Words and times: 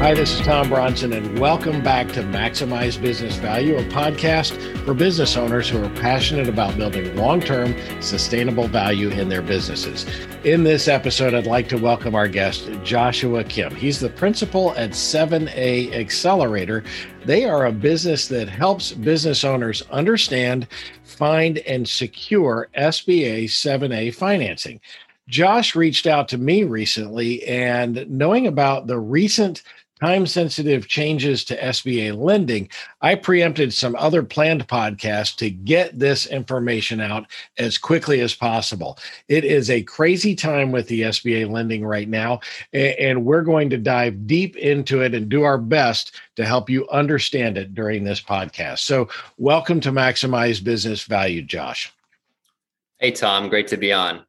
Hi, 0.00 0.14
this 0.14 0.32
is 0.32 0.40
Tom 0.40 0.70
Bronson, 0.70 1.12
and 1.12 1.38
welcome 1.38 1.82
back 1.82 2.08
to 2.12 2.22
Maximize 2.22 2.98
Business 2.98 3.36
Value, 3.36 3.76
a 3.76 3.84
podcast 3.84 4.56
for 4.86 4.94
business 4.94 5.36
owners 5.36 5.68
who 5.68 5.84
are 5.84 5.90
passionate 5.90 6.48
about 6.48 6.74
building 6.78 7.14
long 7.16 7.38
term 7.38 7.74
sustainable 8.00 8.66
value 8.66 9.10
in 9.10 9.28
their 9.28 9.42
businesses. 9.42 10.06
In 10.42 10.64
this 10.64 10.88
episode, 10.88 11.34
I'd 11.34 11.46
like 11.46 11.68
to 11.68 11.76
welcome 11.76 12.14
our 12.14 12.28
guest, 12.28 12.70
Joshua 12.82 13.44
Kim. 13.44 13.74
He's 13.74 14.00
the 14.00 14.08
principal 14.08 14.74
at 14.74 14.92
7A 14.92 15.92
Accelerator. 15.92 16.82
They 17.26 17.44
are 17.44 17.66
a 17.66 17.72
business 17.72 18.26
that 18.28 18.48
helps 18.48 18.92
business 18.92 19.44
owners 19.44 19.82
understand, 19.90 20.66
find, 21.04 21.58
and 21.58 21.86
secure 21.86 22.70
SBA 22.74 23.44
7A 23.44 24.14
financing. 24.14 24.80
Josh 25.28 25.76
reached 25.76 26.06
out 26.06 26.26
to 26.28 26.38
me 26.38 26.64
recently, 26.64 27.46
and 27.46 28.04
knowing 28.08 28.46
about 28.46 28.86
the 28.86 28.98
recent 28.98 29.62
time 30.00 30.26
sensitive 30.26 30.88
changes 30.88 31.44
to 31.44 31.56
SBA 31.56 32.16
lending, 32.16 32.68
I 33.00 33.14
preempted 33.14 33.72
some 33.72 33.94
other 33.96 34.22
planned 34.22 34.66
podcasts 34.66 35.36
to 35.36 35.50
get 35.50 35.98
this 35.98 36.26
information 36.26 37.00
out 37.00 37.26
as 37.58 37.78
quickly 37.78 38.20
as 38.20 38.34
possible. 38.34 38.98
It 39.28 39.44
is 39.44 39.70
a 39.70 39.82
crazy 39.82 40.34
time 40.34 40.72
with 40.72 40.88
the 40.88 41.02
SBA 41.02 41.50
lending 41.50 41.84
right 41.84 42.08
now, 42.08 42.40
and 42.72 43.24
we're 43.24 43.42
going 43.42 43.70
to 43.70 43.78
dive 43.78 44.26
deep 44.26 44.56
into 44.56 45.02
it 45.02 45.14
and 45.14 45.28
do 45.28 45.42
our 45.42 45.58
best 45.58 46.12
to 46.36 46.46
help 46.46 46.70
you 46.70 46.88
understand 46.88 47.58
it 47.58 47.74
during 47.74 48.04
this 48.04 48.20
podcast. 48.20 48.78
So, 48.80 49.08
welcome 49.36 49.80
to 49.80 49.92
Maximize 49.92 50.62
Business 50.62 51.04
Value, 51.04 51.42
Josh. 51.42 51.92
Hey, 52.98 53.12
Tom. 53.12 53.48
Great 53.48 53.68
to 53.68 53.76
be 53.76 53.92
on. 53.92 54.24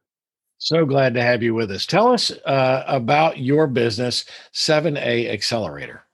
So 0.64 0.86
glad 0.86 1.14
to 1.14 1.22
have 1.22 1.42
you 1.42 1.54
with 1.54 1.72
us. 1.72 1.86
Tell 1.86 2.12
us 2.12 2.30
uh, 2.30 2.84
about 2.86 3.38
your 3.38 3.66
business, 3.66 4.24
7A 4.54 5.28
Accelerator. 5.28 6.04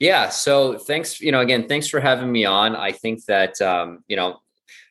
Yeah. 0.00 0.28
So 0.28 0.76
thanks, 0.76 1.20
you 1.20 1.30
know, 1.30 1.38
again, 1.38 1.68
thanks 1.68 1.86
for 1.86 2.00
having 2.00 2.32
me 2.32 2.44
on. 2.44 2.74
I 2.74 2.90
think 2.90 3.24
that, 3.26 3.62
um, 3.62 4.02
you 4.08 4.16
know, 4.16 4.40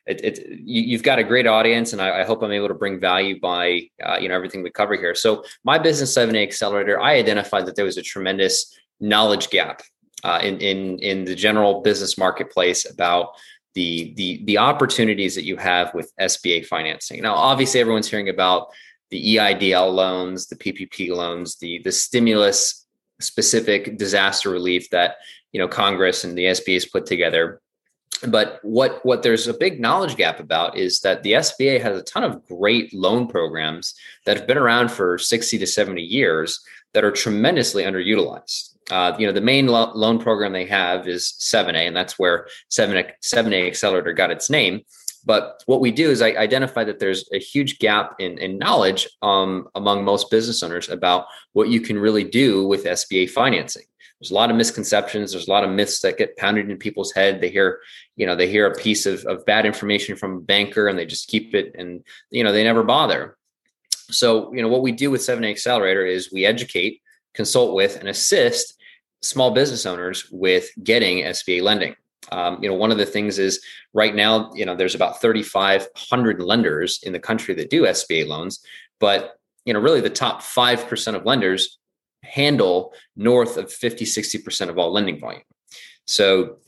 it, 0.06 0.24
it 0.24 0.46
you, 0.48 0.96
have 0.96 1.02
got 1.04 1.18
a 1.18 1.24
great 1.24 1.46
audience 1.46 1.92
and 1.92 2.00
I, 2.00 2.22
I, 2.22 2.24
hope 2.24 2.42
I'm 2.42 2.52
able 2.52 2.68
to 2.68 2.74
bring 2.74 2.98
value 2.98 3.38
by, 3.38 3.82
uh, 4.02 4.16
you 4.16 4.30
know, 4.30 4.34
everything 4.34 4.62
we 4.62 4.70
cover 4.70 4.94
here. 4.96 5.14
So 5.14 5.44
my 5.62 5.78
business 5.78 6.16
7A 6.16 6.42
Accelerator, 6.42 6.98
I 6.98 7.16
identified 7.16 7.66
that 7.66 7.76
there 7.76 7.84
was 7.84 7.98
a 7.98 8.02
tremendous 8.02 8.74
knowledge 8.98 9.50
gap 9.50 9.82
uh, 10.24 10.40
in, 10.42 10.58
in, 10.62 10.98
in 11.00 11.24
the 11.26 11.34
general 11.34 11.82
business 11.82 12.16
marketplace 12.16 12.90
about 12.90 13.32
the, 13.76 14.14
the, 14.16 14.42
the 14.46 14.56
opportunities 14.56 15.34
that 15.34 15.44
you 15.44 15.58
have 15.58 15.92
with 15.92 16.10
SBA 16.18 16.64
financing. 16.64 17.20
Now, 17.20 17.34
obviously 17.34 17.78
everyone's 17.78 18.08
hearing 18.08 18.30
about 18.30 18.68
the 19.10 19.36
EIDL 19.36 19.92
loans, 19.92 20.46
the 20.46 20.56
PPP 20.56 21.14
loans, 21.14 21.56
the 21.56 21.80
the 21.84 21.92
stimulus 21.92 22.86
specific 23.20 23.98
disaster 23.98 24.50
relief 24.50 24.90
that 24.90 25.16
you 25.52 25.60
know 25.60 25.68
Congress 25.68 26.24
and 26.24 26.36
the 26.36 26.46
SBA 26.46 26.74
has 26.74 26.86
put 26.86 27.06
together. 27.06 27.60
But 28.26 28.60
what 28.62 29.04
what 29.04 29.22
there's 29.22 29.46
a 29.46 29.54
big 29.54 29.78
knowledge 29.78 30.16
gap 30.16 30.40
about 30.40 30.76
is 30.76 31.00
that 31.00 31.22
the 31.22 31.32
SBA 31.32 31.80
has 31.82 31.98
a 31.98 32.02
ton 32.02 32.24
of 32.24 32.44
great 32.46 32.94
loan 32.94 33.28
programs 33.28 33.94
that 34.24 34.38
have 34.38 34.46
been 34.46 34.58
around 34.58 34.90
for 34.90 35.18
60 35.18 35.58
to 35.58 35.66
70 35.66 36.02
years 36.02 36.64
that 36.94 37.04
are 37.04 37.12
tremendously 37.12 37.84
underutilized. 37.84 38.75
Uh, 38.90 39.14
you 39.18 39.26
know, 39.26 39.32
the 39.32 39.40
main 39.40 39.66
lo- 39.66 39.92
loan 39.94 40.18
program 40.18 40.52
they 40.52 40.66
have 40.66 41.08
is 41.08 41.34
7A, 41.40 41.86
and 41.86 41.96
that's 41.96 42.18
where 42.18 42.46
7A, 42.70 43.12
7A 43.24 43.66
Accelerator 43.66 44.12
got 44.12 44.30
its 44.30 44.48
name. 44.48 44.82
But 45.24 45.64
what 45.66 45.80
we 45.80 45.90
do 45.90 46.08
is 46.08 46.22
I 46.22 46.30
identify 46.30 46.84
that 46.84 47.00
there's 47.00 47.28
a 47.32 47.38
huge 47.38 47.80
gap 47.80 48.14
in, 48.20 48.38
in 48.38 48.58
knowledge 48.58 49.08
um, 49.22 49.68
among 49.74 50.04
most 50.04 50.30
business 50.30 50.62
owners 50.62 50.88
about 50.88 51.26
what 51.52 51.68
you 51.68 51.80
can 51.80 51.98
really 51.98 52.22
do 52.22 52.66
with 52.66 52.84
SBA 52.84 53.30
financing. 53.30 53.82
There's 54.20 54.30
a 54.30 54.34
lot 54.34 54.50
of 54.50 54.56
misconceptions. 54.56 55.32
There's 55.32 55.48
a 55.48 55.50
lot 55.50 55.64
of 55.64 55.70
myths 55.70 56.00
that 56.00 56.16
get 56.16 56.36
pounded 56.36 56.70
in 56.70 56.78
people's 56.78 57.12
head. 57.12 57.40
They 57.40 57.50
hear, 57.50 57.80
you 58.14 58.24
know, 58.24 58.36
they 58.36 58.48
hear 58.48 58.66
a 58.66 58.74
piece 58.74 59.04
of, 59.04 59.24
of 59.26 59.44
bad 59.44 59.66
information 59.66 60.16
from 60.16 60.36
a 60.36 60.40
banker 60.40 60.88
and 60.88 60.98
they 60.98 61.04
just 61.04 61.28
keep 61.28 61.54
it 61.54 61.74
and, 61.76 62.02
you 62.30 62.44
know, 62.44 62.52
they 62.52 62.64
never 62.64 62.84
bother. 62.84 63.36
So, 64.10 64.54
you 64.54 64.62
know, 64.62 64.68
what 64.68 64.82
we 64.82 64.92
do 64.92 65.10
with 65.10 65.20
7A 65.20 65.50
Accelerator 65.50 66.06
is 66.06 66.32
we 66.32 66.46
educate, 66.46 67.02
consult 67.34 67.74
with, 67.74 67.96
and 67.96 68.08
assist 68.08 68.75
small 69.22 69.52
business 69.52 69.86
owners 69.86 70.28
with 70.30 70.68
getting 70.82 71.24
SBA 71.24 71.62
lending. 71.62 71.96
Um, 72.32 72.58
you 72.62 72.68
know, 72.68 72.74
one 72.74 72.90
of 72.90 72.98
the 72.98 73.06
things 73.06 73.38
is 73.38 73.60
right 73.92 74.14
now, 74.14 74.50
you 74.54 74.64
know, 74.64 74.74
there's 74.74 74.94
about 74.94 75.20
3,500 75.20 76.42
lenders 76.42 77.00
in 77.02 77.12
the 77.12 77.20
country 77.20 77.54
that 77.54 77.70
do 77.70 77.82
SBA 77.82 78.26
loans, 78.26 78.60
but 78.98 79.38
you 79.64 79.72
know, 79.72 79.80
really 79.80 80.00
the 80.00 80.10
top 80.10 80.42
5% 80.42 81.14
of 81.14 81.26
lenders 81.26 81.78
handle 82.22 82.92
north 83.16 83.56
of 83.56 83.72
50, 83.72 84.04
60% 84.04 84.68
of 84.68 84.78
all 84.78 84.92
lending 84.92 85.20
volume. 85.20 85.42
So 86.06 86.58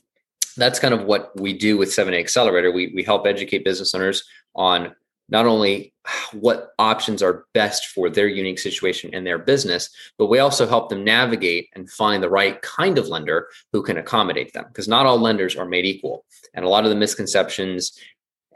that's 0.57 0.81
kind 0.81 0.95
of 0.95 1.05
what 1.05 1.39
we 1.41 1.53
do 1.53 1.77
with 1.77 1.91
7A 1.91 2.19
Accelerator. 2.19 2.73
We, 2.73 2.93
we 2.95 3.03
help 3.03 3.27
educate 3.27 3.65
business 3.65 3.95
owners 3.95 4.25
on 4.55 4.95
not 5.29 5.47
only 5.47 5.93
what 6.33 6.71
options 6.79 7.23
are 7.23 7.45
best 7.53 7.89
for 7.89 8.09
their 8.09 8.29
unique 8.29 8.59
situation 8.59 9.11
and 9.13 9.27
their 9.27 9.39
business, 9.39 9.91
but 10.17 10.27
we 10.27 10.39
also 10.39 10.67
help 10.67 10.89
them 10.89 11.05
navigate 11.05 11.69
and 11.75 11.91
find 11.91 12.23
the 12.23 12.31
right 12.31 12.61
kind 12.63 12.99
of 12.99 13.09
lender 13.09 13.49
who 13.73 13.83
can 13.83 13.99
accommodate 13.99 14.53
them 14.53 14.65
because 14.69 14.89
not 14.89 15.07
all 15.07 15.19
lenders 15.19 15.57
are 15.57 15.67
made 15.67 15.85
equal. 15.85 16.25
And 16.55 16.65
a 16.65 16.69
lot 16.69 16.85
of 16.85 16.91
the 16.91 16.97
misconceptions 16.97 17.99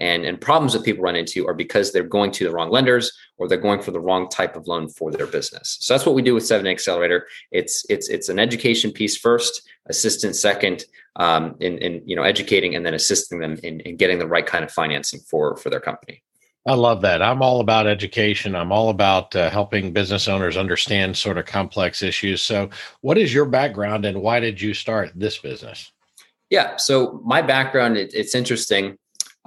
and, 0.01 0.25
and 0.25 0.41
problems 0.41 0.73
that 0.73 0.85
people 0.85 1.05
run 1.05 1.17
into 1.17 1.47
are 1.47 1.55
because 1.55 1.93
they're 1.93 2.03
going 2.03 2.31
to 2.33 2.45
the 2.45 2.51
wrong 2.51 2.71
lenders 2.71 3.13
or 3.37 3.47
they're 3.47 3.59
going 3.59 3.83
for 3.83 3.91
the 3.91 4.01
wrong 4.01 4.29
type 4.29 4.57
of 4.57 4.67
loan 4.67 4.89
for 4.89 5.13
their 5.13 5.27
business. 5.27 5.79
So 5.81 5.95
that's 5.95 6.07
what 6.07 6.15
we 6.15 6.23
do 6.23 6.35
with 6.35 6.47
7 6.47 6.67
Accelerator. 6.67 7.27
It's 7.51 7.85
it's 7.91 8.09
it's 8.09 8.29
an 8.29 8.39
education 8.39 8.91
piece 8.91 9.17
first, 9.17 9.63
assistance 9.87 10.41
second, 10.41 10.85
um, 11.17 11.57
in, 11.61 11.79
in 11.79 12.03
you 12.07 12.17
know 12.17 12.23
educating 12.23 12.75
and 12.75 12.85
then 12.85 12.95
assisting 12.95 13.39
them 13.39 13.59
in, 13.63 13.81
in 13.81 13.97
getting 13.97 14.19
the 14.19 14.27
right 14.27 14.47
kind 14.47 14.65
of 14.65 14.73
financing 14.73 15.21
for 15.21 15.57
for 15.57 15.71
their 15.71 15.81
company. 15.81 16.23
I 16.65 16.75
love 16.75 17.03
that. 17.03 17.23
I'm 17.23 17.43
all 17.43 17.61
about 17.61 17.89
education. 17.89 18.55
I'm 18.55 18.71
all 18.71 18.89
about 18.89 19.35
uh, 19.35 19.51
helping 19.51 19.93
business 19.93 20.29
owners 20.29 20.57
understand 20.57 21.17
sort 21.17 21.37
of 21.37 21.45
complex 21.45 22.03
issues. 22.03 22.41
So, 22.41 22.71
what 23.01 23.19
is 23.19 23.35
your 23.35 23.47
background 23.47 24.05
and 24.05 24.23
why 24.23 24.39
did 24.39 24.61
you 24.61 24.73
start 24.73 25.11
this 25.15 25.39
business? 25.39 25.91
Yeah. 26.51 26.77
So, 26.77 27.21
my 27.25 27.43
background, 27.43 27.97
it, 27.97 28.15
it's 28.15 28.37
interesting. 28.37 28.97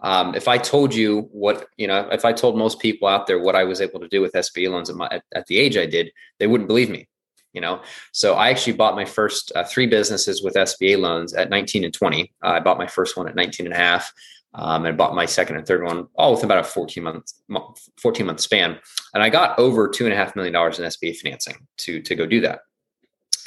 Um, 0.03 0.35
if 0.35 0.49
I 0.49 0.57
told 0.57 0.93
you 0.93 1.29
what, 1.31 1.67
you 1.77 1.87
know, 1.87 2.09
if 2.11 2.25
I 2.25 2.33
told 2.33 2.57
most 2.57 2.79
people 2.79 3.07
out 3.07 3.27
there 3.27 3.39
what 3.39 3.55
I 3.55 3.63
was 3.63 3.79
able 3.79 4.01
to 4.01 4.09
do 4.09 4.19
with 4.19 4.33
SBA 4.33 4.69
loans 4.69 4.89
at, 4.89 4.97
my, 4.97 5.07
at, 5.09 5.23
at 5.33 5.47
the 5.47 5.57
age 5.57 5.77
I 5.77 5.85
did, 5.85 6.11
they 6.39 6.47
wouldn't 6.47 6.67
believe 6.67 6.89
me. 6.89 7.07
You 7.53 7.61
know, 7.61 7.81
so 8.11 8.33
I 8.33 8.49
actually 8.49 8.73
bought 8.73 8.95
my 8.97 9.05
first 9.05 9.53
uh, 9.55 9.63
three 9.63 9.87
businesses 9.87 10.43
with 10.43 10.55
SBA 10.55 10.99
loans 10.99 11.33
at 11.33 11.49
19 11.49 11.85
and 11.85 11.93
20. 11.93 12.33
Uh, 12.43 12.47
I 12.47 12.59
bought 12.59 12.77
my 12.77 12.87
first 12.87 13.15
one 13.15 13.29
at 13.29 13.35
19 13.35 13.67
and 13.67 13.73
a 13.73 13.77
half 13.77 14.11
um, 14.57 14.85
and 14.85 14.97
bought 14.97 15.15
my 15.15 15.25
second 15.25 15.57
and 15.57 15.67
third 15.67 15.83
one 15.83 16.07
all 16.15 16.31
within 16.31 16.45
about 16.45 16.59
a 16.59 16.63
14 16.63 17.03
month 17.03 17.33
14 18.01 18.25
month 18.25 18.39
span. 18.39 18.77
And 19.13 19.23
i 19.23 19.29
got 19.29 19.57
over 19.59 19.87
two 19.87 20.05
and 20.05 20.13
a 20.13 20.17
half 20.17 20.35
million 20.35 20.53
dollars 20.53 20.79
in 20.79 20.85
sba 20.85 21.15
financing 21.15 21.55
to 21.77 22.01
to 22.01 22.15
go 22.15 22.25
do 22.25 22.41
that. 22.41 22.61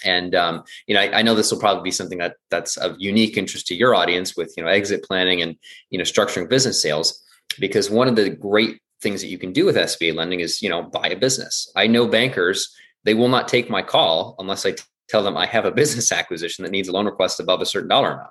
And 0.05 0.35
um, 0.35 0.63
you 0.87 0.95
know 0.95 1.01
I, 1.01 1.19
I, 1.19 1.23
know 1.23 1.35
this 1.35 1.51
will 1.51 1.59
probably 1.59 1.83
be 1.83 1.91
something 1.91 2.19
that 2.19 2.37
that's 2.51 2.77
of 2.77 2.97
unique 2.99 3.37
interest 3.37 3.67
to 3.69 3.75
your 3.75 3.95
audience 3.95 4.37
with 4.37 4.55
you 4.57 4.63
know 4.63 4.69
exit 4.69 5.03
planning 5.03 5.43
and 5.43 5.57
you 5.91 5.99
know 5.99 6.05
structuring 6.05 6.49
business 6.49 6.81
sales 6.81 7.23
because 7.59 7.91
one 7.91 8.09
of 8.09 8.15
the 8.15 8.31
great 8.31 8.81
things 9.01 9.21
that 9.23 9.29
you 9.29 9.39
can 9.39 9.53
do 9.53 9.65
with 9.65 9.77
sba 9.77 10.15
lending 10.15 10.41
is 10.41 10.63
you 10.63 10.69
know 10.69 10.83
buy 10.83 11.09
a 11.09 11.17
business. 11.17 11.71
I 11.75 11.87
know 11.87 12.07
bankers 12.07 12.75
they 13.05 13.15
will 13.15 13.29
not 13.29 13.49
take 13.49 13.71
my 13.71 13.83
call 13.83 14.35
unless 14.39 14.67
i 14.67 14.75
tell 15.09 15.23
them 15.23 15.37
i 15.37 15.47
have 15.47 15.65
a 15.65 15.71
business 15.71 16.13
acquisition 16.21 16.63
that 16.63 16.71
needs 16.71 16.89
a 16.89 16.93
loan 16.93 17.07
request 17.07 17.41
above 17.41 17.61
a 17.61 17.67
certain 17.67 17.89
dollar 17.89 18.13
amount 18.13 18.31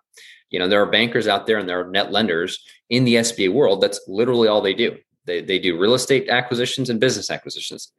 you 0.50 0.60
know, 0.60 0.68
there 0.68 0.82
are 0.82 0.90
bankers 0.90 1.28
out 1.28 1.46
there 1.46 1.58
and 1.58 1.68
there 1.68 1.80
are 1.80 1.90
net 1.90 2.12
lenders 2.12 2.64
in 2.90 3.04
the 3.04 3.16
SBA 3.16 3.52
world. 3.52 3.82
That's 3.82 4.00
literally 4.08 4.48
all 4.48 4.62
they 4.62 4.74
do. 4.74 4.98
They, 5.26 5.42
they 5.42 5.60
do 5.60 5.78
real 5.78 5.94
estate 5.94 6.30
acquisitions 6.30 6.90
and 6.90 7.00
business 7.00 7.30
acquisitions. 7.30 7.92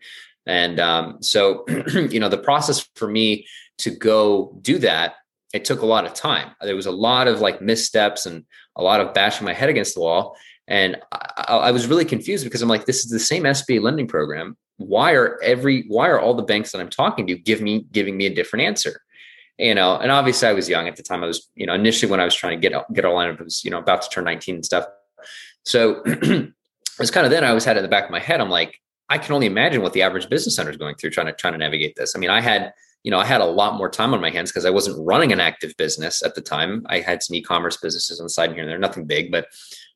And 0.47 0.81
um, 0.81 1.23
so, 1.23 1.65
you 1.93 2.21
know, 2.21 2.31
the 2.31 2.39
process 2.39 2.89
for 2.97 3.09
me 3.09 3.47
to 3.79 3.91
go 3.91 4.59
do 4.63 4.79
that, 4.79 5.17
it 5.53 5.65
took 5.65 5.83
a 5.83 5.87
lot 5.87 6.07
of 6.07 6.15
time. 6.15 6.53
There 6.63 6.77
was 6.77 6.87
a 6.87 6.91
lot 6.91 7.29
of 7.29 7.41
like 7.41 7.61
missteps 7.61 8.25
and 8.25 8.45
a 8.77 8.83
lot 8.83 9.01
of 9.01 9.13
bashing 9.13 9.45
my 9.45 9.53
head 9.53 9.69
against 9.69 9.95
the 9.95 10.01
wall. 10.01 10.37
And 10.67 10.97
I, 11.13 11.45
I 11.57 11.71
was 11.71 11.87
really 11.87 12.05
confused 12.05 12.45
because 12.45 12.63
I'm 12.63 12.69
like, 12.69 12.87
this 12.87 13.05
is 13.05 13.11
the 13.11 13.19
same 13.19 13.43
SBA 13.43 13.83
lending 13.83 14.07
program. 14.07 14.57
Why 14.79 15.13
are 15.13 15.39
every 15.43 15.85
why 15.89 16.09
are 16.09 16.19
all 16.19 16.35
the 16.35 16.43
banks 16.43 16.73
that 16.73 16.81
I'm 16.81 16.91
talking 16.91 17.27
to 17.27 17.37
give 17.37 17.61
me 17.61 17.87
giving 17.93 18.17
me 18.17 18.27
a 18.27 18.35
different 18.35 18.65
answer? 18.65 19.03
you 19.59 19.75
know, 19.75 19.97
and 19.97 20.13
obviously 20.13 20.49
I 20.49 20.53
was 20.53 20.69
young 20.69 20.87
at 20.87 20.97
the 20.97 21.03
time. 21.03 21.25
I 21.25 21.27
was, 21.27 21.51
you 21.57 21.67
know, 21.67 21.75
initially 21.75 22.11
when 22.11 22.21
I 22.21 22.25
was 22.25 22.35
trying 22.35 22.61
to 22.61 22.69
get 22.69 22.81
get 22.93 23.05
a 23.05 23.09
lineup, 23.09 23.41
I 23.41 23.45
was, 23.45 23.65
you 23.65 23.71
know, 23.71 23.79
about 23.79 24.03
to 24.03 24.09
turn 24.09 24.25
19 24.25 24.57
and 24.57 24.65
stuff. 24.65 24.87
So 25.65 26.03
it 26.07 26.53
was 26.99 27.11
kind 27.11 27.27
of 27.27 27.33
then 27.33 27.45
I 27.45 27.49
always 27.49 27.65
had 27.65 27.77
in 27.77 27.83
the 27.83 27.89
back 27.89 28.05
of 28.05 28.11
my 28.11 28.21
head. 28.21 28.41
I'm 28.41 28.51
like, 28.51 28.81
I 29.09 29.19
can 29.19 29.35
only 29.35 29.47
imagine 29.47 29.83
what 29.83 29.93
the 29.93 30.03
average 30.03 30.29
business 30.29 30.59
owner 30.59 30.71
is 30.71 30.77
going 30.77 30.95
through 30.95 31.11
trying 31.11 31.27
to 31.27 31.33
trying 31.33 31.55
to 31.55 31.59
navigate 31.59 31.97
this. 31.97 32.15
I 32.15 32.21
mean, 32.21 32.31
I 32.31 32.41
had, 32.41 32.73
you 33.03 33.11
know, 33.11 33.19
I 33.19 33.25
had 33.25 33.41
a 33.41 33.47
lot 33.47 33.75
more 33.77 33.89
time 33.89 34.15
on 34.15 34.21
my 34.21 34.31
hands 34.31 34.53
because 34.53 34.65
I 34.65 34.71
wasn't 34.71 35.05
running 35.05 35.33
an 35.33 35.41
active 35.41 35.77
business 35.77 36.23
at 36.23 36.37
the 36.37 36.41
time. 36.41 36.87
I 36.89 37.01
had 37.01 37.23
some 37.23 37.35
e-commerce 37.35 37.79
businesses 37.79 38.21
on 38.21 38.27
the 38.27 38.31
side 38.31 38.53
here 38.53 38.61
and 38.61 38.71
there, 38.71 38.79
nothing 38.79 39.07
big, 39.07 39.33
but 39.33 39.49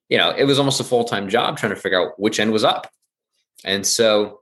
you 0.09 0.19
know, 0.19 0.31
it 0.31 0.45
was 0.45 0.59
almost 0.59 0.81
a 0.81 0.85
full-time 0.85 1.29
job 1.29 1.57
trying 1.57 1.75
to 1.75 1.81
figure 1.81 2.01
out 2.01 2.19
which 2.19 2.39
end 2.39 2.53
was 2.53 2.65
up. 2.65 2.91
And 3.65 3.87
so 3.87 4.42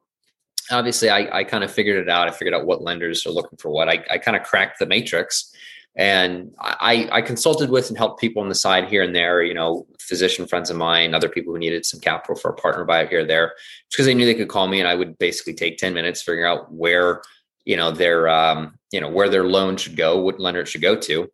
obviously 0.70 1.10
I, 1.10 1.38
I 1.38 1.44
kind 1.44 1.64
of 1.64 1.70
figured 1.70 2.00
it 2.00 2.08
out. 2.08 2.28
I 2.28 2.30
figured 2.30 2.54
out 2.54 2.66
what 2.66 2.82
lenders 2.82 3.26
are 3.26 3.30
looking 3.30 3.58
for 3.58 3.70
what. 3.70 3.88
I, 3.88 4.04
I 4.10 4.18
kind 4.18 4.36
of 4.36 4.42
cracked 4.42 4.78
the 4.78 4.86
matrix 4.86 5.52
and 5.96 6.52
I, 6.60 7.08
I 7.10 7.20
consulted 7.20 7.70
with 7.70 7.88
and 7.88 7.98
helped 7.98 8.20
people 8.20 8.42
on 8.42 8.48
the 8.48 8.54
side 8.54 8.88
here 8.88 9.02
and 9.02 9.14
there, 9.14 9.42
you 9.42 9.54
know, 9.54 9.86
physician 9.98 10.46
friends 10.46 10.70
of 10.70 10.76
mine, 10.76 11.14
other 11.14 11.28
people 11.28 11.52
who 11.52 11.58
needed 11.58 11.84
some 11.84 12.00
capital 12.00 12.36
for 12.36 12.50
a 12.50 12.54
partner 12.54 12.86
buyout 12.86 13.08
here 13.08 13.20
or 13.20 13.24
there, 13.24 13.54
because 13.90 14.06
they 14.06 14.14
knew 14.14 14.24
they 14.24 14.34
could 14.34 14.48
call 14.48 14.68
me 14.68 14.78
and 14.78 14.88
I 14.88 14.94
would 14.94 15.18
basically 15.18 15.54
take 15.54 15.78
10 15.78 15.92
minutes 15.92 16.22
figuring 16.22 16.46
out 16.46 16.72
where, 16.72 17.22
you 17.64 17.76
know, 17.76 17.90
their, 17.90 18.28
um, 18.28 18.78
you 18.92 19.00
know, 19.00 19.08
where 19.08 19.28
their 19.28 19.44
loan 19.44 19.76
should 19.76 19.96
go, 19.96 20.20
what 20.20 20.38
lender 20.38 20.60
it 20.60 20.68
should 20.68 20.82
go 20.82 20.96
to. 20.96 21.30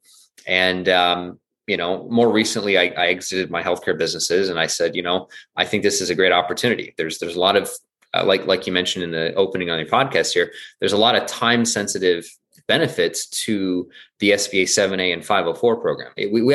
And, 0.46 0.88
um, 0.88 1.38
you 1.66 1.76
know, 1.76 2.08
more 2.08 2.30
recently, 2.30 2.78
I, 2.78 2.84
I 2.96 3.06
exited 3.08 3.50
my 3.50 3.62
healthcare 3.62 3.98
businesses, 3.98 4.48
and 4.48 4.58
I 4.58 4.68
said, 4.68 4.94
you 4.94 5.02
know, 5.02 5.28
I 5.56 5.64
think 5.64 5.82
this 5.82 6.00
is 6.00 6.10
a 6.10 6.14
great 6.14 6.30
opportunity. 6.30 6.94
There's 6.96 7.18
there's 7.18 7.34
a 7.34 7.40
lot 7.40 7.56
of 7.56 7.68
uh, 8.16 8.24
like 8.24 8.46
like 8.46 8.66
you 8.66 8.72
mentioned 8.72 9.04
in 9.04 9.10
the 9.10 9.34
opening 9.34 9.70
on 9.70 9.78
your 9.78 9.88
podcast 9.88 10.32
here. 10.32 10.52
There's 10.80 10.92
a 10.92 10.96
lot 10.96 11.16
of 11.16 11.26
time 11.26 11.64
sensitive 11.64 12.26
benefits 12.68 13.26
to 13.28 13.88
the 14.18 14.30
SBA 14.30 14.64
7A 14.64 15.12
and 15.12 15.24
504 15.24 15.76
program. 15.76 16.12
We, 16.16 16.26
we, 16.26 16.42
we 16.42 16.54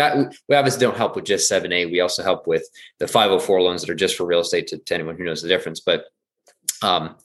obviously 0.55 0.81
don't 0.81 0.97
help 0.97 1.15
with 1.15 1.25
just 1.25 1.49
7A. 1.49 1.91
We 1.91 2.01
also 2.01 2.23
help 2.23 2.47
with 2.47 2.67
the 2.99 3.07
504 3.07 3.61
loans 3.61 3.81
that 3.81 3.89
are 3.89 3.95
just 3.95 4.15
for 4.15 4.25
real 4.25 4.41
estate 4.41 4.67
to, 4.67 4.77
to 4.77 4.93
anyone 4.93 5.17
who 5.17 5.23
knows 5.23 5.41
the 5.41 5.47
difference. 5.47 5.79
But, 5.79 6.05
um, 6.81 7.15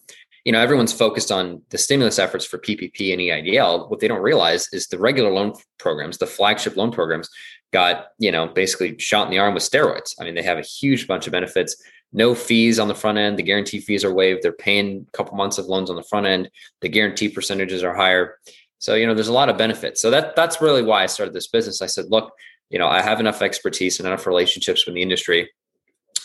you 0.44 0.52
know, 0.52 0.60
everyone's 0.60 0.92
focused 0.92 1.32
on 1.32 1.62
the 1.70 1.78
stimulus 1.78 2.20
efforts 2.20 2.44
for 2.44 2.58
PPP 2.58 3.12
and 3.12 3.20
EIDL. 3.20 3.90
What 3.90 3.98
they 3.98 4.08
don't 4.08 4.22
realize 4.22 4.68
is 4.72 4.86
the 4.86 4.98
regular 4.98 5.32
loan 5.32 5.54
programs, 5.78 6.18
the 6.18 6.26
flagship 6.26 6.76
loan 6.76 6.92
programs, 6.92 7.28
got, 7.72 8.08
you 8.18 8.30
know, 8.30 8.46
basically 8.46 8.96
shot 8.98 9.26
in 9.26 9.32
the 9.32 9.38
arm 9.38 9.54
with 9.54 9.64
steroids. 9.64 10.14
I 10.20 10.24
mean, 10.24 10.36
they 10.36 10.42
have 10.42 10.58
a 10.58 10.62
huge 10.62 11.08
bunch 11.08 11.26
of 11.26 11.32
benefits 11.32 11.76
no 12.16 12.34
fees 12.34 12.78
on 12.78 12.88
the 12.88 12.94
front 12.94 13.18
end. 13.18 13.38
The 13.38 13.42
guarantee 13.42 13.78
fees 13.78 14.02
are 14.02 14.12
waived. 14.12 14.42
They're 14.42 14.50
paying 14.50 15.06
a 15.06 15.16
couple 15.16 15.36
months 15.36 15.58
of 15.58 15.66
loans 15.66 15.90
on 15.90 15.96
the 15.96 16.02
front 16.02 16.26
end. 16.26 16.50
The 16.80 16.88
guarantee 16.88 17.28
percentages 17.28 17.84
are 17.84 17.94
higher. 17.94 18.38
So, 18.78 18.94
you 18.94 19.06
know, 19.06 19.14
there's 19.14 19.28
a 19.28 19.34
lot 19.34 19.50
of 19.50 19.58
benefits. 19.58 20.00
So 20.00 20.10
that 20.10 20.34
that's 20.34 20.62
really 20.62 20.82
why 20.82 21.02
I 21.02 21.06
started 21.06 21.34
this 21.34 21.48
business. 21.48 21.82
I 21.82 21.86
said, 21.86 22.06
look, 22.08 22.32
you 22.70 22.78
know, 22.78 22.88
I 22.88 23.02
have 23.02 23.20
enough 23.20 23.42
expertise 23.42 24.00
and 24.00 24.06
enough 24.06 24.26
relationships 24.26 24.86
with 24.86 24.94
the 24.94 25.02
industry 25.02 25.50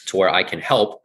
to 0.07 0.17
where 0.17 0.29
I 0.29 0.43
can 0.43 0.61
help 0.61 1.01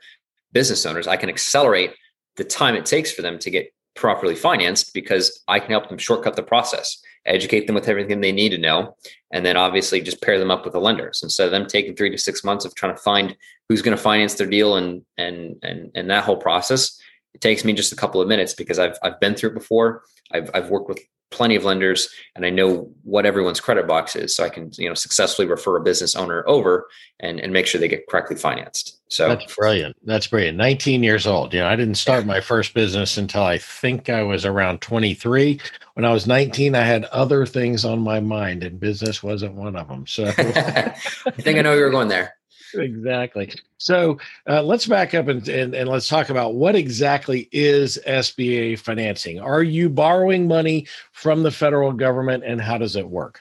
business 0.52 0.86
owners. 0.86 1.08
I 1.08 1.16
can 1.16 1.28
accelerate 1.28 1.92
the 2.36 2.44
time 2.44 2.76
it 2.76 2.86
takes 2.86 3.10
for 3.10 3.22
them 3.22 3.40
to 3.40 3.50
get 3.50 3.72
properly 3.96 4.34
financed 4.34 4.94
because 4.94 5.42
I 5.48 5.58
can 5.58 5.70
help 5.70 5.88
them 5.88 5.98
shortcut 5.98 6.36
the 6.36 6.42
process, 6.42 7.02
educate 7.24 7.66
them 7.66 7.74
with 7.74 7.88
everything 7.88 8.20
they 8.20 8.32
need 8.32 8.50
to 8.50 8.58
know, 8.58 8.96
and 9.32 9.44
then 9.44 9.56
obviously 9.56 10.00
just 10.00 10.22
pair 10.22 10.38
them 10.38 10.50
up 10.50 10.64
with 10.64 10.74
the 10.74 10.80
lenders 10.80 11.22
instead 11.22 11.46
of 11.46 11.50
them 11.50 11.66
taking 11.66 11.96
three 11.96 12.10
to 12.10 12.18
six 12.18 12.44
months 12.44 12.64
of 12.64 12.74
trying 12.74 12.94
to 12.94 13.02
find 13.02 13.36
who's 13.68 13.82
going 13.82 13.96
to 13.96 14.02
finance 14.02 14.34
their 14.34 14.46
deal 14.46 14.76
and 14.76 15.04
and 15.18 15.56
and 15.62 15.90
and 15.94 16.10
that 16.10 16.24
whole 16.24 16.36
process. 16.36 17.00
It 17.34 17.40
takes 17.40 17.64
me 17.64 17.72
just 17.72 17.92
a 17.92 17.96
couple 17.96 18.20
of 18.20 18.28
minutes 18.28 18.54
because 18.54 18.78
I've 18.78 18.96
I've 19.02 19.20
been 19.20 19.34
through 19.34 19.50
it 19.50 19.54
before. 19.54 20.02
I've 20.32 20.50
I've 20.54 20.70
worked 20.70 20.88
with 20.88 21.00
plenty 21.30 21.56
of 21.56 21.64
lenders 21.64 22.08
and 22.34 22.46
I 22.46 22.50
know 22.50 22.88
what 23.02 23.26
everyone's 23.26 23.60
credit 23.60 23.86
box 23.86 24.14
is. 24.14 24.36
So 24.36 24.44
I 24.44 24.48
can, 24.48 24.70
you 24.78 24.88
know, 24.88 24.94
successfully 24.94 25.48
refer 25.48 25.76
a 25.76 25.82
business 25.82 26.14
owner 26.14 26.44
over 26.46 26.86
and, 27.20 27.40
and 27.40 27.52
make 27.52 27.66
sure 27.66 27.80
they 27.80 27.88
get 27.88 28.06
correctly 28.08 28.36
financed. 28.36 29.00
So 29.08 29.28
that's 29.28 29.54
brilliant. 29.54 29.96
That's 30.04 30.26
brilliant. 30.28 30.56
19 30.56 31.02
years 31.02 31.26
old. 31.26 31.52
You 31.52 31.60
know, 31.60 31.66
I 31.66 31.76
didn't 31.76 31.96
start 31.96 32.26
my 32.26 32.40
first 32.40 32.74
business 32.74 33.16
until 33.18 33.42
I 33.42 33.58
think 33.58 34.08
I 34.08 34.22
was 34.22 34.44
around 34.44 34.80
23. 34.80 35.60
When 35.94 36.04
I 36.04 36.12
was 36.12 36.26
19, 36.26 36.74
I 36.74 36.82
had 36.82 37.04
other 37.06 37.44
things 37.44 37.84
on 37.84 38.00
my 38.00 38.20
mind 38.20 38.62
and 38.62 38.78
business 38.78 39.22
wasn't 39.22 39.54
one 39.54 39.76
of 39.76 39.88
them. 39.88 40.06
So 40.06 40.26
I 40.38 40.94
think 41.38 41.58
I 41.58 41.62
know 41.62 41.74
you 41.74 41.82
were 41.82 41.90
going 41.90 42.08
there 42.08 42.36
exactly. 42.74 43.52
So 43.78 44.18
uh, 44.48 44.62
let's 44.62 44.86
back 44.86 45.14
up 45.14 45.28
and, 45.28 45.46
and, 45.48 45.74
and 45.74 45.88
let's 45.88 46.08
talk 46.08 46.30
about 46.30 46.54
what 46.54 46.74
exactly 46.74 47.48
is 47.52 47.98
SBA 48.06 48.78
financing. 48.78 49.40
Are 49.40 49.62
you 49.62 49.88
borrowing 49.88 50.48
money 50.48 50.86
from 51.12 51.42
the 51.42 51.50
federal 51.50 51.92
government, 51.92 52.44
and 52.44 52.60
how 52.60 52.78
does 52.78 52.96
it 52.96 53.08
work? 53.08 53.40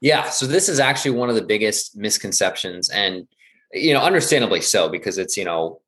Yeah, 0.00 0.30
so 0.30 0.46
this 0.46 0.68
is 0.68 0.80
actually 0.80 1.12
one 1.12 1.28
of 1.28 1.34
the 1.34 1.42
biggest 1.42 1.96
misconceptions, 1.96 2.88
and 2.88 3.26
you 3.72 3.92
know, 3.92 4.00
understandably 4.00 4.60
so, 4.60 4.88
because 4.88 5.18
it's 5.18 5.36
you 5.36 5.44
know, 5.44 5.80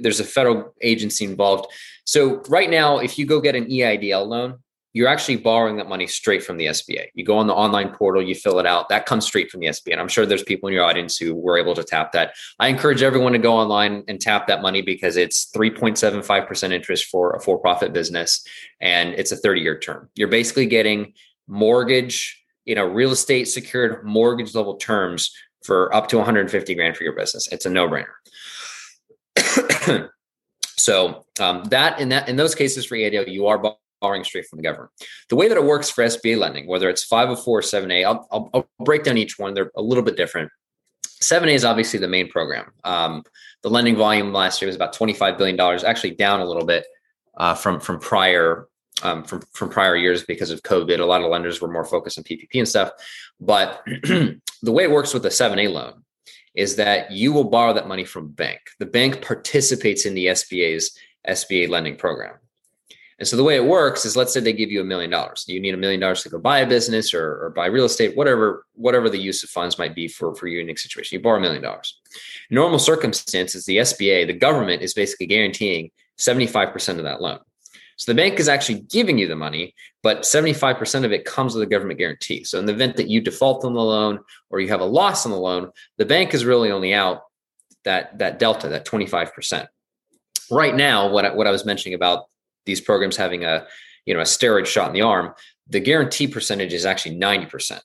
there's 0.00 0.20
a 0.20 0.24
federal 0.24 0.74
agency 0.80 1.24
involved. 1.24 1.66
So 2.04 2.42
right 2.48 2.70
now, 2.70 2.98
if 2.98 3.18
you 3.18 3.26
go 3.26 3.40
get 3.40 3.54
an 3.54 3.66
EIDL 3.66 4.26
loan, 4.26 4.58
you're 4.94 5.08
actually 5.08 5.36
borrowing 5.36 5.76
that 5.76 5.88
money 5.88 6.06
straight 6.06 6.42
from 6.42 6.56
the 6.56 6.66
SBA. 6.66 7.08
You 7.14 7.24
go 7.24 7.36
on 7.36 7.46
the 7.46 7.54
online 7.54 7.90
portal, 7.90 8.22
you 8.22 8.34
fill 8.34 8.58
it 8.58 8.66
out, 8.66 8.88
that 8.88 9.06
comes 9.06 9.26
straight 9.26 9.50
from 9.50 9.60
the 9.60 9.66
SBA. 9.66 9.92
And 9.92 10.00
I'm 10.00 10.08
sure 10.08 10.24
there's 10.24 10.42
people 10.42 10.68
in 10.68 10.74
your 10.74 10.84
audience 10.84 11.18
who 11.18 11.34
were 11.34 11.58
able 11.58 11.74
to 11.74 11.84
tap 11.84 12.12
that. 12.12 12.34
I 12.58 12.68
encourage 12.68 13.02
everyone 13.02 13.32
to 13.32 13.38
go 13.38 13.54
online 13.54 14.02
and 14.08 14.20
tap 14.20 14.46
that 14.46 14.62
money 14.62 14.80
because 14.80 15.16
it's 15.16 15.50
3.75% 15.54 16.72
interest 16.72 17.06
for 17.06 17.32
a 17.32 17.40
for 17.40 17.58
profit 17.58 17.92
business 17.92 18.44
and 18.80 19.10
it's 19.14 19.30
a 19.30 19.36
30 19.36 19.60
year 19.60 19.78
term. 19.78 20.08
You're 20.14 20.28
basically 20.28 20.66
getting 20.66 21.12
mortgage, 21.46 22.42
you 22.64 22.74
know, 22.74 22.86
real 22.86 23.10
estate 23.10 23.44
secured 23.44 24.04
mortgage 24.04 24.54
level 24.54 24.76
terms 24.76 25.32
for 25.64 25.94
up 25.94 26.08
to 26.08 26.16
150 26.16 26.74
grand 26.74 26.96
for 26.96 27.04
your 27.04 27.14
business. 27.14 27.48
It's 27.52 27.66
a 27.66 27.70
no 27.70 27.88
brainer. 27.88 28.06
so 30.76 31.26
um, 31.40 31.64
that 31.64 32.00
in 32.00 32.08
that 32.08 32.28
in 32.28 32.36
those 32.36 32.54
cases 32.54 32.86
for 32.86 32.96
EIDL, 32.96 33.30
you 33.30 33.46
are 33.48 33.76
borrowing 34.00 34.24
straight 34.24 34.46
from 34.46 34.58
the 34.58 34.62
government. 34.62 34.90
The 35.28 35.36
way 35.36 35.48
that 35.48 35.56
it 35.56 35.64
works 35.64 35.90
for 35.90 36.04
SBA 36.04 36.38
lending, 36.38 36.66
whether 36.66 36.88
it's 36.88 37.04
504 37.04 37.58
or 37.58 37.62
7A, 37.62 38.04
I'll, 38.04 38.28
I'll, 38.30 38.50
I'll 38.54 38.68
break 38.84 39.04
down 39.04 39.18
each 39.18 39.38
one. 39.38 39.54
They're 39.54 39.70
a 39.76 39.82
little 39.82 40.04
bit 40.04 40.16
different. 40.16 40.50
7A 41.22 41.52
is 41.52 41.64
obviously 41.64 41.98
the 41.98 42.08
main 42.08 42.28
program. 42.28 42.70
Um, 42.84 43.24
the 43.62 43.70
lending 43.70 43.96
volume 43.96 44.32
last 44.32 44.62
year 44.62 44.68
was 44.68 44.76
about 44.76 44.94
$25 44.94 45.36
billion, 45.36 45.60
actually 45.84 46.12
down 46.12 46.40
a 46.40 46.44
little 46.44 46.64
bit 46.64 46.86
uh, 47.36 47.54
from, 47.54 47.80
from 47.80 47.98
prior 47.98 48.68
um, 49.02 49.24
from, 49.24 49.42
from 49.52 49.70
prior 49.70 49.96
years 49.96 50.24
because 50.24 50.50
of 50.50 50.62
COVID. 50.62 50.98
A 50.98 51.04
lot 51.04 51.22
of 51.22 51.30
lenders 51.30 51.60
were 51.60 51.70
more 51.70 51.84
focused 51.84 52.18
on 52.18 52.24
PPP 52.24 52.48
and 52.54 52.68
stuff. 52.68 52.90
But 53.40 53.82
the 53.86 54.40
way 54.64 54.84
it 54.84 54.90
works 54.90 55.14
with 55.14 55.24
a 55.26 55.30
7A 55.30 55.72
loan 55.72 56.02
is 56.54 56.76
that 56.76 57.12
you 57.12 57.32
will 57.32 57.44
borrow 57.44 57.72
that 57.72 57.88
money 57.88 58.04
from 58.04 58.28
bank. 58.28 58.60
The 58.78 58.86
bank 58.86 59.24
participates 59.24 60.06
in 60.06 60.14
the 60.14 60.26
SBA's 60.26 60.98
SBA 61.28 61.68
lending 61.68 61.96
program. 61.96 62.34
And 63.18 63.26
so 63.26 63.36
the 63.36 63.44
way 63.44 63.56
it 63.56 63.64
works 63.64 64.04
is 64.04 64.16
let's 64.16 64.32
say 64.32 64.40
they 64.40 64.52
give 64.52 64.70
you 64.70 64.80
a 64.80 64.84
million 64.84 65.10
dollars. 65.10 65.44
You 65.48 65.60
need 65.60 65.74
a 65.74 65.78
million 65.78 66.00
dollars 66.00 66.22
to 66.22 66.28
go 66.28 66.38
buy 66.38 66.60
a 66.60 66.66
business 66.66 67.12
or, 67.12 67.46
or, 67.46 67.50
buy 67.50 67.66
real 67.66 67.84
estate, 67.84 68.16
whatever, 68.16 68.64
whatever 68.74 69.10
the 69.10 69.18
use 69.18 69.42
of 69.42 69.50
funds 69.50 69.76
might 69.76 69.94
be 69.94 70.06
for, 70.06 70.34
for 70.36 70.46
your 70.46 70.60
unique 70.60 70.78
situation. 70.78 71.16
You 71.16 71.22
borrow 71.22 71.38
a 71.38 71.40
million 71.40 71.62
dollars. 71.62 72.00
Normal 72.50 72.78
circumstances, 72.78 73.64
the 73.64 73.78
SBA, 73.78 74.28
the 74.28 74.34
government 74.34 74.82
is 74.82 74.94
basically 74.94 75.26
guaranteeing 75.26 75.90
75% 76.18 76.98
of 76.98 77.04
that 77.04 77.20
loan. 77.20 77.40
So 77.96 78.12
the 78.12 78.16
bank 78.16 78.38
is 78.38 78.48
actually 78.48 78.82
giving 78.82 79.18
you 79.18 79.26
the 79.26 79.34
money, 79.34 79.74
but 80.04 80.22
75% 80.22 81.04
of 81.04 81.10
it 81.10 81.24
comes 81.24 81.54
with 81.54 81.64
a 81.64 81.70
government 81.70 81.98
guarantee. 81.98 82.44
So 82.44 82.60
in 82.60 82.66
the 82.66 82.72
event 82.72 82.96
that 82.96 83.08
you 83.08 83.20
default 83.20 83.64
on 83.64 83.74
the 83.74 83.82
loan 83.82 84.20
or 84.50 84.60
you 84.60 84.68
have 84.68 84.80
a 84.80 84.84
loss 84.84 85.26
on 85.26 85.32
the 85.32 85.38
loan, 85.38 85.72
the 85.96 86.06
bank 86.06 86.32
is 86.32 86.44
really 86.44 86.70
only 86.70 86.94
out 86.94 87.22
that, 87.82 88.16
that 88.18 88.38
delta, 88.38 88.68
that 88.68 88.86
25%. 88.86 89.66
Right 90.48 90.76
now, 90.76 91.10
what 91.10 91.24
I, 91.24 91.34
what 91.34 91.48
I 91.48 91.50
was 91.50 91.64
mentioning 91.64 91.94
about 91.94 92.26
these 92.66 92.80
programs 92.80 93.16
having 93.16 93.44
a 93.44 93.66
you 94.06 94.14
know 94.14 94.20
a 94.20 94.24
steroid 94.24 94.66
shot 94.66 94.88
in 94.88 94.94
the 94.94 95.02
arm, 95.02 95.34
the 95.68 95.80
guarantee 95.80 96.26
percentage 96.26 96.72
is 96.72 96.86
actually 96.86 97.16
90%. 97.16 97.80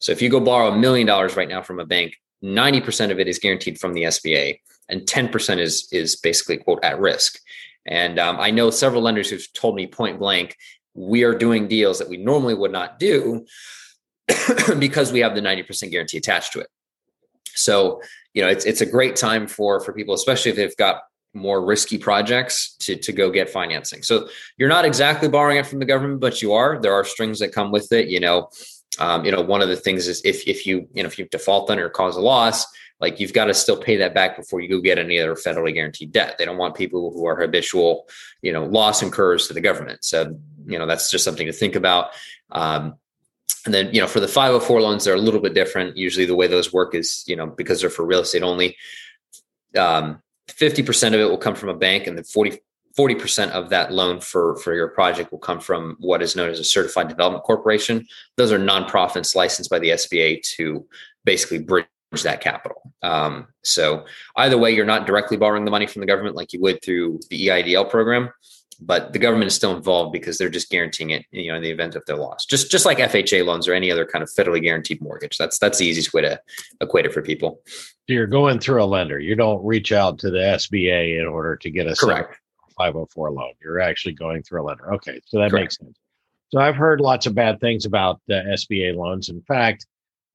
So 0.00 0.10
if 0.12 0.20
you 0.20 0.28
go 0.28 0.40
borrow 0.40 0.72
a 0.72 0.76
million 0.76 1.06
dollars 1.06 1.36
right 1.36 1.48
now 1.48 1.62
from 1.62 1.78
a 1.78 1.86
bank, 1.86 2.16
90% 2.42 3.12
of 3.12 3.20
it 3.20 3.28
is 3.28 3.38
guaranteed 3.38 3.78
from 3.78 3.94
the 3.94 4.02
SBA 4.02 4.58
and 4.88 5.02
10% 5.02 5.58
is 5.58 5.88
is 5.92 6.16
basically 6.16 6.58
quote 6.58 6.84
at 6.84 6.98
risk. 6.98 7.38
And 7.86 8.18
um, 8.18 8.38
I 8.38 8.50
know 8.50 8.70
several 8.70 9.02
lenders 9.02 9.30
who've 9.30 9.52
told 9.54 9.74
me 9.74 9.86
point 9.86 10.18
blank, 10.18 10.56
we 10.94 11.24
are 11.24 11.34
doing 11.34 11.68
deals 11.68 11.98
that 11.98 12.08
we 12.08 12.16
normally 12.16 12.54
would 12.54 12.70
not 12.70 12.98
do 12.98 13.44
because 14.78 15.12
we 15.12 15.20
have 15.20 15.34
the 15.34 15.40
90% 15.40 15.90
guarantee 15.90 16.18
attached 16.18 16.52
to 16.52 16.60
it. 16.60 16.68
So, 17.54 18.00
you 18.34 18.42
know, 18.42 18.48
it's 18.48 18.64
it's 18.64 18.80
a 18.80 18.86
great 18.86 19.16
time 19.16 19.46
for 19.46 19.80
for 19.80 19.92
people, 19.92 20.14
especially 20.14 20.50
if 20.50 20.56
they've 20.56 20.76
got 20.76 21.02
more 21.34 21.64
risky 21.64 21.98
projects 21.98 22.76
to, 22.80 22.96
to 22.96 23.12
go 23.12 23.30
get 23.30 23.48
financing. 23.48 24.02
So 24.02 24.28
you're 24.58 24.68
not 24.68 24.84
exactly 24.84 25.28
borrowing 25.28 25.58
it 25.58 25.66
from 25.66 25.78
the 25.78 25.84
government, 25.84 26.20
but 26.20 26.42
you 26.42 26.52
are. 26.52 26.80
There 26.80 26.92
are 26.92 27.04
strings 27.04 27.38
that 27.38 27.52
come 27.52 27.70
with 27.70 27.90
it. 27.92 28.08
You 28.08 28.20
know, 28.20 28.50
um, 28.98 29.24
you 29.24 29.32
know, 29.32 29.40
one 29.40 29.62
of 29.62 29.68
the 29.68 29.76
things 29.76 30.08
is 30.08 30.20
if 30.24 30.46
if 30.46 30.66
you 30.66 30.88
you 30.92 31.02
know 31.02 31.06
if 31.06 31.18
you 31.18 31.26
default 31.26 31.70
on 31.70 31.78
it 31.78 31.82
or 31.82 31.88
cause 31.88 32.16
a 32.16 32.20
loss, 32.20 32.66
like 33.00 33.18
you've 33.18 33.32
got 33.32 33.46
to 33.46 33.54
still 33.54 33.76
pay 33.76 33.96
that 33.96 34.14
back 34.14 34.36
before 34.36 34.60
you 34.60 34.68
go 34.68 34.80
get 34.80 34.98
any 34.98 35.18
other 35.18 35.34
federally 35.34 35.74
guaranteed 35.74 36.12
debt. 36.12 36.36
They 36.38 36.44
don't 36.44 36.58
want 36.58 36.74
people 36.74 37.12
who 37.12 37.26
are 37.26 37.40
habitual, 37.40 38.08
you 38.42 38.52
know, 38.52 38.64
loss 38.64 39.02
incurs 39.02 39.48
to 39.48 39.54
the 39.54 39.60
government. 39.60 40.04
So 40.04 40.38
you 40.66 40.78
know 40.78 40.86
that's 40.86 41.10
just 41.10 41.24
something 41.24 41.46
to 41.46 41.52
think 41.52 41.76
about. 41.76 42.10
Um, 42.50 42.96
and 43.64 43.72
then, 43.72 43.94
you 43.94 44.00
know, 44.00 44.08
for 44.08 44.18
the 44.18 44.28
504 44.28 44.82
loans, 44.82 45.04
they're 45.04 45.14
a 45.14 45.18
little 45.18 45.40
bit 45.40 45.54
different. 45.54 45.96
Usually 45.96 46.26
the 46.26 46.34
way 46.34 46.48
those 46.48 46.72
work 46.72 46.94
is, 46.94 47.22
you 47.28 47.36
know, 47.36 47.46
because 47.46 47.80
they're 47.80 47.90
for 47.90 48.04
real 48.04 48.20
estate 48.20 48.42
only, 48.42 48.76
um, 49.78 50.20
50% 50.48 51.08
of 51.08 51.20
it 51.20 51.24
will 51.24 51.38
come 51.38 51.54
from 51.54 51.68
a 51.68 51.74
bank 51.74 52.06
and 52.06 52.16
then 52.16 52.24
40, 52.24 52.58
40% 52.98 53.50
of 53.50 53.70
that 53.70 53.92
loan 53.92 54.20
for, 54.20 54.56
for 54.56 54.74
your 54.74 54.88
project 54.88 55.32
will 55.32 55.38
come 55.38 55.60
from 55.60 55.96
what 55.98 56.22
is 56.22 56.36
known 56.36 56.50
as 56.50 56.58
a 56.58 56.64
certified 56.64 57.08
development 57.08 57.44
corporation. 57.44 58.06
Those 58.36 58.52
are 58.52 58.58
nonprofits 58.58 59.34
licensed 59.34 59.70
by 59.70 59.78
the 59.78 59.90
SBA 59.90 60.42
to 60.56 60.86
basically 61.24 61.60
bridge 61.60 61.86
that 62.22 62.40
capital. 62.40 62.92
Um, 63.02 63.46
so 63.62 64.04
either 64.36 64.58
way, 64.58 64.74
you're 64.74 64.84
not 64.84 65.06
directly 65.06 65.36
borrowing 65.36 65.64
the 65.64 65.70
money 65.70 65.86
from 65.86 66.00
the 66.00 66.06
government 66.06 66.36
like 66.36 66.52
you 66.52 66.60
would 66.60 66.82
through 66.82 67.20
the 67.30 67.48
EIDL 67.48 67.88
program 67.88 68.30
but 68.86 69.12
the 69.12 69.18
government 69.18 69.48
is 69.48 69.54
still 69.54 69.76
involved 69.76 70.12
because 70.12 70.38
they're 70.38 70.48
just 70.48 70.70
guaranteeing 70.70 71.10
it, 71.10 71.24
you 71.30 71.50
know, 71.50 71.56
in 71.56 71.62
the 71.62 71.70
event 71.70 71.94
of 71.94 72.04
their 72.06 72.16
loss. 72.16 72.44
Just 72.44 72.70
just 72.70 72.84
like 72.84 72.98
FHA 72.98 73.44
loans 73.44 73.68
or 73.68 73.74
any 73.74 73.90
other 73.90 74.04
kind 74.04 74.22
of 74.22 74.30
federally 74.30 74.62
guaranteed 74.62 75.00
mortgage. 75.00 75.38
That's 75.38 75.58
that's 75.58 75.78
the 75.78 75.86
easiest 75.86 76.12
way 76.12 76.22
to 76.22 76.40
equate 76.80 77.06
it 77.06 77.12
for 77.12 77.22
people. 77.22 77.60
You're 78.08 78.26
going 78.26 78.58
through 78.58 78.82
a 78.82 78.86
lender. 78.86 79.18
You 79.18 79.36
don't 79.36 79.64
reach 79.64 79.92
out 79.92 80.18
to 80.20 80.30
the 80.30 80.38
SBA 80.38 81.20
in 81.20 81.26
order 81.26 81.56
to 81.56 81.70
get 81.70 81.86
a 81.86 81.94
correct 81.94 82.38
504 82.76 83.30
loan. 83.30 83.52
You're 83.62 83.80
actually 83.80 84.14
going 84.14 84.42
through 84.42 84.62
a 84.62 84.64
lender. 84.64 84.92
Okay, 84.94 85.20
so 85.26 85.38
that 85.38 85.50
correct. 85.50 85.62
makes 85.62 85.78
sense. 85.78 85.96
So 86.48 86.60
I've 86.60 86.76
heard 86.76 87.00
lots 87.00 87.26
of 87.26 87.34
bad 87.34 87.60
things 87.60 87.86
about 87.86 88.20
the 88.26 88.34
SBA 88.34 88.96
loans. 88.96 89.28
In 89.28 89.40
fact, 89.42 89.86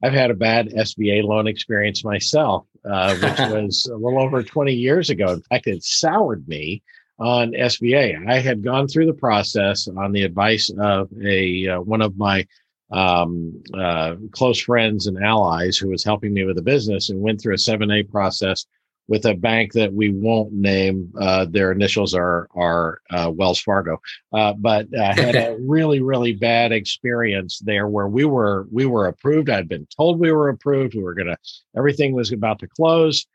I've 0.03 0.13
had 0.13 0.31
a 0.31 0.35
bad 0.35 0.69
SBA 0.69 1.23
loan 1.23 1.47
experience 1.47 2.03
myself, 2.03 2.65
uh, 2.89 3.15
which 3.15 3.39
was 3.51 3.87
a 3.91 3.95
little 3.95 4.21
over 4.21 4.41
20 4.41 4.73
years 4.73 5.09
ago. 5.09 5.33
In 5.33 5.41
fact, 5.41 5.67
it 5.67 5.83
soured 5.83 6.47
me 6.47 6.81
on 7.19 7.51
SBA. 7.51 8.27
I 8.27 8.39
had 8.39 8.63
gone 8.63 8.87
through 8.87 9.07
the 9.07 9.13
process 9.13 9.87
on 9.87 10.11
the 10.11 10.23
advice 10.23 10.69
of 10.79 11.09
a 11.23 11.67
uh, 11.67 11.81
one 11.81 12.01
of 12.01 12.17
my 12.17 12.45
um, 12.91 13.61
uh, 13.73 14.15
close 14.31 14.59
friends 14.59 15.07
and 15.07 15.23
allies 15.23 15.77
who 15.77 15.89
was 15.89 16.03
helping 16.03 16.33
me 16.33 16.45
with 16.45 16.55
the 16.55 16.61
business 16.61 17.09
and 17.09 17.19
went 17.19 17.41
through 17.41 17.55
a 17.55 17.57
7A 17.57 18.09
process 18.09 18.65
with 19.09 19.25
a 19.25 19.33
bank 19.33 19.73
that 19.73 19.93
we 19.93 20.11
won't 20.11 20.53
name. 20.53 21.11
Uh, 21.19 21.45
their 21.45 21.71
initials 21.71 22.13
are 22.13 22.47
are 22.55 23.01
uh, 23.09 23.31
Wells 23.33 23.61
Fargo, 23.61 23.99
uh, 24.33 24.53
but 24.53 24.87
had 24.93 25.35
a 25.35 25.57
really 25.61 26.01
really 26.01 26.33
bad 26.33 26.71
experience 26.71 27.59
there 27.59 27.87
where 27.87 28.07
we 28.07 28.25
were 28.25 28.67
we 28.71 28.85
were 28.85 29.07
approved. 29.07 29.49
I'd 29.49 29.69
been 29.69 29.87
told 29.95 30.19
we 30.19 30.31
were 30.31 30.49
approved. 30.49 30.95
We 30.95 31.03
were 31.03 31.15
gonna 31.15 31.37
everything 31.75 32.13
was 32.13 32.31
about 32.31 32.59
to 32.59 32.67
close 32.67 33.25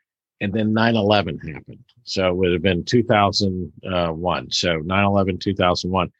and 0.43 0.51
then 0.51 0.73
9-11 0.73 1.53
happened. 1.53 1.83
So 2.03 2.27
it 2.27 2.35
would 2.35 2.51
have 2.51 2.61
been 2.61 2.83
2001 2.83 4.51
so 4.51 4.79
9-11 4.79 5.39
2001 5.39 6.11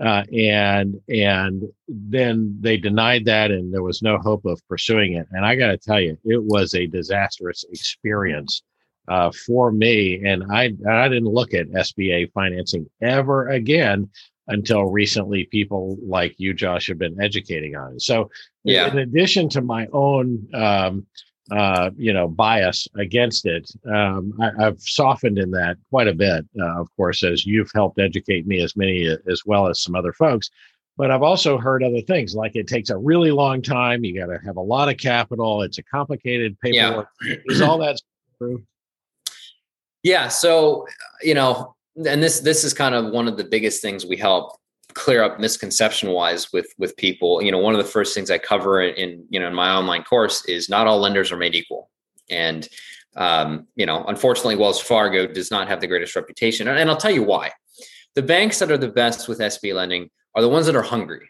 uh, 0.00 0.22
and 0.32 1.00
and 1.08 1.62
then 1.88 2.56
they 2.60 2.76
denied 2.76 3.24
that 3.24 3.50
and 3.50 3.74
there 3.74 3.82
was 3.82 4.00
no 4.00 4.16
hope 4.18 4.44
of 4.44 4.60
pursuing 4.68 5.14
it. 5.14 5.26
And 5.32 5.44
i 5.44 5.56
got 5.56 5.68
to 5.68 5.76
tell 5.76 6.00
you 6.00 6.16
it 6.24 6.42
was 6.42 6.74
a 6.74 6.86
disastrous 6.86 7.64
experience 7.70 8.62
uh, 9.08 9.30
for 9.46 9.72
me. 9.72 10.24
And 10.24 10.44
i 10.52 10.72
i 10.88 11.08
didn't 11.08 11.34
look 11.38 11.52
at 11.52 11.68
sba 11.68 12.30
financing 12.32 12.88
ever 13.02 13.48
again 13.48 14.08
until 14.46 14.84
recently 14.84 15.44
people 15.46 15.96
like 16.06 16.34
you 16.38 16.54
josh 16.54 16.86
have 16.88 16.98
been 16.98 17.20
educating 17.20 17.74
on 17.74 17.94
it. 17.94 18.02
So 18.02 18.30
yeah. 18.62 18.88
in 18.88 18.98
addition 18.98 19.48
to 19.50 19.62
my 19.62 19.88
own 19.92 20.46
um, 20.54 21.06
uh, 21.50 21.90
you 21.96 22.12
know, 22.12 22.28
bias 22.28 22.88
against 22.96 23.46
it. 23.46 23.70
Um, 23.86 24.32
I, 24.40 24.50
have 24.62 24.80
softened 24.80 25.38
in 25.38 25.50
that 25.52 25.76
quite 25.90 26.08
a 26.08 26.14
bit, 26.14 26.46
uh, 26.58 26.80
of 26.80 26.88
course, 26.96 27.22
as 27.22 27.44
you've 27.44 27.70
helped 27.74 28.00
educate 28.00 28.46
me 28.46 28.62
as 28.62 28.76
many 28.76 29.06
as 29.30 29.42
well 29.44 29.68
as 29.68 29.80
some 29.80 29.94
other 29.94 30.12
folks. 30.12 30.50
But 30.96 31.10
I've 31.10 31.22
also 31.22 31.58
heard 31.58 31.82
other 31.82 32.00
things 32.00 32.34
like 32.34 32.54
it 32.54 32.68
takes 32.68 32.90
a 32.90 32.96
really 32.96 33.30
long 33.30 33.60
time. 33.60 34.04
You 34.04 34.18
got 34.18 34.32
to 34.32 34.38
have 34.44 34.56
a 34.56 34.62
lot 34.62 34.88
of 34.88 34.96
capital. 34.96 35.62
It's 35.62 35.78
a 35.78 35.82
complicated 35.82 36.58
paperwork. 36.60 37.08
Yeah. 37.22 37.36
Is 37.46 37.60
all 37.60 37.78
that 37.78 38.00
true? 38.38 38.62
Yeah. 40.02 40.28
So, 40.28 40.86
you 41.20 41.34
know, 41.34 41.74
and 41.96 42.22
this 42.22 42.40
this 42.40 42.64
is 42.64 42.72
kind 42.72 42.94
of 42.94 43.12
one 43.12 43.26
of 43.28 43.36
the 43.36 43.44
biggest 43.44 43.82
things 43.82 44.06
we 44.06 44.16
help 44.16 44.56
clear 44.94 45.22
up 45.22 45.40
misconception 45.40 46.10
wise 46.10 46.52
with 46.52 46.72
with 46.78 46.96
people. 46.96 47.42
You 47.42 47.52
know 47.52 47.58
one 47.58 47.74
of 47.74 47.78
the 47.78 47.90
first 47.90 48.14
things 48.14 48.30
i 48.30 48.38
cover 48.38 48.80
in, 48.80 48.94
in 48.94 49.26
you 49.30 49.40
know 49.40 49.46
in 49.46 49.54
my 49.54 49.70
online 49.70 50.04
course 50.04 50.44
is 50.46 50.68
not 50.68 50.86
all 50.86 51.00
lenders 51.00 51.32
are 51.32 51.36
made 51.36 51.54
equal. 51.54 51.90
And 52.30 52.68
um, 53.16 53.66
you 53.76 53.86
know 53.86 54.04
unfortunately 54.04 54.56
wells 54.56 54.80
fargo 54.80 55.26
does 55.26 55.50
not 55.50 55.68
have 55.68 55.80
the 55.80 55.86
greatest 55.86 56.16
reputation. 56.16 56.68
And, 56.68 56.78
and 56.78 56.90
i'll 56.90 56.96
tell 56.96 57.10
you 57.10 57.22
why. 57.22 57.52
The 58.14 58.22
banks 58.22 58.58
that 58.60 58.70
are 58.70 58.78
the 58.78 58.88
best 58.88 59.28
with 59.28 59.38
sb 59.40 59.74
lending 59.74 60.10
are 60.34 60.42
the 60.42 60.48
ones 60.48 60.66
that 60.66 60.76
are 60.76 60.82
hungry. 60.82 61.28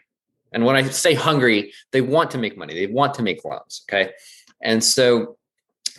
And 0.51 0.65
when 0.65 0.75
i 0.75 0.83
say 0.83 1.13
hungry 1.13 1.73
they 1.91 2.01
want 2.01 2.31
to 2.31 2.37
make 2.37 2.57
money. 2.57 2.73
They 2.73 2.87
want 2.87 3.13
to 3.15 3.23
make 3.23 3.43
loans 3.43 3.83
okay? 3.89 4.11
And 4.61 4.83
so 4.83 5.37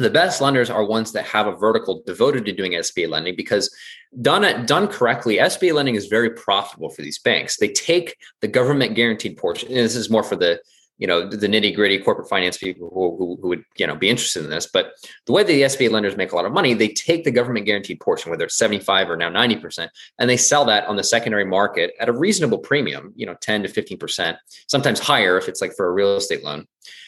the 0.03 0.11
best 0.11 0.41
lenders 0.41 0.71
are 0.71 0.85
ones 0.85 1.13
that 1.13 1.25
have 1.25 1.47
a 1.47 1.57
vertical 1.57 2.03
devoted 2.07 2.45
to 2.47 2.53
doing 2.53 2.73
SBA 2.73 3.09
lending 3.09 3.37
because 3.37 3.75
done 4.21 4.67
done 4.67 4.89
correctly, 4.89 5.37
SBA 5.37 5.75
lending 5.75 5.95
is 5.95 6.07
very 6.07 6.31
profitable 6.31 6.91
for 6.91 7.03
these 7.03 7.19
banks. 7.19 7.57
They 7.57 7.69
take 7.69 8.17
the 8.41 8.49
government 8.49 8.95
guaranteed 8.95 9.37
portion. 9.37 9.69
And 9.69 9.79
this 9.79 9.97
is 9.97 10.11
more 10.11 10.23
for 10.23 10.37
the 10.37 10.61
you 10.99 11.07
know 11.07 11.29
the 11.29 11.47
nitty 11.47 11.75
gritty 11.75 11.99
corporate 11.99 12.29
finance 12.29 12.57
people 12.57 12.91
who, 12.93 13.17
who, 13.19 13.39
who, 13.41 13.49
would 13.49 13.65
you 13.77 13.87
know 13.87 13.95
be 13.95 14.09
interested 14.09 14.45
in 14.45 14.51
this. 14.51 14.67
But 14.67 14.93
the 15.27 15.33
way 15.33 15.43
that 15.43 15.49
the 15.53 15.63
SBA 15.63 15.91
lenders 15.91 16.17
make 16.17 16.33
a 16.33 16.37
lot 16.37 16.47
of 16.47 16.53
money, 16.53 16.75
they 16.75 16.89
take 16.89 17.25
the 17.25 17.31
government 17.31 17.67
guaranteed 17.67 18.01
portion, 18.01 18.31
whether 18.31 18.45
it's 18.45 18.57
seventy 18.57 18.81
five 18.81 19.11
or 19.11 19.17
now 19.17 19.29
ninety 19.29 19.57
percent, 19.57 19.91
and 20.19 20.29
they 20.29 20.37
sell 20.37 20.65
that 20.67 20.87
on 20.87 20.97
the 20.97 21.05
secondary 21.05 21.45
market 21.45 21.93
at 22.01 22.09
a 22.09 22.13
reasonable 22.13 22.59
premium, 22.59 23.13
you 23.15 23.27
know, 23.27 23.37
ten 23.41 23.63
to 23.63 23.69
fifteen 23.69 23.99
percent, 23.99 24.39
sometimes 24.69 24.99
higher 24.99 25.37
if 25.37 25.49
it's 25.49 25.61
like 25.61 25.75
for 25.77 25.87
a 25.87 25.93
real 25.93 26.17
estate 26.17 26.43
loan, 26.43 26.67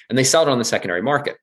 and 0.08 0.18
they 0.18 0.24
sell 0.24 0.42
it 0.42 0.48
on 0.48 0.58
the 0.58 0.64
secondary 0.64 1.02
market. 1.02 1.38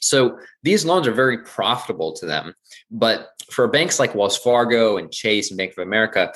So 0.00 0.38
these 0.62 0.84
loans 0.84 1.06
are 1.06 1.12
very 1.12 1.38
profitable 1.38 2.12
to 2.14 2.26
them. 2.26 2.54
But 2.90 3.28
for 3.50 3.66
banks 3.68 3.98
like 3.98 4.14
Wells 4.14 4.36
Fargo 4.36 4.96
and 4.96 5.10
Chase 5.10 5.50
and 5.50 5.58
Bank 5.58 5.72
of 5.72 5.78
America, 5.78 6.32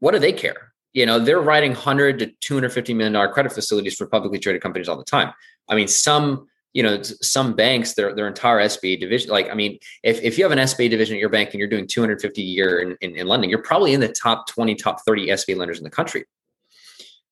what 0.00 0.12
do 0.12 0.18
they 0.18 0.32
care? 0.32 0.72
You 0.92 1.06
know, 1.06 1.18
they're 1.18 1.40
writing 1.40 1.72
100 1.72 2.18
to 2.20 2.26
250 2.40 2.94
million 2.94 3.12
dollar 3.12 3.28
credit 3.28 3.52
facilities 3.52 3.94
for 3.94 4.06
publicly 4.06 4.38
traded 4.38 4.62
companies 4.62 4.88
all 4.88 4.96
the 4.96 5.04
time. 5.04 5.32
I 5.68 5.74
mean, 5.74 5.88
some 5.88 6.46
you 6.76 6.82
know 6.82 7.00
some 7.02 7.54
banks 7.54 7.94
their 7.94 8.14
their 8.14 8.28
entire 8.28 8.60
SBA 8.60 9.00
division 9.00 9.30
like 9.30 9.50
I 9.50 9.54
mean 9.54 9.78
if, 10.02 10.20
if 10.22 10.36
you 10.36 10.44
have 10.44 10.52
an 10.52 10.58
SBA 10.58 10.90
division 10.90 11.16
at 11.16 11.20
your 11.20 11.30
bank 11.30 11.50
and 11.52 11.58
you're 11.58 11.70
doing 11.70 11.86
250 11.86 12.42
a 12.42 12.44
year 12.44 12.80
in, 12.80 12.96
in, 13.00 13.16
in 13.16 13.26
lending 13.26 13.48
you're 13.48 13.62
probably 13.62 13.94
in 13.94 14.00
the 14.00 14.12
top 14.12 14.46
20 14.48 14.74
top 14.74 14.98
30 15.06 15.28
SBA 15.28 15.56
lenders 15.56 15.78
in 15.78 15.84
the 15.84 15.90
country 15.90 16.26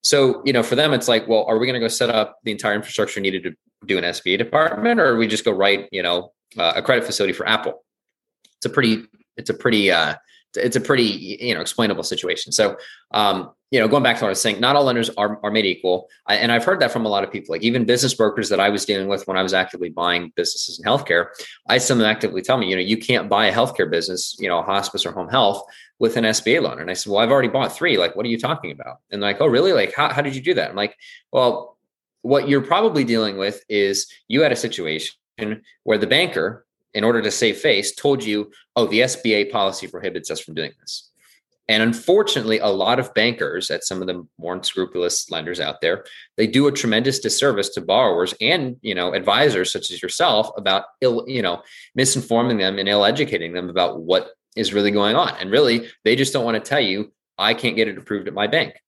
so, 0.04 0.42
you 0.44 0.52
know, 0.52 0.62
for 0.62 0.76
them, 0.76 0.92
it's 0.92 1.08
like, 1.08 1.26
well, 1.26 1.44
are 1.48 1.58
we 1.58 1.66
going 1.66 1.80
to 1.80 1.80
go 1.80 1.88
set 1.88 2.10
up 2.10 2.38
the 2.44 2.52
entire 2.52 2.74
infrastructure 2.74 3.20
needed 3.20 3.42
to 3.44 3.54
do 3.86 3.96
an 3.96 4.04
SBA 4.04 4.36
department, 4.36 5.00
or 5.00 5.16
we 5.16 5.26
just 5.26 5.46
go 5.46 5.50
write, 5.50 5.88
you 5.92 6.02
know, 6.02 6.30
uh, 6.58 6.74
a 6.76 6.82
credit 6.82 7.04
facility 7.04 7.32
for 7.32 7.48
Apple? 7.48 7.82
It's 8.58 8.66
a 8.66 8.70
pretty, 8.70 9.04
it's 9.38 9.48
a 9.48 9.54
pretty, 9.54 9.90
uh, 9.90 10.16
it's 10.56 10.76
a 10.76 10.80
pretty, 10.80 11.38
you 11.40 11.54
know, 11.54 11.62
explainable 11.62 12.02
situation. 12.02 12.52
So, 12.52 12.76
um, 13.12 13.52
you 13.74 13.80
know, 13.80 13.88
going 13.88 14.04
back 14.04 14.18
to 14.18 14.22
what 14.22 14.28
I 14.28 14.30
was 14.30 14.40
saying, 14.40 14.60
not 14.60 14.76
all 14.76 14.84
lenders 14.84 15.10
are, 15.16 15.40
are 15.42 15.50
made 15.50 15.66
equal. 15.66 16.08
I, 16.28 16.36
and 16.36 16.52
I've 16.52 16.62
heard 16.62 16.78
that 16.78 16.92
from 16.92 17.06
a 17.06 17.08
lot 17.08 17.24
of 17.24 17.32
people, 17.32 17.52
like 17.52 17.64
even 17.64 17.84
business 17.84 18.14
brokers 18.14 18.48
that 18.50 18.60
I 18.60 18.68
was 18.68 18.84
dealing 18.84 19.08
with 19.08 19.26
when 19.26 19.36
I 19.36 19.42
was 19.42 19.52
actively 19.52 19.88
buying 19.88 20.32
businesses 20.36 20.78
in 20.78 20.84
healthcare. 20.84 21.26
I 21.68 21.72
had 21.72 21.82
some 21.82 22.00
actively 22.00 22.40
tell 22.40 22.56
me, 22.56 22.70
you 22.70 22.76
know, 22.76 22.82
you 22.82 22.96
can't 22.96 23.28
buy 23.28 23.46
a 23.46 23.52
healthcare 23.52 23.90
business, 23.90 24.36
you 24.38 24.48
know, 24.48 24.62
hospice 24.62 25.04
or 25.04 25.10
home 25.10 25.28
health 25.28 25.60
with 25.98 26.16
an 26.16 26.22
SBA 26.22 26.62
loan. 26.62 26.80
And 26.80 26.88
I 26.88 26.94
said, 26.94 27.10
well, 27.10 27.20
I've 27.20 27.32
already 27.32 27.48
bought 27.48 27.76
three. 27.76 27.98
Like, 27.98 28.14
what 28.14 28.24
are 28.24 28.28
you 28.28 28.38
talking 28.38 28.70
about? 28.70 28.98
And 29.10 29.20
like, 29.20 29.40
oh, 29.40 29.48
really? 29.48 29.72
Like, 29.72 29.92
how, 29.92 30.08
how 30.08 30.22
did 30.22 30.36
you 30.36 30.40
do 30.40 30.54
that? 30.54 30.70
I'm 30.70 30.76
like, 30.76 30.96
well, 31.32 31.76
what 32.22 32.48
you're 32.48 32.60
probably 32.60 33.02
dealing 33.02 33.38
with 33.38 33.60
is 33.68 34.06
you 34.28 34.42
had 34.42 34.52
a 34.52 34.56
situation 34.56 35.16
where 35.82 35.98
the 35.98 36.06
banker, 36.06 36.64
in 36.92 37.02
order 37.02 37.20
to 37.22 37.30
save 37.32 37.58
face, 37.58 37.92
told 37.92 38.22
you, 38.22 38.52
oh, 38.76 38.86
the 38.86 39.00
SBA 39.00 39.50
policy 39.50 39.88
prohibits 39.88 40.30
us 40.30 40.38
from 40.38 40.54
doing 40.54 40.70
this. 40.80 41.10
And 41.68 41.82
unfortunately, 41.82 42.58
a 42.58 42.66
lot 42.66 42.98
of 42.98 43.14
bankers 43.14 43.70
at 43.70 43.84
some 43.84 44.02
of 44.02 44.06
the 44.06 44.26
more 44.38 44.54
unscrupulous 44.54 45.30
lenders 45.30 45.60
out 45.60 45.80
there, 45.80 46.04
they 46.36 46.46
do 46.46 46.66
a 46.66 46.72
tremendous 46.72 47.18
disservice 47.18 47.70
to 47.70 47.80
borrowers 47.80 48.34
and 48.40 48.76
you 48.82 48.94
know 48.94 49.14
advisors 49.14 49.72
such 49.72 49.90
as 49.90 50.02
yourself 50.02 50.50
about 50.56 50.84
ill, 51.00 51.24
you 51.26 51.40
know, 51.40 51.62
misinforming 51.98 52.58
them 52.58 52.78
and 52.78 52.88
ill 52.88 53.04
educating 53.04 53.52
them 53.52 53.70
about 53.70 54.02
what 54.02 54.30
is 54.56 54.74
really 54.74 54.90
going 54.90 55.16
on. 55.16 55.34
And 55.40 55.50
really, 55.50 55.88
they 56.04 56.16
just 56.16 56.32
don't 56.32 56.44
want 56.44 56.62
to 56.62 56.68
tell 56.68 56.80
you, 56.80 57.12
I 57.38 57.54
can't 57.54 57.76
get 57.76 57.88
it 57.88 57.98
approved 57.98 58.28
at 58.28 58.34
my 58.34 58.46
bank. 58.46 58.80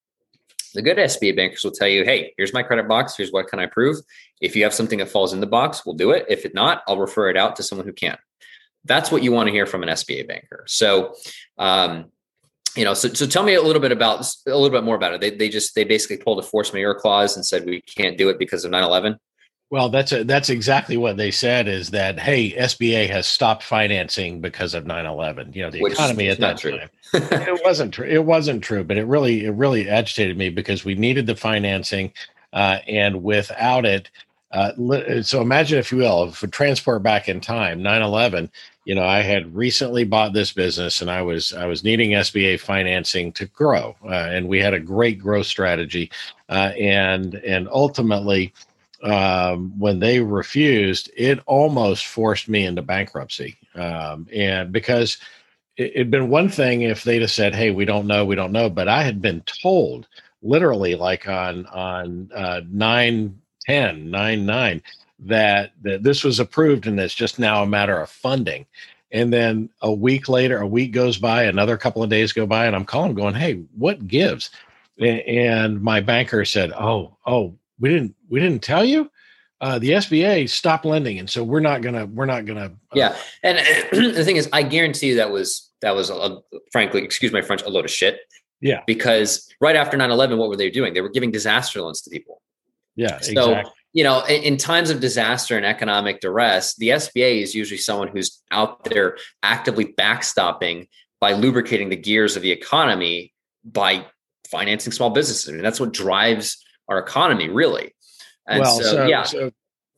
The 0.74 0.82
good 0.82 0.98
SBA 0.98 1.34
bankers 1.34 1.64
will 1.64 1.72
tell 1.72 1.88
you, 1.88 2.04
hey, 2.04 2.34
here's 2.36 2.52
my 2.52 2.62
credit 2.62 2.86
box. 2.86 3.16
Here's 3.16 3.32
what 3.32 3.48
can 3.48 3.58
I 3.58 3.66
prove. 3.66 3.96
If 4.40 4.54
you 4.54 4.62
have 4.64 4.74
something 4.74 4.98
that 4.98 5.08
falls 5.08 5.32
in 5.32 5.40
the 5.40 5.46
box, 5.46 5.86
we'll 5.86 5.94
do 5.94 6.10
it. 6.10 6.26
If 6.28 6.44
it 6.44 6.54
not, 6.54 6.82
I'll 6.86 6.98
refer 6.98 7.30
it 7.30 7.36
out 7.36 7.56
to 7.56 7.62
someone 7.62 7.86
who 7.86 7.94
can. 7.94 8.18
That's 8.84 9.10
what 9.10 9.22
you 9.22 9.32
want 9.32 9.48
to 9.48 9.52
hear 9.52 9.66
from 9.66 9.82
an 9.82 9.88
SBA 9.88 10.28
banker. 10.28 10.64
So, 10.68 11.14
um, 11.58 12.12
you 12.76 12.84
know, 12.84 12.94
so, 12.94 13.12
so 13.12 13.26
tell 13.26 13.42
me 13.42 13.54
a 13.54 13.62
little 13.62 13.80
bit 13.80 13.92
about 13.92 14.26
a 14.46 14.50
little 14.50 14.70
bit 14.70 14.84
more 14.84 14.96
about 14.96 15.14
it. 15.14 15.20
They, 15.20 15.30
they 15.30 15.48
just 15.48 15.74
they 15.74 15.84
basically 15.84 16.18
pulled 16.18 16.38
a 16.38 16.42
force 16.42 16.72
majeure 16.72 16.94
clause 16.94 17.36
and 17.36 17.44
said 17.44 17.64
we 17.64 17.80
can't 17.80 18.18
do 18.18 18.28
it 18.28 18.38
because 18.38 18.64
of 18.64 18.70
9-11. 18.70 19.18
Well, 19.68 19.88
that's 19.88 20.12
a, 20.12 20.22
that's 20.22 20.48
exactly 20.48 20.96
what 20.96 21.16
they 21.16 21.32
said 21.32 21.66
is 21.66 21.90
that 21.90 22.20
hey, 22.20 22.52
SBA 22.52 23.08
has 23.10 23.26
stopped 23.26 23.64
financing 23.64 24.40
because 24.40 24.74
of 24.74 24.84
9/11. 24.84 25.56
You 25.56 25.62
know, 25.62 25.70
the 25.70 25.82
Which 25.82 25.94
economy 25.94 26.28
at 26.28 26.38
that 26.38 26.58
time. 26.58 26.88
it 27.14 27.64
wasn't 27.64 27.92
true. 27.92 28.06
It 28.06 28.24
wasn't 28.24 28.62
true, 28.62 28.84
but 28.84 28.96
it 28.96 29.06
really 29.06 29.44
it 29.44 29.50
really 29.54 29.88
agitated 29.88 30.36
me 30.36 30.50
because 30.50 30.84
we 30.84 30.94
needed 30.94 31.26
the 31.26 31.34
financing. 31.34 32.12
uh, 32.52 32.78
and 32.86 33.24
without 33.24 33.84
it, 33.84 34.08
uh, 34.52 34.72
so 35.22 35.42
imagine, 35.42 35.78
if 35.78 35.90
you 35.90 35.98
will, 35.98 36.28
if 36.28 36.42
we 36.42 36.48
transport 36.48 37.02
back 37.02 37.28
in 37.28 37.40
time, 37.40 37.80
9/11. 37.80 38.50
You 38.86 38.94
know, 38.94 39.04
I 39.04 39.20
had 39.20 39.52
recently 39.52 40.04
bought 40.04 40.32
this 40.32 40.52
business, 40.52 41.00
and 41.00 41.10
I 41.10 41.20
was 41.20 41.52
I 41.52 41.66
was 41.66 41.82
needing 41.82 42.12
SBA 42.12 42.60
financing 42.60 43.32
to 43.32 43.46
grow, 43.46 43.96
uh, 44.04 44.28
and 44.30 44.46
we 44.48 44.60
had 44.60 44.74
a 44.74 44.80
great 44.80 45.18
growth 45.18 45.46
strategy, 45.46 46.08
uh, 46.48 46.70
and 46.78 47.34
and 47.34 47.68
ultimately, 47.68 48.54
um, 49.02 49.76
when 49.76 49.98
they 49.98 50.20
refused, 50.20 51.10
it 51.16 51.40
almost 51.46 52.06
forced 52.06 52.48
me 52.48 52.64
into 52.64 52.80
bankruptcy, 52.80 53.56
um, 53.74 54.28
and 54.32 54.70
because 54.70 55.18
it, 55.76 55.96
had 55.96 56.10
been 56.12 56.30
one 56.30 56.48
thing 56.48 56.82
if 56.82 57.02
they'd 57.02 57.22
have 57.22 57.30
said, 57.32 57.56
"Hey, 57.56 57.72
we 57.72 57.84
don't 57.84 58.06
know, 58.06 58.24
we 58.24 58.36
don't 58.36 58.52
know," 58.52 58.70
but 58.70 58.86
I 58.86 59.02
had 59.02 59.20
been 59.20 59.42
told 59.62 60.06
literally 60.42 60.94
like 60.94 61.26
on 61.26 61.66
on 61.66 62.30
uh, 62.32 62.60
nine 62.70 63.40
10, 63.66 64.10
9, 64.10 64.46
9, 64.46 64.82
that, 65.20 65.72
that 65.82 66.02
this 66.02 66.24
was 66.24 66.40
approved 66.40 66.86
and 66.86 66.98
it's 67.00 67.14
just 67.14 67.38
now 67.38 67.62
a 67.62 67.66
matter 67.66 68.00
of 68.00 68.10
funding. 68.10 68.66
And 69.12 69.32
then 69.32 69.70
a 69.82 69.92
week 69.92 70.28
later, 70.28 70.58
a 70.58 70.66
week 70.66 70.92
goes 70.92 71.18
by, 71.18 71.44
another 71.44 71.76
couple 71.76 72.02
of 72.02 72.10
days 72.10 72.32
go 72.32 72.46
by, 72.46 72.66
and 72.66 72.74
I'm 72.74 72.84
calling 72.84 73.14
going, 73.14 73.34
Hey, 73.34 73.62
what 73.76 74.06
gives? 74.06 74.50
And 74.98 75.80
my 75.80 76.00
banker 76.00 76.44
said, 76.44 76.72
Oh, 76.72 77.16
oh, 77.26 77.54
we 77.78 77.88
didn't, 77.88 78.14
we 78.28 78.40
didn't 78.40 78.62
tell 78.62 78.84
you. 78.84 79.10
Uh, 79.60 79.78
the 79.78 79.90
SBA 79.90 80.50
stopped 80.50 80.84
lending, 80.84 81.18
and 81.18 81.30
so 81.30 81.42
we're 81.42 81.60
not 81.60 81.80
gonna, 81.80 82.04
we're 82.04 82.26
not 82.26 82.44
gonna. 82.44 82.66
Uh, 82.66 82.94
yeah, 82.94 83.16
and 83.42 83.58
the 84.14 84.22
thing 84.22 84.36
is, 84.36 84.50
I 84.52 84.62
guarantee 84.62 85.08
you 85.08 85.14
that 85.16 85.30
was 85.30 85.70
that 85.80 85.94
was, 85.94 86.10
a, 86.10 86.42
frankly, 86.72 87.02
excuse 87.02 87.32
my 87.32 87.40
French, 87.40 87.62
a 87.62 87.70
load 87.70 87.86
of 87.86 87.90
shit. 87.90 88.20
Yeah, 88.60 88.82
because 88.86 89.48
right 89.62 89.74
after 89.74 89.96
9-11, 89.96 90.36
what 90.36 90.50
were 90.50 90.56
they 90.56 90.68
doing? 90.68 90.92
They 90.92 91.00
were 91.00 91.08
giving 91.08 91.30
disaster 91.30 91.80
loans 91.80 92.02
to 92.02 92.10
people. 92.10 92.42
Yeah. 92.96 93.18
So, 93.20 93.30
exactly. 93.30 93.72
You 93.96 94.04
know, 94.04 94.22
in, 94.26 94.42
in, 94.42 94.56
times 94.58 94.90
of 94.90 95.00
disaster 95.00 95.56
and 95.56 95.64
economic 95.64 96.20
duress, 96.20 96.74
the 96.74 96.90
SBA 96.90 97.40
is 97.40 97.54
usually 97.54 97.78
someone 97.78 98.08
who's 98.08 98.42
out 98.50 98.84
there 98.84 99.16
actively 99.42 99.86
backstopping 99.86 100.86
by 101.18 101.32
lubricating 101.32 101.88
the 101.88 101.96
gears 101.96 102.36
of 102.36 102.42
the 102.42 102.52
economy 102.52 103.32
by 103.64 104.04
financing 104.50 104.92
small 104.92 105.08
businesses. 105.08 105.48
I 105.48 105.52
mean, 105.52 105.62
that's 105.62 105.80
what 105.80 105.94
drives 105.94 106.62
our 106.88 106.98
economy, 106.98 107.48
really. 107.48 107.94
And 108.46 108.60
well, 108.60 108.78
so, 108.80 108.82
so 108.82 109.06
yeah. 109.06 109.22
So 109.22 109.50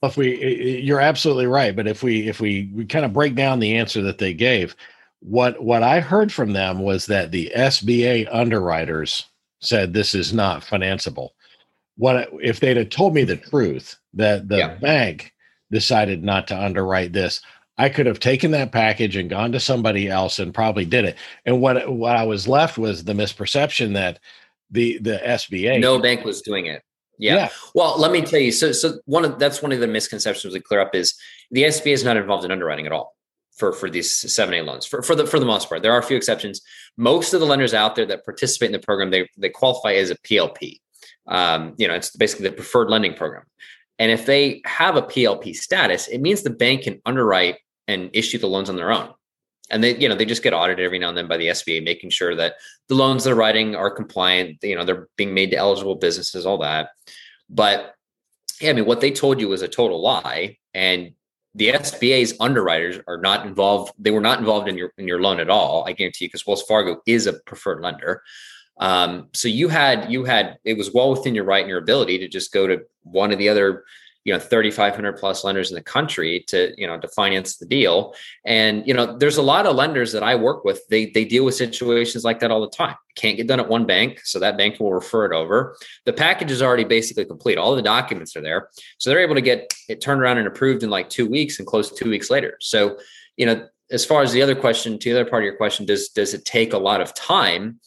if 0.04 0.16
we, 0.16 0.78
you're 0.80 1.00
absolutely 1.00 1.48
right. 1.48 1.74
But 1.74 1.88
if 1.88 2.04
we, 2.04 2.28
if 2.28 2.40
we, 2.40 2.70
we 2.72 2.86
kind 2.86 3.04
of 3.04 3.12
break 3.12 3.34
down 3.34 3.58
the 3.58 3.74
answer 3.78 4.00
that 4.02 4.18
they 4.18 4.32
gave, 4.32 4.76
what 5.18 5.60
what 5.60 5.82
I 5.82 5.98
heard 5.98 6.32
from 6.32 6.52
them 6.52 6.78
was 6.78 7.06
that 7.06 7.32
the 7.32 7.50
SBA 7.56 8.28
underwriters 8.30 9.26
said 9.60 9.92
this 9.92 10.14
is 10.14 10.32
not 10.32 10.62
financeable 10.62 11.30
what 11.98 12.28
if 12.40 12.60
they'd 12.60 12.76
have 12.76 12.88
told 12.88 13.14
me 13.14 13.24
the 13.24 13.36
truth 13.36 13.96
that 14.14 14.48
the 14.48 14.58
yeah. 14.58 14.74
bank 14.76 15.34
decided 15.70 16.24
not 16.24 16.48
to 16.48 16.58
underwrite 16.58 17.12
this 17.12 17.42
i 17.76 17.88
could 17.88 18.06
have 18.06 18.20
taken 18.20 18.50
that 18.52 18.72
package 18.72 19.16
and 19.16 19.28
gone 19.28 19.52
to 19.52 19.60
somebody 19.60 20.08
else 20.08 20.38
and 20.38 20.54
probably 20.54 20.84
did 20.84 21.04
it 21.04 21.16
and 21.44 21.60
what 21.60 21.90
what 21.92 22.16
i 22.16 22.24
was 22.24 22.48
left 22.48 22.78
was 22.78 23.04
the 23.04 23.12
misperception 23.12 23.92
that 23.94 24.18
the 24.70 24.98
the 24.98 25.20
sba 25.24 25.78
no 25.78 25.98
bank 25.98 26.24
was 26.24 26.40
doing 26.40 26.66
it 26.66 26.82
yeah. 27.18 27.34
yeah. 27.34 27.48
Well, 27.74 27.98
let 27.98 28.12
me 28.12 28.22
tell 28.22 28.40
you. 28.40 28.52
So, 28.52 28.72
so 28.72 29.00
one 29.04 29.24
of 29.24 29.38
that's 29.38 29.60
one 29.60 29.72
of 29.72 29.80
the 29.80 29.86
misconceptions 29.86 30.54
we 30.54 30.60
clear 30.60 30.80
up 30.80 30.94
is 30.94 31.14
the 31.50 31.64
SBA 31.64 31.92
is 31.92 32.04
not 32.04 32.16
involved 32.16 32.44
in 32.44 32.52
underwriting 32.52 32.86
at 32.86 32.92
all 32.92 33.16
for 33.56 33.72
for 33.72 33.90
these 33.90 34.14
seven 34.32 34.54
A 34.54 34.62
loans. 34.62 34.86
For 34.86 35.02
for 35.02 35.14
the 35.14 35.26
for 35.26 35.40
the 35.40 35.46
most 35.46 35.68
part, 35.68 35.82
there 35.82 35.92
are 35.92 35.98
a 35.98 36.02
few 36.02 36.16
exceptions. 36.16 36.62
Most 36.96 37.34
of 37.34 37.40
the 37.40 37.46
lenders 37.46 37.74
out 37.74 37.96
there 37.96 38.06
that 38.06 38.24
participate 38.24 38.68
in 38.68 38.72
the 38.72 38.78
program, 38.78 39.10
they 39.10 39.28
they 39.36 39.50
qualify 39.50 39.94
as 39.94 40.10
a 40.10 40.16
PLP. 40.18 40.80
Um, 41.28 41.74
you 41.76 41.86
know, 41.86 41.94
it's 41.94 42.10
basically 42.10 42.48
the 42.48 42.54
preferred 42.54 42.90
lending 42.90 43.14
program. 43.14 43.44
And 43.98 44.12
if 44.12 44.26
they 44.26 44.62
have 44.64 44.96
a 44.96 45.02
PLP 45.02 45.54
status, 45.54 46.08
it 46.08 46.20
means 46.20 46.42
the 46.42 46.50
bank 46.50 46.82
can 46.82 47.00
underwrite 47.04 47.56
and 47.88 48.10
issue 48.12 48.38
the 48.38 48.46
loans 48.46 48.70
on 48.70 48.76
their 48.76 48.92
own. 48.92 49.12
And 49.70 49.84
they, 49.84 49.96
you 49.96 50.08
know, 50.08 50.14
they 50.14 50.24
just 50.24 50.42
get 50.42 50.54
audited 50.54 50.84
every 50.84 50.98
now 50.98 51.08
and 51.08 51.18
then 51.18 51.28
by 51.28 51.36
the 51.36 51.48
SBA, 51.48 51.84
making 51.84 52.10
sure 52.10 52.34
that 52.36 52.54
the 52.88 52.94
loans 52.94 53.24
they're 53.24 53.34
writing 53.34 53.74
are 53.74 53.90
compliant. 53.90 54.58
You 54.62 54.76
know, 54.76 54.84
they're 54.84 55.08
being 55.16 55.34
made 55.34 55.50
to 55.50 55.56
eligible 55.56 55.96
businesses, 55.96 56.46
all 56.46 56.58
that. 56.58 56.90
But 57.50 57.94
yeah, 58.60 58.70
I 58.70 58.72
mean, 58.72 58.86
what 58.86 59.00
they 59.00 59.10
told 59.10 59.40
you 59.40 59.48
was 59.48 59.62
a 59.62 59.68
total 59.68 60.00
lie, 60.00 60.58
and 60.74 61.12
the 61.54 61.68
SBA's 61.68 62.34
underwriters 62.40 63.00
are 63.06 63.18
not 63.18 63.46
involved. 63.46 63.92
They 63.98 64.10
were 64.10 64.20
not 64.20 64.38
involved 64.38 64.68
in 64.68 64.78
your 64.78 64.92
in 64.96 65.06
your 65.06 65.20
loan 65.20 65.40
at 65.40 65.50
all. 65.50 65.84
I 65.86 65.92
guarantee 65.92 66.24
you, 66.24 66.28
because 66.28 66.46
Wells 66.46 66.62
Fargo 66.62 67.02
is 67.06 67.26
a 67.26 67.34
preferred 67.34 67.82
lender. 67.82 68.22
Um, 68.80 69.28
so 69.32 69.48
you 69.48 69.68
had 69.68 70.10
you 70.10 70.24
had 70.24 70.58
it 70.64 70.76
was 70.76 70.92
well 70.92 71.10
within 71.10 71.34
your 71.34 71.44
right 71.44 71.60
and 71.62 71.68
your 71.68 71.78
ability 71.78 72.18
to 72.18 72.28
just 72.28 72.52
go 72.52 72.66
to 72.66 72.82
one 73.02 73.32
of 73.32 73.38
the 73.38 73.48
other 73.48 73.84
you 74.28 74.34
know 74.34 74.38
3500 74.38 75.16
plus 75.16 75.42
lenders 75.42 75.70
in 75.70 75.74
the 75.74 75.82
country 75.82 76.44
to 76.48 76.74
you 76.76 76.86
know 76.86 76.98
to 76.98 77.08
finance 77.08 77.56
the 77.56 77.64
deal. 77.64 78.14
And 78.44 78.86
you 78.86 78.92
know 78.92 79.16
there's 79.16 79.38
a 79.38 79.42
lot 79.42 79.64
of 79.64 79.74
lenders 79.74 80.12
that 80.12 80.22
i 80.22 80.34
work 80.34 80.64
with 80.64 80.86
they 80.88 81.06
they 81.06 81.24
deal 81.24 81.46
with 81.46 81.54
situations 81.54 82.24
like 82.24 82.40
that 82.40 82.50
all 82.50 82.60
the 82.60 82.68
time. 82.68 82.96
Can't 83.14 83.38
get 83.38 83.46
done 83.46 83.58
at 83.58 83.68
one 83.68 83.86
bank 83.86 84.20
so 84.24 84.38
that 84.38 84.58
bank 84.58 84.78
will 84.80 84.92
refer 84.92 85.24
it 85.24 85.34
over. 85.34 85.76
The 86.04 86.12
package 86.12 86.50
is 86.50 86.60
already 86.60 86.84
basically 86.84 87.24
complete. 87.24 87.56
All 87.56 87.74
the 87.74 87.80
documents 87.80 88.36
are 88.36 88.42
there. 88.42 88.68
So 88.98 89.08
they're 89.08 89.20
able 89.20 89.34
to 89.34 89.40
get 89.40 89.72
it 89.88 90.02
turned 90.02 90.20
around 90.20 90.38
and 90.38 90.46
approved 90.46 90.82
in 90.82 90.90
like 90.90 91.08
two 91.08 91.26
weeks 91.26 91.58
and 91.58 91.66
closed 91.66 91.96
two 91.96 92.10
weeks 92.10 92.28
later. 92.28 92.58
So 92.60 92.98
you 93.38 93.46
know 93.46 93.66
as 93.90 94.04
far 94.04 94.20
as 94.20 94.32
the 94.32 94.42
other 94.42 94.54
question 94.54 94.98
to 94.98 95.10
the 95.14 95.20
other 95.20 95.30
part 95.30 95.42
of 95.42 95.46
your 95.46 95.56
question 95.56 95.86
does 95.86 96.10
does 96.10 96.34
it 96.34 96.44
take 96.44 96.74
a 96.74 96.78
lot 96.78 97.00
of 97.00 97.14
time 97.14 97.80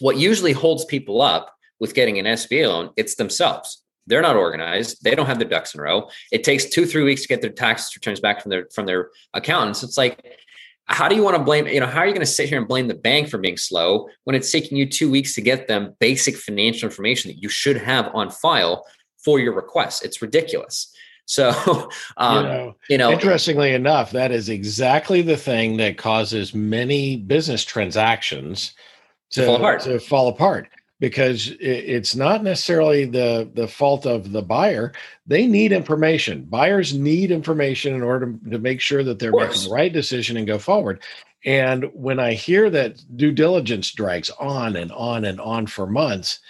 what 0.00 0.16
usually 0.16 0.52
holds 0.52 0.84
people 0.84 1.22
up 1.22 1.54
with 1.80 1.94
getting 1.94 2.18
an 2.18 2.26
SBA 2.26 2.68
loan, 2.68 2.90
it's 2.96 3.14
themselves. 3.14 3.82
They're 4.06 4.22
not 4.22 4.36
organized. 4.36 5.04
They 5.04 5.14
don't 5.14 5.26
have 5.26 5.38
their 5.38 5.48
ducks 5.48 5.74
in 5.74 5.80
a 5.80 5.82
row. 5.82 6.08
It 6.32 6.42
takes 6.42 6.64
two, 6.64 6.86
three 6.86 7.02
weeks 7.02 7.22
to 7.22 7.28
get 7.28 7.42
their 7.42 7.50
tax 7.50 7.94
returns 7.94 8.20
back 8.20 8.40
from 8.40 8.50
their 8.50 8.66
from 8.74 8.86
their 8.86 9.10
accountants. 9.34 9.82
It's 9.82 9.98
like, 9.98 10.24
how 10.86 11.08
do 11.08 11.14
you 11.14 11.22
want 11.22 11.36
to 11.36 11.42
blame? 11.42 11.66
You 11.66 11.80
know, 11.80 11.86
how 11.86 12.00
are 12.00 12.06
you 12.06 12.12
going 12.12 12.20
to 12.20 12.26
sit 12.26 12.48
here 12.48 12.58
and 12.58 12.66
blame 12.66 12.88
the 12.88 12.94
bank 12.94 13.28
for 13.28 13.36
being 13.36 13.58
slow 13.58 14.08
when 14.24 14.34
it's 14.34 14.50
taking 14.50 14.78
you 14.78 14.86
two 14.86 15.10
weeks 15.10 15.34
to 15.34 15.42
get 15.42 15.68
them 15.68 15.94
basic 16.00 16.36
financial 16.36 16.88
information 16.88 17.30
that 17.30 17.42
you 17.42 17.50
should 17.50 17.76
have 17.76 18.10
on 18.14 18.30
file 18.30 18.86
for 19.22 19.38
your 19.38 19.52
request? 19.52 20.04
It's 20.04 20.22
ridiculous. 20.22 20.92
So, 21.30 21.50
um, 22.16 22.36
you, 22.36 22.42
know, 22.42 22.76
you 22.88 22.96
know, 22.96 23.12
interestingly 23.12 23.74
enough, 23.74 24.12
that 24.12 24.30
is 24.30 24.48
exactly 24.48 25.20
the 25.20 25.36
thing 25.36 25.76
that 25.76 25.98
causes 25.98 26.54
many 26.54 27.18
business 27.18 27.66
transactions 27.66 28.72
to, 29.30 29.40
to 29.40 29.46
fall 29.46 29.56
apart. 29.56 29.80
To 29.82 30.00
fall 30.00 30.28
apart 30.28 30.68
because 31.00 31.54
it's 31.60 32.16
not 32.16 32.42
necessarily 32.42 33.04
the 33.04 33.50
the 33.54 33.68
fault 33.68 34.06
of 34.06 34.32
the 34.32 34.42
buyer. 34.42 34.92
They 35.26 35.46
need 35.46 35.72
information. 35.72 36.44
Buyers 36.44 36.94
need 36.94 37.30
information 37.30 37.94
in 37.94 38.02
order 38.02 38.34
to 38.50 38.58
make 38.58 38.80
sure 38.80 39.04
that 39.04 39.18
they're 39.18 39.32
making 39.32 39.64
the 39.64 39.70
right 39.70 39.92
decision 39.92 40.36
and 40.36 40.46
go 40.46 40.58
forward. 40.58 41.02
And 41.44 41.84
when 41.94 42.18
i 42.18 42.32
hear 42.32 42.68
that 42.68 43.00
due 43.16 43.32
diligence 43.32 43.92
drags 43.92 44.28
on 44.40 44.74
and 44.76 44.90
on 44.92 45.24
and 45.24 45.40
on 45.40 45.68
for 45.68 45.86
months 45.86 46.40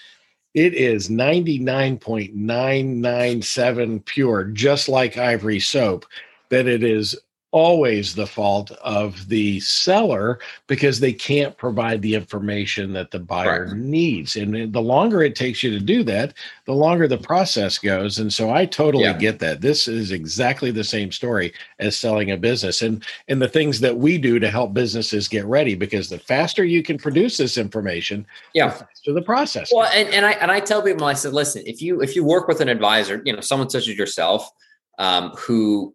it 0.55 0.73
is 0.75 1.09
99.997 1.09 4.05
pure 4.05 4.45
just 4.45 4.89
like 4.89 5.19
ivory 5.19 5.61
soap 5.61 6.07
that 6.49 6.67
it 6.67 6.83
is 6.83 7.17
always 7.51 8.15
the 8.15 8.27
fault 8.27 8.71
of 8.83 9.29
the 9.29 9.59
seller 9.61 10.39
because 10.67 11.01
they 11.01 11.13
can't 11.13 11.57
provide 11.57 12.03
the 12.03 12.15
information 12.15 12.93
that 12.93 13.11
the 13.11 13.19
buyer 13.19 13.67
right. 13.67 13.77
needs. 13.77 14.37
And 14.37 14.73
the 14.73 14.83
longer 14.83 15.23
it 15.23 15.35
takes 15.35 15.63
you 15.63 15.71
to 15.71 15.81
do 15.81 16.03
that, 16.05 16.35
the 16.67 16.75
longer 16.75 17.09
the 17.09 17.17
process 17.17 17.79
goes. 17.79 18.19
And 18.19 18.31
so 18.33 18.51
I 18.51 18.67
totally 18.67 19.05
yeah. 19.05 19.15
get 19.15 19.39
that. 19.39 19.63
This 19.63 19.89
is 19.89 20.11
exactly 20.11 20.71
the 20.71 20.85
same 20.85 21.11
story 21.11 21.55
as 21.79 21.97
selling 21.97 22.31
a 22.33 22.37
business 22.37 22.83
and 22.83 23.03
and 23.29 23.41
the 23.41 23.49
things 23.49 23.81
that 23.81 23.97
we 23.97 24.19
do 24.19 24.39
to 24.39 24.51
help 24.51 24.75
businesses 24.75 25.27
get 25.27 25.47
ready 25.47 25.75
because 25.75 26.11
the 26.11 26.19
faster 26.19 26.65
you 26.65 26.83
can 26.83 26.99
produce 26.99 27.39
this 27.39 27.57
information, 27.57 28.27
yeah. 28.53 28.69
the 28.69 28.75
faster 28.75 29.13
the 29.15 29.23
process. 29.23 29.71
Well, 29.75 29.91
and, 29.95 30.09
and 30.11 30.27
I 30.27 30.33
and 30.33 30.51
I 30.51 30.61
tell 30.61 30.83
people 30.83 31.07
I 31.07 31.15
said, 31.15 31.33
listen, 31.33 31.63
if 31.67 31.81
you 31.81 32.03
if 32.03 32.15
you 32.15 32.25
work 32.25 32.47
with 32.47 32.61
an 32.61 32.69
advisor, 32.69 33.23
you 33.25 33.33
know, 33.33 33.41
someone 33.41 33.71
such 33.71 33.89
as 33.89 33.97
yourself, 33.97 34.51
um, 34.99 35.31
who 35.31 35.95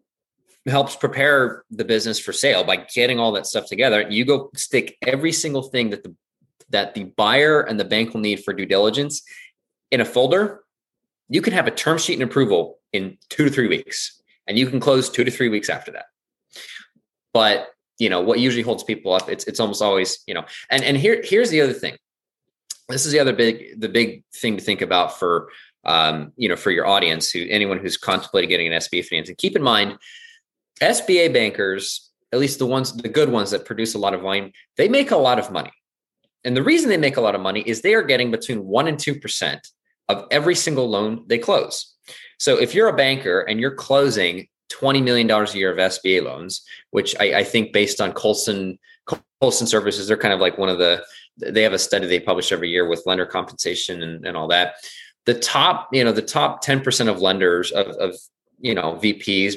helps 0.71 0.95
prepare 0.95 1.63
the 1.71 1.83
business 1.83 2.19
for 2.19 2.31
sale 2.31 2.63
by 2.63 2.77
getting 2.77 3.19
all 3.19 3.31
that 3.33 3.45
stuff 3.45 3.65
together. 3.65 4.09
You 4.09 4.23
go 4.25 4.49
stick 4.55 4.97
every 5.01 5.31
single 5.31 5.63
thing 5.63 5.89
that 5.89 6.03
the 6.03 6.15
that 6.69 6.93
the 6.93 7.03
buyer 7.03 7.61
and 7.61 7.79
the 7.79 7.85
bank 7.85 8.13
will 8.13 8.21
need 8.21 8.43
for 8.43 8.53
due 8.53 8.65
diligence 8.65 9.21
in 9.91 10.01
a 10.01 10.05
folder. 10.05 10.63
You 11.29 11.41
can 11.41 11.53
have 11.53 11.67
a 11.67 11.71
term 11.71 11.97
sheet 11.97 12.13
and 12.13 12.23
approval 12.23 12.79
in 12.93 13.17
two 13.29 13.45
to 13.45 13.49
three 13.49 13.67
weeks, 13.67 14.21
and 14.47 14.57
you 14.57 14.67
can 14.67 14.79
close 14.79 15.09
two 15.09 15.23
to 15.23 15.31
three 15.31 15.49
weeks 15.49 15.69
after 15.69 15.91
that. 15.91 16.05
But 17.33 17.69
you 17.99 18.09
know 18.09 18.21
what 18.21 18.39
usually 18.39 18.63
holds 18.63 18.83
people 18.83 19.13
up. 19.13 19.29
It's 19.29 19.43
it's 19.45 19.59
almost 19.59 19.81
always 19.81 20.23
you 20.27 20.33
know. 20.33 20.45
And 20.69 20.83
and 20.83 20.95
here 20.95 21.21
here's 21.23 21.49
the 21.49 21.61
other 21.61 21.73
thing. 21.73 21.97
This 22.87 23.05
is 23.05 23.11
the 23.11 23.19
other 23.19 23.33
big 23.33 23.79
the 23.79 23.89
big 23.89 24.23
thing 24.33 24.57
to 24.57 24.63
think 24.63 24.81
about 24.81 25.19
for 25.19 25.49
um, 25.83 26.31
you 26.37 26.47
know 26.47 26.55
for 26.55 26.71
your 26.71 26.87
audience 26.87 27.31
who 27.31 27.45
anyone 27.49 27.79
who's 27.79 27.97
contemplating 27.97 28.49
getting 28.49 28.67
an 28.67 28.79
SBA 28.79 29.05
financing. 29.05 29.35
Keep 29.35 29.57
in 29.57 29.61
mind 29.61 29.97
SBA 30.83 31.33
bankers, 31.33 32.11
at 32.31 32.39
least 32.39 32.59
the 32.59 32.65
ones, 32.65 32.93
the 32.93 33.09
good 33.09 33.29
ones 33.29 33.51
that 33.51 33.65
produce 33.65 33.95
a 33.95 33.99
lot 33.99 34.13
of 34.13 34.21
volume, 34.21 34.51
they 34.77 34.87
make 34.87 35.11
a 35.11 35.17
lot 35.17 35.39
of 35.39 35.51
money. 35.51 35.71
And 36.43 36.57
the 36.57 36.63
reason 36.63 36.89
they 36.89 36.97
make 36.97 37.17
a 37.17 37.21
lot 37.21 37.35
of 37.35 37.41
money 37.41 37.61
is 37.61 37.81
they 37.81 37.93
are 37.93 38.03
getting 38.03 38.31
between 38.31 38.65
one 38.65 38.87
and 38.87 38.97
2% 38.97 39.59
of 40.09 40.25
every 40.31 40.55
single 40.55 40.89
loan 40.89 41.23
they 41.27 41.37
close. 41.37 41.95
So 42.37 42.59
if 42.59 42.75
you're 42.75 42.89
a 42.89 42.95
banker 42.95 43.41
and 43.41 43.59
you're 43.59 43.75
closing 43.75 44.47
$20 44.71 45.03
million 45.03 45.29
a 45.29 45.51
year 45.53 45.71
of 45.71 45.77
SBA 45.77 46.23
loans, 46.23 46.63
which 46.91 47.15
I, 47.19 47.39
I 47.39 47.43
think 47.43 47.71
based 47.71 48.01
on 48.01 48.11
Colson, 48.11 48.77
Colson 49.39 49.67
services, 49.67 50.07
they're 50.07 50.17
kind 50.17 50.33
of 50.33 50.39
like 50.39 50.57
one 50.57 50.69
of 50.69 50.79
the, 50.79 51.03
they 51.37 51.63
have 51.63 51.73
a 51.73 51.79
study 51.79 52.07
they 52.07 52.19
publish 52.19 52.51
every 52.51 52.69
year 52.69 52.87
with 52.87 53.03
lender 53.05 53.25
compensation 53.25 54.03
and, 54.03 54.25
and 54.25 54.35
all 54.35 54.47
that. 54.49 54.75
The 55.25 55.35
top, 55.35 55.89
you 55.93 56.03
know, 56.03 56.11
the 56.11 56.21
top 56.21 56.63
10% 56.63 57.07
of 57.07 57.21
lenders 57.21 57.71
of, 57.71 57.87
of 57.87 58.15
you 58.59 58.75
know, 58.75 58.99
VPs, 59.01 59.55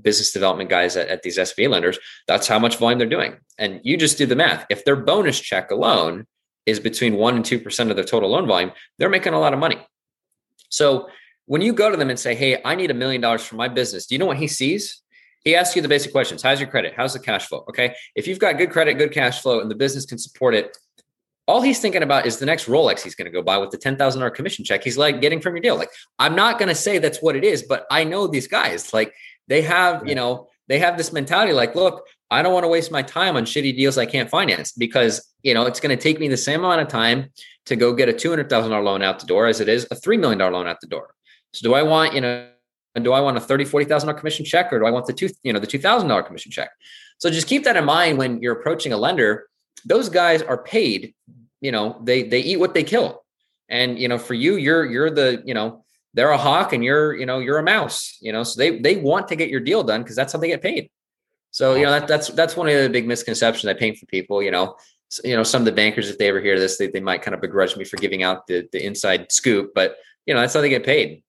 business 0.00 0.32
development 0.32 0.70
guys 0.70 0.96
at, 0.96 1.08
at 1.08 1.22
these 1.22 1.38
SBA 1.38 1.68
lenders, 1.68 1.98
that's 2.26 2.46
how 2.46 2.58
much 2.58 2.78
volume 2.78 2.98
they're 2.98 3.08
doing. 3.08 3.36
And 3.58 3.80
you 3.84 3.96
just 3.96 4.18
do 4.18 4.26
the 4.26 4.36
math. 4.36 4.66
If 4.70 4.84
their 4.84 4.96
bonus 4.96 5.40
check 5.40 5.70
alone 5.70 6.26
is 6.66 6.80
between 6.80 7.16
one 7.16 7.36
and 7.36 7.44
2% 7.44 7.90
of 7.90 7.96
their 7.96 8.04
total 8.04 8.30
loan 8.30 8.46
volume, 8.46 8.72
they're 8.98 9.08
making 9.08 9.34
a 9.34 9.40
lot 9.40 9.52
of 9.52 9.58
money. 9.58 9.78
So 10.68 11.08
when 11.46 11.62
you 11.62 11.72
go 11.72 11.90
to 11.90 11.96
them 11.96 12.10
and 12.10 12.18
say, 12.18 12.34
Hey, 12.34 12.60
I 12.64 12.74
need 12.74 12.90
a 12.90 12.94
million 12.94 13.20
dollars 13.20 13.44
for 13.44 13.56
my 13.56 13.68
business, 13.68 14.06
do 14.06 14.14
you 14.14 14.18
know 14.18 14.26
what 14.26 14.38
he 14.38 14.48
sees? 14.48 15.02
He 15.44 15.54
asks 15.54 15.76
you 15.76 15.82
the 15.82 15.88
basic 15.88 16.10
questions. 16.10 16.42
How's 16.42 16.58
your 16.58 16.70
credit? 16.70 16.94
How's 16.96 17.12
the 17.12 17.18
cash 17.18 17.46
flow? 17.46 17.64
Okay. 17.68 17.94
If 18.14 18.26
you've 18.26 18.38
got 18.38 18.56
good 18.56 18.70
credit, 18.70 18.94
good 18.94 19.12
cash 19.12 19.42
flow, 19.42 19.60
and 19.60 19.70
the 19.70 19.74
business 19.74 20.06
can 20.06 20.16
support 20.16 20.54
it, 20.54 20.74
all 21.46 21.60
he's 21.60 21.80
thinking 21.80 22.02
about 22.02 22.24
is 22.24 22.38
the 22.38 22.46
next 22.46 22.64
Rolex 22.64 23.02
he's 23.02 23.14
going 23.14 23.26
to 23.26 23.30
go 23.30 23.42
buy 23.42 23.58
with 23.58 23.70
the 23.70 23.76
$10,000 23.76 24.34
commission 24.34 24.64
check 24.64 24.82
he's 24.82 24.96
like 24.96 25.20
getting 25.20 25.42
from 25.42 25.54
your 25.54 25.60
deal. 25.60 25.76
Like, 25.76 25.90
I'm 26.18 26.34
not 26.34 26.58
going 26.58 26.70
to 26.70 26.74
say 26.74 26.98
that's 26.98 27.20
what 27.20 27.36
it 27.36 27.44
is, 27.44 27.62
but 27.62 27.84
I 27.90 28.04
know 28.04 28.26
these 28.26 28.48
guys. 28.48 28.94
Like, 28.94 29.14
they 29.48 29.62
have, 29.62 30.02
yeah. 30.02 30.08
you 30.10 30.14
know, 30.14 30.48
they 30.68 30.78
have 30.78 30.96
this 30.96 31.12
mentality 31.12 31.52
like, 31.52 31.74
look, 31.74 32.06
I 32.30 32.42
don't 32.42 32.52
want 32.52 32.64
to 32.64 32.68
waste 32.68 32.90
my 32.90 33.02
time 33.02 33.36
on 33.36 33.44
shitty 33.44 33.76
deals 33.76 33.98
I 33.98 34.06
can't 34.06 34.30
finance 34.30 34.72
because, 34.72 35.32
you 35.42 35.54
know, 35.54 35.66
it's 35.66 35.80
going 35.80 35.96
to 35.96 36.02
take 36.02 36.18
me 36.18 36.28
the 36.28 36.36
same 36.36 36.60
amount 36.64 36.80
of 36.80 36.88
time 36.88 37.30
to 37.66 37.76
go 37.76 37.92
get 37.92 38.08
a 38.08 38.12
$200,000 38.12 38.82
loan 38.82 39.02
out 39.02 39.20
the 39.20 39.26
door 39.26 39.46
as 39.46 39.60
it 39.60 39.68
is 39.68 39.86
a 39.90 39.94
$3 39.94 40.18
million 40.18 40.38
loan 40.38 40.66
out 40.66 40.80
the 40.80 40.86
door. 40.86 41.14
So 41.52 41.68
do 41.68 41.74
I 41.74 41.82
want, 41.82 42.14
you 42.14 42.20
know, 42.20 42.48
do 43.00 43.12
I 43.12 43.20
want 43.20 43.36
a 43.36 43.40
$30, 43.40 43.68
$40,000 43.68 44.16
commission 44.18 44.44
check 44.44 44.72
or 44.72 44.78
do 44.78 44.86
I 44.86 44.90
want 44.90 45.06
the 45.06 45.12
two, 45.12 45.28
you 45.42 45.52
know, 45.52 45.58
the 45.58 45.66
$2,000 45.66 46.26
commission 46.26 46.50
check? 46.50 46.70
So 47.18 47.30
just 47.30 47.46
keep 47.46 47.64
that 47.64 47.76
in 47.76 47.84
mind 47.84 48.18
when 48.18 48.40
you're 48.42 48.58
approaching 48.58 48.92
a 48.92 48.96
lender. 48.96 49.48
Those 49.84 50.08
guys 50.08 50.42
are 50.42 50.58
paid, 50.58 51.14
you 51.60 51.72
know, 51.72 52.00
they, 52.02 52.22
they 52.22 52.40
eat 52.40 52.58
what 52.58 52.74
they 52.74 52.84
kill. 52.84 53.22
And, 53.68 53.98
you 53.98 54.08
know, 54.08 54.18
for 54.18 54.34
you, 54.34 54.56
you're, 54.56 54.84
you're 54.84 55.10
the, 55.10 55.42
you 55.44 55.54
know, 55.54 55.83
they're 56.14 56.30
a 56.30 56.38
hawk 56.38 56.72
and 56.72 56.84
you're 56.84 57.14
you 57.14 57.26
know 57.26 57.40
you're 57.40 57.58
a 57.58 57.62
mouse 57.62 58.16
you 58.20 58.32
know 58.32 58.42
so 58.42 58.58
they 58.58 58.78
they 58.78 58.96
want 58.96 59.28
to 59.28 59.36
get 59.36 59.50
your 59.50 59.60
deal 59.60 59.82
done 59.82 60.02
because 60.02 60.16
that's 60.16 60.32
how 60.32 60.38
they 60.38 60.48
get 60.48 60.62
paid. 60.62 60.90
So 61.50 61.74
you 61.74 61.84
know 61.84 61.90
that, 61.90 62.08
that's 62.08 62.28
that's 62.28 62.56
one 62.56 62.68
of 62.68 62.82
the 62.82 62.88
big 62.88 63.06
misconceptions 63.06 63.66
i 63.66 63.74
paint 63.74 63.98
for 63.98 64.06
people 64.06 64.42
you 64.42 64.50
know 64.50 64.76
so, 65.08 65.22
you 65.24 65.36
know 65.36 65.44
some 65.44 65.62
of 65.62 65.66
the 65.66 65.72
bankers 65.72 66.08
if 66.08 66.18
they 66.18 66.28
ever 66.28 66.40
hear 66.40 66.58
this 66.58 66.78
they, 66.78 66.88
they 66.88 67.00
might 67.00 67.22
kind 67.22 67.34
of 67.34 67.40
begrudge 67.40 67.76
me 67.76 67.84
for 67.84 67.96
giving 67.98 68.24
out 68.24 68.46
the 68.48 68.68
the 68.72 68.84
inside 68.84 69.30
scoop 69.30 69.72
but 69.72 69.96
you 70.26 70.34
know 70.34 70.40
that's 70.40 70.54
how 70.54 70.60
they 70.60 70.68
get 70.68 70.84
paid. 70.84 71.22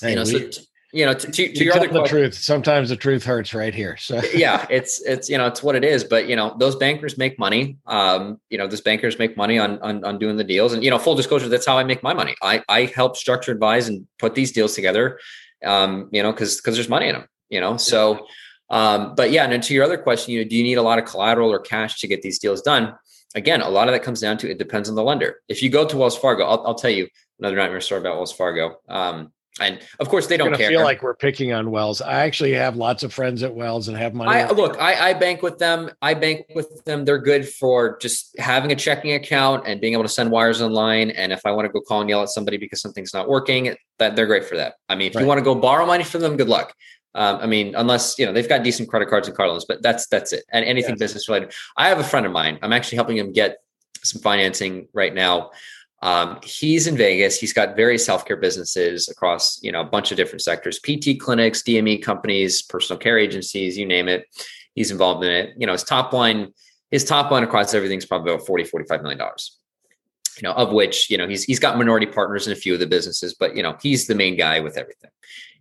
Hey, 0.00 0.10
you 0.10 0.16
know 0.16 0.22
we, 0.22 0.52
so 0.52 0.62
you 0.94 1.04
know, 1.04 1.12
to, 1.12 1.26
to, 1.30 1.52
to 1.52 1.64
your 1.64 1.74
other 1.74 1.88
the 1.88 1.98
question, 1.98 2.18
truth. 2.18 2.34
Sometimes 2.34 2.88
the 2.88 2.96
truth 2.96 3.24
hurts 3.24 3.52
right 3.52 3.74
here. 3.74 3.96
So 3.96 4.22
yeah, 4.34 4.64
it's 4.70 5.02
it's 5.02 5.28
you 5.28 5.36
know 5.36 5.48
it's 5.48 5.60
what 5.60 5.74
it 5.74 5.84
is. 5.84 6.04
But 6.04 6.28
you 6.28 6.36
know 6.36 6.54
those 6.58 6.76
bankers 6.76 7.18
make 7.18 7.36
money. 7.36 7.78
Um, 7.86 8.40
you 8.48 8.58
know 8.58 8.68
those 8.68 8.80
bankers 8.80 9.18
make 9.18 9.36
money 9.36 9.58
on, 9.58 9.80
on 9.80 10.04
on 10.04 10.18
doing 10.20 10.36
the 10.36 10.44
deals. 10.44 10.72
And 10.72 10.84
you 10.84 10.90
know 10.90 10.98
full 10.98 11.16
disclosure, 11.16 11.48
that's 11.48 11.66
how 11.66 11.76
I 11.76 11.84
make 11.84 12.02
my 12.04 12.14
money. 12.14 12.36
I 12.40 12.62
I 12.68 12.84
help 12.84 13.16
structure, 13.16 13.50
advise, 13.50 13.88
and 13.88 14.06
put 14.20 14.36
these 14.36 14.52
deals 14.52 14.76
together. 14.76 15.18
Um, 15.64 16.08
you 16.12 16.22
know 16.22 16.30
because 16.30 16.56
because 16.56 16.76
there's 16.76 16.88
money 16.88 17.08
in 17.08 17.16
them. 17.16 17.26
You 17.50 17.60
know 17.60 17.76
so. 17.76 18.26
Um, 18.70 19.14
but 19.14 19.30
yeah, 19.30 19.44
and 19.44 19.62
to 19.62 19.74
your 19.74 19.84
other 19.84 19.98
question, 19.98 20.32
you 20.32 20.42
know, 20.42 20.48
do 20.48 20.56
you 20.56 20.62
need 20.62 20.78
a 20.78 20.82
lot 20.82 20.98
of 20.98 21.04
collateral 21.04 21.52
or 21.52 21.58
cash 21.58 22.00
to 22.00 22.08
get 22.08 22.22
these 22.22 22.38
deals 22.38 22.62
done? 22.62 22.94
Again, 23.34 23.60
a 23.60 23.68
lot 23.68 23.88
of 23.88 23.92
that 23.92 24.02
comes 24.02 24.20
down 24.20 24.38
to 24.38 24.50
it 24.50 24.58
depends 24.58 24.88
on 24.88 24.94
the 24.94 25.02
lender. 25.02 25.42
If 25.48 25.62
you 25.62 25.68
go 25.68 25.86
to 25.86 25.96
Wells 25.96 26.16
Fargo, 26.16 26.44
I'll, 26.44 26.66
I'll 26.66 26.74
tell 26.74 26.90
you 26.90 27.06
another 27.38 27.56
nightmare 27.56 27.82
story 27.82 28.00
about 28.00 28.16
Wells 28.16 28.32
Fargo. 28.32 28.76
Um, 28.88 29.33
and 29.60 29.80
of 30.00 30.08
course 30.08 30.26
they 30.26 30.36
don't 30.36 30.54
care. 30.56 30.66
I 30.66 30.70
feel 30.70 30.82
like 30.82 31.02
we're 31.02 31.14
picking 31.14 31.52
on 31.52 31.70
Wells. 31.70 32.00
I 32.02 32.24
actually 32.24 32.52
have 32.54 32.76
lots 32.76 33.04
of 33.04 33.12
friends 33.12 33.42
at 33.44 33.54
Wells 33.54 33.86
and 33.86 33.96
have 33.96 34.12
money. 34.12 34.30
I, 34.30 34.50
look, 34.50 34.76
I, 34.80 35.10
I 35.10 35.14
bank 35.14 35.42
with 35.42 35.58
them. 35.58 35.90
I 36.02 36.14
bank 36.14 36.46
with 36.54 36.84
them. 36.84 37.04
They're 37.04 37.18
good 37.18 37.48
for 37.48 37.96
just 37.98 38.36
having 38.38 38.72
a 38.72 38.76
checking 38.76 39.12
account 39.12 39.64
and 39.66 39.80
being 39.80 39.92
able 39.92 40.02
to 40.02 40.08
send 40.08 40.30
wires 40.30 40.60
online. 40.60 41.10
And 41.10 41.32
if 41.32 41.40
I 41.44 41.52
want 41.52 41.66
to 41.66 41.72
go 41.72 41.80
call 41.80 42.00
and 42.00 42.10
yell 42.10 42.22
at 42.22 42.30
somebody 42.30 42.56
because 42.56 42.80
something's 42.80 43.14
not 43.14 43.28
working, 43.28 43.76
that 43.98 44.16
they're 44.16 44.26
great 44.26 44.44
for 44.44 44.56
that. 44.56 44.74
I 44.88 44.96
mean, 44.96 45.08
if 45.08 45.14
right. 45.14 45.22
you 45.22 45.28
want 45.28 45.38
to 45.38 45.44
go 45.44 45.54
borrow 45.54 45.86
money 45.86 46.04
from 46.04 46.20
them, 46.20 46.36
good 46.36 46.48
luck. 46.48 46.74
Um, 47.14 47.38
I 47.40 47.46
mean, 47.46 47.76
unless 47.76 48.18
you 48.18 48.26
know 48.26 48.32
they've 48.32 48.48
got 48.48 48.64
decent 48.64 48.88
credit 48.88 49.08
cards 49.08 49.28
and 49.28 49.36
car 49.36 49.46
loans, 49.46 49.64
but 49.64 49.82
that's 49.82 50.08
that's 50.08 50.32
it. 50.32 50.42
And 50.52 50.64
anything 50.64 50.92
yes. 50.92 50.98
business 50.98 51.28
related. 51.28 51.52
I 51.76 51.88
have 51.88 52.00
a 52.00 52.04
friend 52.04 52.26
of 52.26 52.32
mine. 52.32 52.58
I'm 52.60 52.72
actually 52.72 52.96
helping 52.96 53.16
him 53.16 53.32
get 53.32 53.58
some 54.02 54.20
financing 54.20 54.88
right 54.92 55.14
now 55.14 55.50
um, 56.04 56.38
he's 56.44 56.86
in 56.86 56.98
Vegas. 56.98 57.40
He's 57.40 57.54
got 57.54 57.76
various 57.76 58.06
healthcare 58.06 58.38
businesses 58.38 59.08
across, 59.08 59.58
you 59.62 59.72
know, 59.72 59.80
a 59.80 59.84
bunch 59.84 60.10
of 60.10 60.18
different 60.18 60.42
sectors, 60.42 60.78
PT 60.78 61.18
clinics, 61.18 61.62
DME 61.62 62.02
companies, 62.02 62.60
personal 62.60 63.00
care 63.00 63.18
agencies, 63.18 63.78
you 63.78 63.86
name 63.86 64.08
it. 64.08 64.26
He's 64.74 64.90
involved 64.90 65.24
in 65.24 65.32
it. 65.32 65.54
You 65.56 65.66
know, 65.66 65.72
his 65.72 65.82
top 65.82 66.12
line, 66.12 66.52
his 66.90 67.04
top 67.04 67.30
line 67.30 67.42
across 67.42 67.72
everything 67.72 67.96
is 67.96 68.04
probably 68.04 68.34
about 68.34 68.46
40, 68.46 68.64
45 68.64 69.00
million 69.00 69.18
dollars. 69.18 69.56
You 70.36 70.46
know, 70.46 70.52
of 70.52 70.72
which, 70.72 71.08
you 71.08 71.16
know, 71.16 71.26
he's 71.26 71.44
he's 71.44 71.58
got 71.58 71.78
minority 71.78 72.06
partners 72.06 72.46
in 72.46 72.52
a 72.52 72.56
few 72.56 72.74
of 72.74 72.80
the 72.80 72.86
businesses, 72.86 73.32
but 73.32 73.56
you 73.56 73.62
know, 73.62 73.76
he's 73.80 74.06
the 74.06 74.14
main 74.14 74.36
guy 74.36 74.60
with 74.60 74.76
everything. 74.76 75.10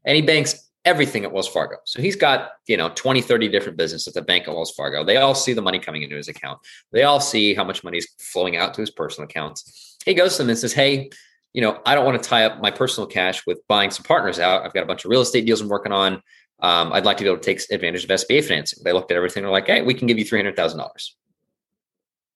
And 0.03 0.17
he 0.17 0.21
banks 0.21 0.69
everything 0.83 1.23
at 1.23 1.31
Wells 1.31 1.47
Fargo. 1.47 1.77
So 1.85 2.01
he's 2.01 2.15
got, 2.15 2.51
you 2.67 2.75
know, 2.75 2.89
20, 2.89 3.21
30 3.21 3.47
different 3.47 3.77
businesses 3.77 4.07
at 4.07 4.13
the 4.13 4.21
bank 4.21 4.47
at 4.47 4.53
Wells 4.53 4.71
Fargo. 4.71 5.05
They 5.05 5.17
all 5.17 5.35
see 5.35 5.53
the 5.53 5.61
money 5.61 5.79
coming 5.79 6.01
into 6.01 6.17
his 6.17 6.27
account. 6.27 6.59
They 6.91 7.03
all 7.03 7.21
see 7.21 7.53
how 7.53 7.63
much 7.63 7.83
money 7.83 7.99
is 7.99 8.09
flowing 8.19 8.57
out 8.57 8.73
to 8.73 8.81
his 8.81 8.91
personal 8.91 9.29
accounts. 9.29 9.92
He 10.05 10.13
goes 10.13 10.37
to 10.37 10.43
them 10.43 10.49
and 10.49 10.57
says, 10.57 10.73
Hey, 10.73 11.09
you 11.53 11.61
know, 11.61 11.79
I 11.85 11.95
don't 11.95 12.05
want 12.05 12.21
to 12.21 12.27
tie 12.27 12.45
up 12.45 12.61
my 12.61 12.71
personal 12.71 13.07
cash 13.07 13.45
with 13.45 13.59
buying 13.67 13.91
some 13.91 14.03
partners 14.03 14.39
out. 14.39 14.65
I've 14.65 14.73
got 14.73 14.83
a 14.83 14.87
bunch 14.87 15.05
of 15.05 15.11
real 15.11 15.21
estate 15.21 15.45
deals 15.45 15.61
I'm 15.61 15.69
working 15.69 15.91
on. 15.91 16.21
Um, 16.59 16.93
I'd 16.93 17.05
like 17.05 17.17
to 17.17 17.23
be 17.23 17.29
able 17.29 17.39
to 17.39 17.43
take 17.43 17.61
advantage 17.71 18.03
of 18.03 18.09
SBA 18.09 18.43
financing. 18.45 18.83
They 18.83 18.93
looked 18.93 19.11
at 19.11 19.17
everything. 19.17 19.43
They're 19.43 19.51
like, 19.51 19.67
Hey, 19.67 19.81
we 19.81 19.93
can 19.93 20.07
give 20.07 20.17
you 20.17 20.25
$300,000. 20.25 21.09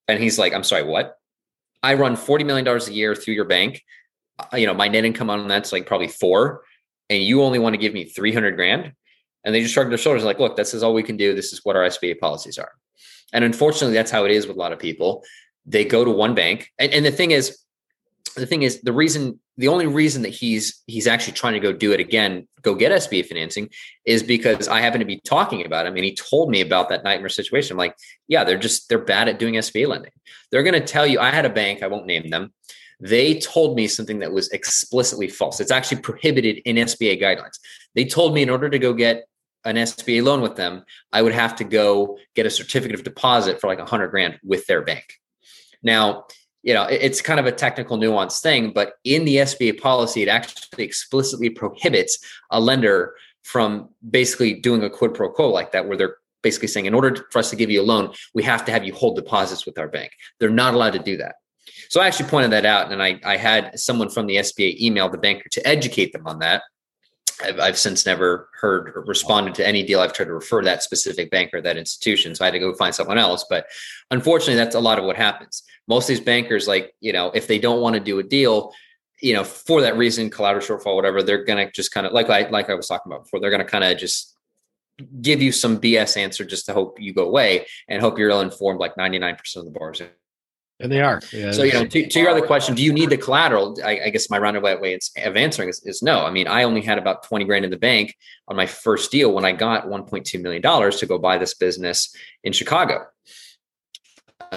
And 0.08 0.22
he's 0.22 0.38
like, 0.38 0.54
I'm 0.54 0.64
sorry, 0.64 0.84
what? 0.84 1.18
I 1.84 1.94
run 1.96 2.16
$40 2.16 2.46
million 2.46 2.68
a 2.68 2.92
year 2.92 3.16
through 3.16 3.34
your 3.34 3.46
bank. 3.46 3.84
Uh, 4.40 4.58
you 4.58 4.68
know, 4.68 4.74
my 4.74 4.88
net 4.88 5.06
income 5.06 5.30
on 5.30 5.48
that's 5.48 5.72
like 5.72 5.86
probably 5.86 6.08
four 6.08 6.64
and 7.10 7.24
you 7.24 7.42
only 7.42 7.60
want 7.60 7.74
to 7.74 7.78
give 7.78 7.94
me 7.94 8.04
300 8.04 8.56
grand 8.56 8.94
and 9.44 9.54
they 9.54 9.62
just 9.62 9.74
shrugged 9.74 9.92
their 9.92 9.98
shoulders 9.98 10.24
like 10.24 10.40
look 10.40 10.56
this 10.56 10.74
is 10.74 10.84
all 10.84 10.94
we 10.94 11.04
can 11.04 11.18
do 11.18 11.34
this 11.34 11.54
is 11.54 11.62
what 11.64 11.76
our 11.76 11.84
sba 11.84 12.18
policies 12.20 12.58
are 12.58 12.72
and 13.34 13.44
unfortunately 13.44 13.94
that's 13.94 14.12
how 14.12 14.26
it 14.26 14.32
is 14.32 14.48
with 14.48 14.58
a 14.58 14.60
lot 14.60 14.74
of 14.74 14.80
people 14.80 15.24
they 15.68 15.86
go 15.86 16.04
to 16.04 16.12
one 16.12 16.34
bank 16.34 16.72
and, 16.80 16.92
and 16.94 17.06
the 17.06 17.12
thing 17.12 17.32
is 17.32 17.60
the 18.36 18.46
thing 18.46 18.64
is 18.64 18.82
the 18.82 18.94
reason 18.94 19.40
the 19.58 19.68
only 19.68 19.88
reason 19.88 20.22
that 20.22 20.30
he's 20.30 20.84
he's 20.88 21.08
actually 21.08 21.34
trying 21.34 21.54
to 21.54 21.60
go 21.60 21.72
do 21.74 21.92
it 21.92 22.00
again 22.00 22.48
go 22.62 22.74
get 22.74 22.92
sba 23.04 23.26
financing 23.26 23.70
is 24.06 24.24
because 24.24 24.68
i 24.68 24.80
happen 24.80 25.00
to 25.00 25.06
be 25.06 25.20
talking 25.26 25.66
about 25.66 25.86
him 25.86 25.96
and 25.96 26.06
he 26.06 26.16
told 26.16 26.50
me 26.50 26.62
about 26.62 26.90
that 26.90 27.04
nightmare 27.04 27.30
situation 27.30 27.74
I'm 27.74 27.80
like 27.80 27.96
yeah 28.28 28.44
they're 28.44 28.58
just 28.58 28.90
they're 28.90 29.00
bad 29.00 29.28
at 29.28 29.40
doing 29.40 29.56
sba 29.56 29.88
lending 29.88 30.12
they're 30.52 30.64
going 30.64 30.80
to 30.80 30.86
tell 30.86 31.06
you 31.06 31.20
i 31.20 31.32
had 31.32 31.46
a 31.46 31.50
bank 31.50 31.84
i 31.84 31.88
won't 31.88 32.06
name 32.06 32.30
them 32.30 32.54
they 33.00 33.40
told 33.40 33.76
me 33.76 33.88
something 33.88 34.20
that 34.20 34.32
was 34.32 34.50
explicitly 34.50 35.28
false. 35.28 35.60
It's 35.60 35.72
actually 35.72 36.02
prohibited 36.02 36.58
in 36.66 36.78
SBA 36.78 37.22
guidelines. 37.22 37.60
They 37.96 38.06
told 38.06 38.34
me 38.34 38.42
in 38.42 38.50
order 38.50 38.70
to 38.70 38.80
go 38.80 38.94
get 38.94 39.26
an 39.66 39.76
SBA 39.76 40.24
loan 40.24 40.42
with 40.42 40.56
them, 40.56 40.84
I 41.12 41.22
would 41.22 41.34
have 41.34 41.56
to 41.58 41.64
go 41.64 42.18
get 42.36 42.46
a 42.46 42.50
certificate 42.50 42.96
of 42.96 43.04
deposit 43.04 43.60
for 43.62 43.68
like 43.68 43.80
a 43.80 43.86
hundred 43.86 44.10
grand 44.10 44.40
with 44.44 44.66
their 44.66 44.82
bank. 44.82 45.06
Now, 45.88 46.26
you 46.64 46.74
know, 46.74 46.84
it's 46.84 47.22
kind 47.22 47.40
of 47.40 47.46
a 47.46 47.52
technical 47.52 47.98
nuance 47.98 48.42
thing, 48.42 48.72
but 48.74 48.94
in 49.04 49.26
the 49.26 49.38
SBA 49.38 49.80
policy, 49.82 50.22
it 50.22 50.28
actually 50.28 50.84
explicitly 50.84 51.50
prohibits 51.50 52.20
a 52.52 52.60
lender 52.60 53.16
from 53.44 53.90
basically 54.10 54.54
doing 54.54 54.84
a 54.84 54.90
quid 54.90 55.14
pro 55.14 55.30
quo 55.30 55.50
like 55.50 55.72
that, 55.72 55.88
where 55.88 55.98
they're 55.98 56.18
basically 56.44 56.68
saying, 56.68 56.86
in 56.86 56.94
order 56.94 57.26
for 57.32 57.40
us 57.40 57.50
to 57.50 57.56
give 57.56 57.72
you 57.72 57.82
a 57.82 57.84
loan, 57.84 58.14
we 58.34 58.44
have 58.44 58.66
to 58.66 58.72
have 58.72 58.84
you 58.84 58.94
hold 58.94 59.16
deposits 59.16 59.66
with 59.66 59.80
our 59.80 59.88
bank. 59.88 60.12
They're 60.40 60.50
not 60.50 60.74
allowed 60.74 60.94
to 60.94 61.00
do 61.00 61.16
that. 61.18 61.36
So 61.90 62.02
I 62.02 62.08
actually 62.08 62.30
pointed 62.30 62.52
that 62.52 62.66
out, 62.66 62.92
and 62.92 63.02
I, 63.02 63.20
I 63.24 63.38
had 63.38 63.80
someone 63.80 64.10
from 64.10 64.28
the 64.28 64.36
SBA 64.36 64.80
email 64.82 65.08
the 65.10 65.18
banker 65.18 65.48
to 65.50 65.66
educate 65.66 66.12
them 66.12 66.28
on 66.28 66.40
that. 66.40 66.64
I've, 67.44 67.60
I've 67.60 67.78
since 67.78 68.06
never 68.06 68.50
heard 68.60 68.94
or 68.96 69.04
responded 69.06 69.56
to 69.56 69.68
any 69.68 69.84
deal 69.84 70.00
I've 70.00 70.14
tried 70.14 70.26
to 70.26 70.34
refer 70.34 70.64
that 70.64 70.84
specific 70.84 71.30
banker, 71.30 71.62
that 71.62 71.78
institution. 71.78 72.34
So 72.34 72.44
I 72.44 72.48
had 72.48 72.52
to 72.52 72.60
go 72.60 72.74
find 72.74 72.94
someone 72.94 73.18
else. 73.18 73.46
But 73.50 73.68
unfortunately, 74.12 74.56
that's 74.56 74.76
a 74.76 74.80
lot 74.80 75.00
of 75.00 75.06
what 75.06 75.16
happens. 75.16 75.64
Most 75.88 76.06
of 76.06 76.16
these 76.16 76.26
bankers, 76.26 76.68
like, 76.68 76.94
you 77.00 77.14
know, 77.14 77.32
if 77.34 77.48
they 77.48 77.60
don't 77.60 77.82
want 77.82 77.96
to 77.96 78.00
do 78.00 78.20
a 78.20 78.24
deal, 78.24 78.74
you 79.22 79.34
know, 79.34 79.44
for 79.44 79.82
that 79.82 79.98
reason, 79.98 80.30
collateral 80.30 80.64
shortfall, 80.64 80.96
whatever, 80.96 81.24
they're 81.24 81.44
gonna 81.44 81.72
just 81.72 81.92
kind 81.92 82.06
of 82.06 82.14
like 82.14 82.30
I 82.30 82.48
like 82.50 82.70
I 82.70 82.76
was 82.76 82.88
talking 82.88 83.12
about 83.12 83.24
before, 83.24 83.40
they're 83.40 83.52
gonna 83.52 83.66
kind 83.66 83.84
of 83.84 83.98
just 83.98 84.36
give 85.22 85.42
you 85.42 85.52
some 85.52 85.80
BS 85.80 86.18
answer 86.18 86.44
just 86.44 86.66
to 86.66 86.74
hope 86.74 87.00
you 87.00 87.14
go 87.14 87.26
away 87.26 87.66
and 87.88 88.02
hope 88.02 88.18
you're 88.18 88.30
ill 88.30 88.42
informed 88.42 88.80
like 88.80 88.96
99% 88.96 89.38
of 89.56 89.66
the 89.66 89.72
bars 89.72 90.02
and 90.80 90.92
they 90.92 91.02
are. 91.02 91.20
Yeah, 91.34 91.52
so, 91.52 91.64
you 91.64 91.74
know, 91.74 91.86
to, 91.86 92.08
to, 92.08 92.20
your 92.20 92.30
other 92.30 92.46
question, 92.46 92.76
do 92.76 92.84
you 92.84 92.94
need 92.94 93.10
the 93.10 93.18
collateral? 93.18 93.78
I, 93.84 94.00
I 94.06 94.10
guess 94.10 94.30
my 94.30 94.38
roundabout 94.38 94.80
way 94.80 94.98
of 95.24 95.36
answering 95.36 95.70
is, 95.70 95.82
is, 95.86 96.04
no. 96.04 96.24
I 96.24 96.30
mean, 96.30 96.48
I 96.48 96.64
only 96.64 96.82
had 96.82 97.00
about 97.00 97.24
20 97.24 97.46
grand 97.46 97.66
in 97.66 97.72
the 97.72 97.78
bank 97.78 98.16
on 98.48 98.56
my 98.56 98.68
first 98.68 99.12
deal 99.12 99.34
when 99.34 99.44
I 99.44 99.54
got 99.54 99.88
$1.2 99.88 100.42
million 100.42 100.62
to 100.62 101.06
go 101.08 101.18
buy 101.18 101.40
this 101.40 101.56
business 101.56 102.16
in 102.44 102.54
Chicago. 102.54 103.08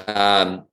Um, 0.06 0.66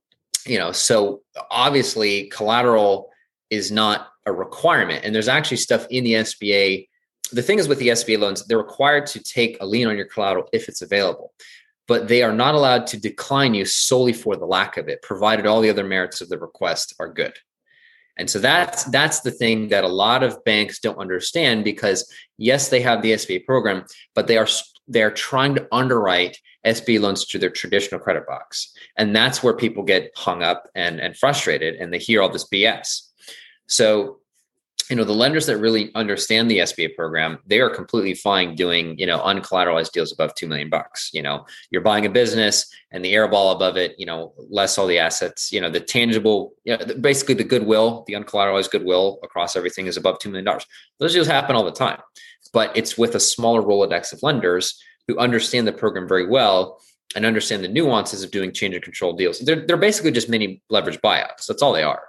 you 0.46 0.58
know, 0.58 0.72
so 0.72 1.22
obviously 1.50 2.26
collateral 2.26 3.10
is 3.50 3.72
not 3.72 4.08
a 4.26 4.32
requirement. 4.32 5.04
And 5.04 5.14
there's 5.14 5.28
actually 5.28 5.56
stuff 5.56 5.86
in 5.90 6.04
the 6.04 6.12
SBA. 6.12 6.88
The 7.32 7.42
thing 7.42 7.58
is 7.58 7.68
with 7.68 7.78
the 7.78 7.88
SBA 7.88 8.18
loans, 8.18 8.46
they're 8.46 8.58
required 8.58 9.06
to 9.08 9.20
take 9.20 9.56
a 9.60 9.66
lien 9.66 9.88
on 9.88 9.96
your 9.96 10.06
collateral 10.06 10.48
if 10.52 10.68
it's 10.68 10.82
available, 10.82 11.32
but 11.88 12.06
they 12.06 12.22
are 12.22 12.32
not 12.32 12.54
allowed 12.54 12.86
to 12.86 13.00
decline 13.00 13.54
you 13.54 13.64
solely 13.64 14.12
for 14.12 14.36
the 14.36 14.46
lack 14.46 14.76
of 14.76 14.88
it, 14.88 15.02
provided 15.02 15.46
all 15.46 15.60
the 15.60 15.70
other 15.70 15.84
merits 15.84 16.20
of 16.20 16.28
the 16.28 16.38
request 16.38 16.94
are 17.00 17.12
good. 17.12 17.34
And 18.18 18.28
so 18.28 18.38
that's 18.38 18.84
that's 18.84 19.20
the 19.20 19.30
thing 19.30 19.68
that 19.68 19.84
a 19.84 19.88
lot 19.88 20.22
of 20.22 20.44
banks 20.44 20.80
don't 20.80 20.98
understand 20.98 21.64
because 21.64 22.12
yes, 22.36 22.68
they 22.68 22.80
have 22.80 23.00
the 23.00 23.12
SBA 23.12 23.46
program, 23.46 23.84
but 24.14 24.26
they 24.26 24.36
are 24.36 24.48
they're 24.88 25.10
trying 25.10 25.54
to 25.54 25.66
underwrite 25.72 26.38
SBA 26.66 27.00
loans 27.00 27.24
to 27.26 27.38
their 27.38 27.50
traditional 27.50 28.00
credit 28.00 28.26
box. 28.26 28.72
And 28.96 29.14
that's 29.14 29.42
where 29.42 29.54
people 29.54 29.82
get 29.82 30.10
hung 30.16 30.42
up 30.42 30.68
and, 30.74 31.00
and 31.00 31.16
frustrated 31.16 31.76
and 31.76 31.92
they 31.92 31.98
hear 31.98 32.20
all 32.20 32.28
this 32.28 32.48
BS. 32.48 33.02
So, 33.66 34.18
you 34.90 34.96
know, 34.96 35.04
the 35.04 35.12
lenders 35.12 35.46
that 35.46 35.58
really 35.58 35.94
understand 35.94 36.50
the 36.50 36.58
SBA 36.58 36.94
program, 36.94 37.38
they 37.46 37.60
are 37.60 37.68
completely 37.68 38.14
fine 38.14 38.54
doing, 38.54 38.98
you 38.98 39.06
know, 39.06 39.18
uncollateralized 39.18 39.92
deals 39.92 40.12
above 40.12 40.34
2 40.34 40.46
million 40.46 40.70
bucks. 40.70 41.10
You 41.12 41.22
know, 41.22 41.46
you're 41.70 41.82
buying 41.82 42.06
a 42.06 42.10
business 42.10 42.66
and 42.90 43.04
the 43.04 43.12
airball 43.12 43.54
above 43.54 43.76
it, 43.76 43.94
you 43.98 44.06
know, 44.06 44.32
less 44.50 44.78
all 44.78 44.86
the 44.86 44.98
assets, 44.98 45.52
you 45.52 45.60
know, 45.60 45.70
the 45.70 45.80
tangible, 45.80 46.54
you 46.64 46.76
know, 46.76 46.84
basically 47.00 47.34
the 47.34 47.44
goodwill, 47.44 48.04
the 48.06 48.14
uncollateralized 48.14 48.70
goodwill 48.70 49.18
across 49.22 49.56
everything 49.56 49.86
is 49.86 49.96
above 49.96 50.18
$2 50.18 50.30
million. 50.30 50.58
Those 50.98 51.12
deals 51.12 51.26
happen 51.26 51.54
all 51.54 51.64
the 51.64 51.72
time, 51.72 52.00
but 52.52 52.74
it's 52.76 52.96
with 52.96 53.14
a 53.14 53.20
smaller 53.20 53.62
Rolodex 53.62 54.12
of 54.12 54.22
lenders 54.22 54.82
who 55.06 55.18
understand 55.18 55.66
the 55.66 55.72
program 55.72 56.08
very 56.08 56.26
well 56.26 56.80
and 57.14 57.24
understand 57.24 57.64
the 57.64 57.68
nuances 57.68 58.22
of 58.22 58.30
doing 58.30 58.52
change 58.52 58.74
of 58.74 58.82
control 58.82 59.14
deals. 59.14 59.38
They're, 59.40 59.66
they're 59.66 59.76
basically 59.76 60.12
just 60.12 60.28
mini 60.28 60.62
leverage 60.70 61.00
buyouts. 61.00 61.46
That's 61.46 61.62
all 61.62 61.72
they 61.72 61.82
are. 61.82 62.02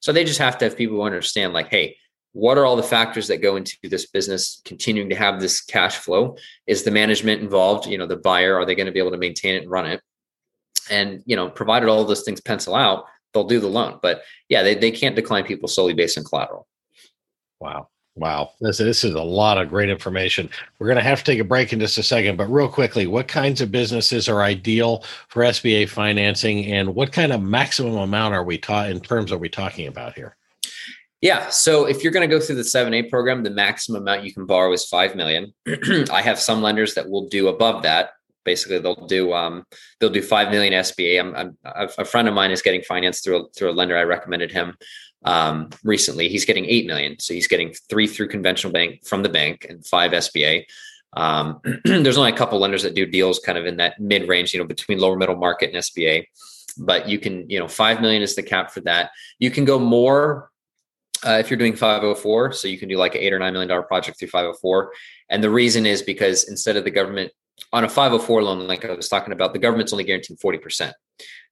So 0.00 0.12
they 0.12 0.24
just 0.24 0.38
have 0.38 0.56
to 0.58 0.64
have 0.64 0.76
people 0.76 0.96
who 0.96 1.02
understand, 1.02 1.52
like, 1.52 1.68
hey, 1.68 1.96
what 2.34 2.58
are 2.58 2.66
all 2.66 2.76
the 2.76 2.82
factors 2.82 3.28
that 3.28 3.38
go 3.38 3.56
into 3.56 3.76
this 3.84 4.06
business 4.06 4.60
continuing 4.64 5.08
to 5.08 5.14
have 5.14 5.40
this 5.40 5.60
cash 5.60 5.96
flow? 5.96 6.36
Is 6.66 6.82
the 6.82 6.90
management 6.90 7.40
involved? 7.40 7.86
You 7.86 7.96
know, 7.96 8.06
the 8.06 8.16
buyer, 8.16 8.56
are 8.56 8.66
they 8.66 8.74
going 8.74 8.86
to 8.86 8.92
be 8.92 8.98
able 8.98 9.12
to 9.12 9.16
maintain 9.16 9.54
it 9.54 9.62
and 9.62 9.70
run 9.70 9.86
it? 9.86 10.02
And, 10.90 11.22
you 11.26 11.36
know, 11.36 11.48
provided 11.48 11.88
all 11.88 12.04
those 12.04 12.24
things 12.24 12.40
pencil 12.40 12.74
out, 12.74 13.04
they'll 13.32 13.44
do 13.44 13.60
the 13.60 13.68
loan. 13.68 14.00
But 14.02 14.22
yeah, 14.48 14.62
they, 14.64 14.74
they 14.74 14.90
can't 14.90 15.16
decline 15.16 15.44
people 15.44 15.68
solely 15.68 15.94
based 15.94 16.18
on 16.18 16.24
collateral. 16.24 16.66
Wow. 17.60 17.88
Wow, 18.16 18.52
this 18.60 18.78
this 18.78 19.02
is 19.02 19.14
a 19.14 19.22
lot 19.22 19.58
of 19.58 19.68
great 19.68 19.90
information. 19.90 20.48
We're 20.78 20.86
going 20.86 20.98
to 20.98 21.02
have 21.02 21.18
to 21.18 21.24
take 21.24 21.40
a 21.40 21.44
break 21.44 21.72
in 21.72 21.80
just 21.80 21.98
a 21.98 22.02
second, 22.04 22.36
but 22.36 22.46
real 22.46 22.68
quickly, 22.68 23.08
what 23.08 23.26
kinds 23.26 23.60
of 23.60 23.72
businesses 23.72 24.28
are 24.28 24.40
ideal 24.40 25.02
for 25.26 25.42
SBA 25.42 25.88
financing, 25.88 26.64
and 26.66 26.94
what 26.94 27.10
kind 27.10 27.32
of 27.32 27.42
maximum 27.42 27.96
amount 27.96 28.34
are 28.34 28.44
we 28.44 28.56
taught 28.56 28.88
in 28.88 29.00
terms 29.00 29.32
are 29.32 29.38
we 29.38 29.48
talking 29.48 29.88
about 29.88 30.14
here? 30.14 30.36
Yeah, 31.24 31.48
so 31.48 31.86
if 31.86 32.02
you're 32.02 32.12
going 32.12 32.28
to 32.28 32.36
go 32.36 32.38
through 32.38 32.56
the 32.56 32.64
seven 32.64 32.92
A 32.92 33.02
program, 33.02 33.42
the 33.42 33.48
maximum 33.48 34.02
amount 34.02 34.24
you 34.24 34.34
can 34.34 34.44
borrow 34.44 34.70
is 34.74 34.84
five 34.84 35.16
million. 35.16 35.54
I 36.12 36.20
have 36.20 36.38
some 36.38 36.60
lenders 36.60 36.92
that 36.96 37.08
will 37.08 37.30
do 37.30 37.48
above 37.48 37.82
that. 37.84 38.10
Basically, 38.44 38.78
they'll 38.78 39.06
do 39.06 39.32
um, 39.32 39.64
they'll 39.98 40.10
do 40.10 40.20
five 40.20 40.50
million 40.50 40.74
SBA. 40.74 41.18
I'm, 41.18 41.34
I'm, 41.34 41.88
a 41.96 42.04
friend 42.04 42.28
of 42.28 42.34
mine 42.34 42.50
is 42.50 42.60
getting 42.60 42.82
financed 42.82 43.24
through 43.24 43.36
a, 43.38 43.48
through 43.56 43.70
a 43.70 43.72
lender. 43.72 43.96
I 43.96 44.02
recommended 44.02 44.52
him 44.52 44.76
um, 45.24 45.70
recently. 45.82 46.28
He's 46.28 46.44
getting 46.44 46.66
eight 46.66 46.86
million, 46.86 47.18
so 47.18 47.32
he's 47.32 47.48
getting 47.48 47.72
three 47.88 48.06
through 48.06 48.28
conventional 48.28 48.74
bank 48.74 49.06
from 49.06 49.22
the 49.22 49.30
bank 49.30 49.64
and 49.66 49.82
five 49.86 50.12
SBA. 50.12 50.66
Um, 51.14 51.58
there's 51.86 52.18
only 52.18 52.32
a 52.32 52.36
couple 52.36 52.58
lenders 52.58 52.82
that 52.82 52.94
do 52.94 53.06
deals 53.06 53.38
kind 53.38 53.56
of 53.56 53.64
in 53.64 53.78
that 53.78 53.98
mid 53.98 54.28
range, 54.28 54.52
you 54.52 54.60
know, 54.60 54.66
between 54.66 54.98
lower 54.98 55.16
middle 55.16 55.36
market 55.36 55.70
and 55.72 55.82
SBA. 55.82 56.26
But 56.76 57.08
you 57.08 57.18
can, 57.18 57.48
you 57.48 57.58
know, 57.58 57.68
five 57.68 58.02
million 58.02 58.20
is 58.20 58.34
the 58.34 58.42
cap 58.42 58.72
for 58.72 58.82
that. 58.82 59.12
You 59.38 59.50
can 59.50 59.64
go 59.64 59.78
more 59.78 60.50
uh, 61.24 61.38
if 61.40 61.50
you're 61.50 61.58
doing 61.58 61.74
504. 61.74 62.52
So 62.52 62.68
you 62.68 62.78
can 62.78 62.88
do 62.88 62.96
like 62.96 63.14
an 63.14 63.20
eight 63.20 63.32
or 63.32 63.38
nine 63.38 63.52
million 63.52 63.68
dollar 63.68 63.82
project 63.82 64.18
through 64.18 64.28
504. 64.28 64.92
And 65.30 65.42
the 65.42 65.50
reason 65.50 65.86
is 65.86 66.02
because 66.02 66.44
instead 66.44 66.76
of 66.76 66.84
the 66.84 66.90
government 66.90 67.32
on 67.72 67.84
a 67.84 67.88
504 67.88 68.42
loan, 68.42 68.66
like 68.66 68.84
I 68.84 68.92
was 68.92 69.08
talking 69.08 69.32
about, 69.32 69.52
the 69.52 69.58
government's 69.58 69.92
only 69.92 70.04
guaranteeing 70.04 70.38
40%. 70.38 70.92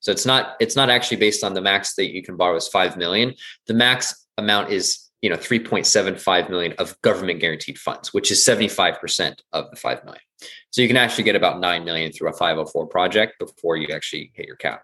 So 0.00 0.10
it's 0.10 0.26
not 0.26 0.56
it's 0.60 0.76
not 0.76 0.90
actually 0.90 1.18
based 1.18 1.44
on 1.44 1.54
the 1.54 1.60
max 1.60 1.94
that 1.94 2.12
you 2.12 2.22
can 2.22 2.36
borrow 2.36 2.56
is 2.56 2.68
5 2.68 2.96
million. 2.96 3.34
The 3.66 3.74
max 3.74 4.26
amount 4.36 4.70
is 4.70 5.10
you 5.22 5.30
know 5.30 5.36
3.75 5.36 6.50
million 6.50 6.74
of 6.78 7.00
government 7.02 7.40
guaranteed 7.40 7.78
funds 7.78 8.12
which 8.12 8.30
is 8.30 8.44
75% 8.44 9.36
of 9.52 9.70
the 9.70 9.76
5 9.76 10.04
million 10.04 10.22
so 10.70 10.82
you 10.82 10.88
can 10.88 10.96
actually 10.96 11.24
get 11.24 11.36
about 11.36 11.60
9 11.60 11.84
million 11.84 12.12
through 12.12 12.28
a 12.28 12.32
504 12.32 12.86
project 12.88 13.38
before 13.38 13.76
you 13.76 13.88
actually 13.94 14.32
hit 14.34 14.46
your 14.46 14.56
cap 14.56 14.82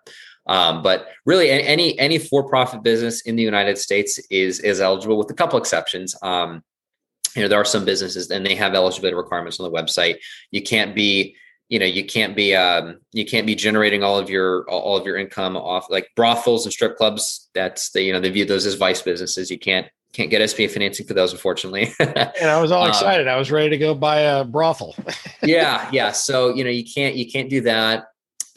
um, 0.48 0.82
but 0.82 1.08
really 1.26 1.50
any 1.50 1.98
any 1.98 2.18
for-profit 2.18 2.82
business 2.82 3.20
in 3.22 3.37
the 3.37 3.42
united 3.42 3.78
states 3.78 4.18
is 4.30 4.61
is 4.61 4.80
eligible 4.80 5.18
with 5.18 5.30
a 5.30 5.34
couple 5.34 5.58
exceptions. 5.58 6.16
Um, 6.22 6.62
you 7.37 7.42
know 7.42 7.48
there 7.48 7.61
are 7.61 7.64
some 7.64 7.84
businesses 7.84 8.30
and 8.30 8.44
they 8.44 8.54
have 8.54 8.74
eligibility 8.74 9.14
requirements 9.14 9.61
on 9.61 9.70
the 9.70 9.76
website. 9.76 10.16
You 10.50 10.62
can't 10.62 10.94
be 10.94 11.37
you 11.68 11.78
know 11.78 11.87
you 11.87 12.04
can't 12.04 12.34
be 12.34 12.54
um, 12.54 12.98
you 13.12 13.24
can't 13.24 13.46
be 13.46 13.54
generating 13.54 14.02
all 14.02 14.18
of 14.18 14.30
your 14.30 14.68
all 14.68 14.96
of 14.96 15.06
your 15.06 15.16
income 15.16 15.56
off 15.56 15.87
like 15.90 16.08
brothels 16.16 16.64
and 16.64 16.72
strip 16.72 16.96
clubs 16.96 17.48
that's 17.54 17.90
the 17.90 18.02
you 18.02 18.12
know 18.12 18.20
they 18.20 18.30
view 18.30 18.44
those 18.44 18.66
as 18.66 18.74
vice 18.74 19.02
businesses. 19.02 19.50
You 19.50 19.58
can't 19.58 19.87
can't 20.12 20.30
get 20.30 20.40
SBA 20.40 20.70
financing 20.70 21.06
for 21.06 21.14
those 21.14 21.32
unfortunately. 21.32 21.92
And 22.00 22.50
I 22.50 22.61
was 22.61 22.72
all 22.72 22.84
um, 22.84 22.88
excited. 22.88 23.28
Um, 23.28 23.34
I 23.34 23.37
was 23.37 23.50
ready 23.50 23.68
to 23.70 23.78
go 23.78 23.94
buy 23.94 24.20
a 24.20 24.44
brothel. 24.44 24.96
Yeah 25.42 25.88
yeah. 25.92 26.12
So 26.12 26.54
you 26.54 26.64
know 26.64 26.70
you 26.70 26.84
can't 26.84 27.14
you 27.14 27.30
can't 27.30 27.50
do 27.50 27.61
that 27.62 28.06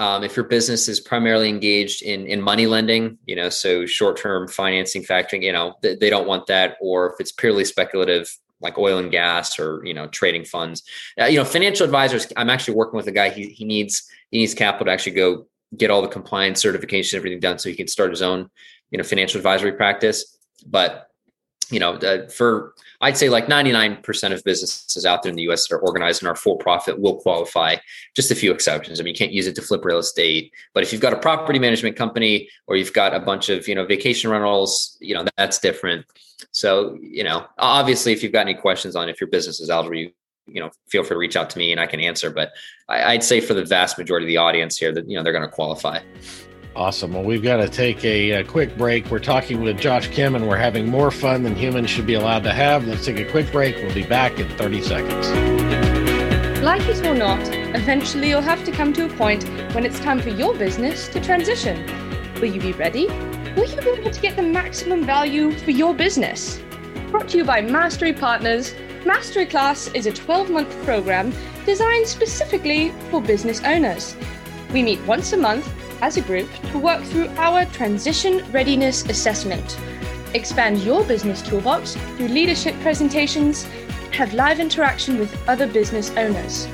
um, 0.01 0.23
if 0.23 0.35
your 0.35 0.45
business 0.45 0.87
is 0.87 0.99
primarily 0.99 1.47
engaged 1.47 2.01
in 2.01 2.25
in 2.25 2.41
money 2.41 2.65
lending 2.65 3.17
you 3.25 3.35
know 3.35 3.49
so 3.49 3.85
short 3.85 4.17
term 4.17 4.47
financing 4.47 5.03
factoring 5.03 5.43
you 5.43 5.53
know 5.53 5.75
they, 5.81 5.95
they 5.95 6.09
don't 6.09 6.27
want 6.27 6.47
that 6.47 6.75
or 6.81 7.11
if 7.11 7.19
it's 7.19 7.31
purely 7.31 7.63
speculative 7.63 8.35
like 8.61 8.77
oil 8.77 8.97
and 8.97 9.11
gas 9.11 9.57
or 9.59 9.81
you 9.85 9.93
know 9.93 10.07
trading 10.07 10.45
funds. 10.45 10.83
Uh, 11.19 11.25
you 11.25 11.37
know 11.37 11.45
financial 11.45 11.85
advisors 11.85 12.27
i'm 12.35 12.49
actually 12.49 12.75
working 12.75 12.97
with 12.97 13.07
a 13.07 13.11
guy 13.11 13.29
he, 13.29 13.49
he 13.49 13.63
needs 13.63 14.09
he 14.31 14.39
needs 14.39 14.53
capital 14.53 14.85
to 14.85 14.91
actually 14.91 15.13
go 15.13 15.45
get 15.77 15.91
all 15.91 16.01
the 16.01 16.07
compliance 16.07 16.59
certification 16.61 17.17
everything 17.17 17.39
done 17.39 17.57
so 17.57 17.69
he 17.69 17.75
can 17.75 17.87
start 17.87 18.09
his 18.09 18.21
own 18.21 18.49
you 18.91 18.97
know 18.97 19.03
financial 19.03 19.37
advisory 19.37 19.71
practice. 19.71 20.37
But 20.65 21.07
you 21.71 21.79
know 21.79 21.93
uh, 21.93 22.27
for 22.29 22.73
i'd 23.01 23.17
say 23.17 23.29
like 23.29 23.47
99% 23.47 24.33
of 24.33 24.43
businesses 24.43 25.05
out 25.05 25.23
there 25.23 25.29
in 25.29 25.35
the 25.35 25.43
us 25.43 25.67
that 25.67 25.75
are 25.75 25.79
organized 25.79 26.21
and 26.21 26.29
are 26.29 26.35
for 26.35 26.57
profit 26.57 26.99
will 26.99 27.17
qualify 27.17 27.75
just 28.15 28.31
a 28.31 28.35
few 28.35 28.51
exceptions 28.51 28.99
i 28.99 29.03
mean 29.03 29.13
you 29.13 29.17
can't 29.17 29.33
use 29.33 29.47
it 29.47 29.55
to 29.55 29.61
flip 29.61 29.83
real 29.85 29.97
estate 29.99 30.53
but 30.73 30.83
if 30.83 30.91
you've 30.91 31.01
got 31.01 31.13
a 31.13 31.17
property 31.17 31.59
management 31.59 31.95
company 31.95 32.49
or 32.67 32.75
you've 32.75 32.93
got 32.93 33.13
a 33.13 33.19
bunch 33.19 33.49
of 33.49 33.67
you 33.67 33.75
know 33.75 33.85
vacation 33.85 34.29
rentals 34.29 34.97
you 34.99 35.13
know 35.13 35.25
that's 35.37 35.59
different 35.59 36.05
so, 36.51 36.97
you 37.01 37.23
know, 37.23 37.45
obviously, 37.57 38.13
if 38.13 38.23
you've 38.23 38.31
got 38.31 38.41
any 38.41 38.55
questions 38.55 38.95
on 38.95 39.09
if 39.09 39.21
your 39.21 39.29
business 39.29 39.59
is 39.59 39.69
eligible, 39.69 39.97
you, 39.97 40.11
you 40.47 40.59
know, 40.59 40.71
feel 40.89 41.03
free 41.03 41.15
to 41.15 41.19
reach 41.19 41.35
out 41.35 41.49
to 41.51 41.59
me 41.59 41.71
and 41.71 41.79
I 41.79 41.85
can 41.85 41.99
answer. 41.99 42.31
But 42.31 42.51
I, 42.89 43.13
would 43.13 43.23
say 43.23 43.39
for 43.39 43.53
the 43.53 43.65
vast 43.65 43.97
majority 43.97 44.25
of 44.25 44.29
the 44.29 44.37
audience 44.37 44.77
here 44.77 44.91
that, 44.93 45.09
you 45.09 45.15
know, 45.15 45.23
they're 45.23 45.33
going 45.33 45.47
to 45.47 45.55
qualify. 45.55 45.99
Awesome. 46.75 47.13
Well, 47.13 47.23
we've 47.23 47.43
got 47.43 47.57
to 47.57 47.67
take 47.67 48.03
a, 48.05 48.31
a, 48.31 48.43
quick 48.45 48.77
break. 48.77 49.11
We're 49.11 49.19
talking 49.19 49.61
with 49.61 49.77
Josh 49.77 50.07
Kim 50.07 50.35
and 50.35 50.47
we're 50.47 50.55
having 50.55 50.87
more 50.87 51.11
fun 51.11 51.43
than 51.43 51.53
humans 51.53 51.89
should 51.89 52.07
be 52.07 52.13
allowed 52.13 52.43
to 52.43 52.53
have. 52.53 52.87
Let's 52.87 53.05
take 53.05 53.17
a 53.17 53.29
quick 53.29 53.51
break. 53.51 53.75
We'll 53.75 53.93
be 53.93 54.05
back 54.05 54.39
in 54.39 54.47
30 54.57 54.81
seconds. 54.81 55.27
Like 56.61 56.87
it 56.87 57.05
or 57.05 57.13
not, 57.13 57.39
eventually 57.75 58.29
you'll 58.29 58.41
have 58.41 58.63
to 58.63 58.71
come 58.71 58.93
to 58.93 59.05
a 59.05 59.09
point 59.17 59.43
when 59.73 59.85
it's 59.85 59.99
time 59.99 60.21
for 60.21 60.29
your 60.29 60.55
business 60.55 61.09
to 61.09 61.19
transition. 61.19 61.85
Will 62.35 62.53
you 62.53 62.61
be 62.61 62.71
ready? 62.73 63.07
will 63.55 63.65
you 63.65 63.75
be 63.81 63.89
able 63.89 64.11
to 64.11 64.21
get 64.21 64.37
the 64.37 64.41
maximum 64.41 65.05
value 65.05 65.51
for 65.51 65.71
your 65.71 65.93
business? 65.93 66.61
Brought 67.09 67.27
to 67.29 67.37
you 67.37 67.43
by 67.43 67.61
Mastery 67.61 68.13
Partners, 68.13 68.73
Mastery 69.05 69.45
Class 69.45 69.87
is 69.89 70.05
a 70.05 70.13
12 70.13 70.49
month 70.49 70.85
program 70.85 71.33
designed 71.65 72.07
specifically 72.07 72.93
for 73.09 73.21
business 73.21 73.61
owners. 73.63 74.15
We 74.71 74.83
meet 74.83 75.01
once 75.01 75.33
a 75.33 75.37
month 75.37 75.69
as 76.01 76.17
a 76.17 76.21
group 76.21 76.49
to 76.71 76.79
work 76.79 77.03
through 77.03 77.27
our 77.37 77.65
Transition 77.65 78.43
Readiness 78.51 79.05
Assessment. 79.05 79.79
Expand 80.33 80.79
your 80.79 81.03
business 81.03 81.41
toolbox 81.41 81.95
through 82.15 82.29
leadership 82.29 82.75
presentations, 82.81 83.63
have 84.11 84.33
live 84.33 84.59
interaction 84.59 85.17
with 85.19 85.35
other 85.47 85.67
business 85.67 86.11
owners. 86.11 86.67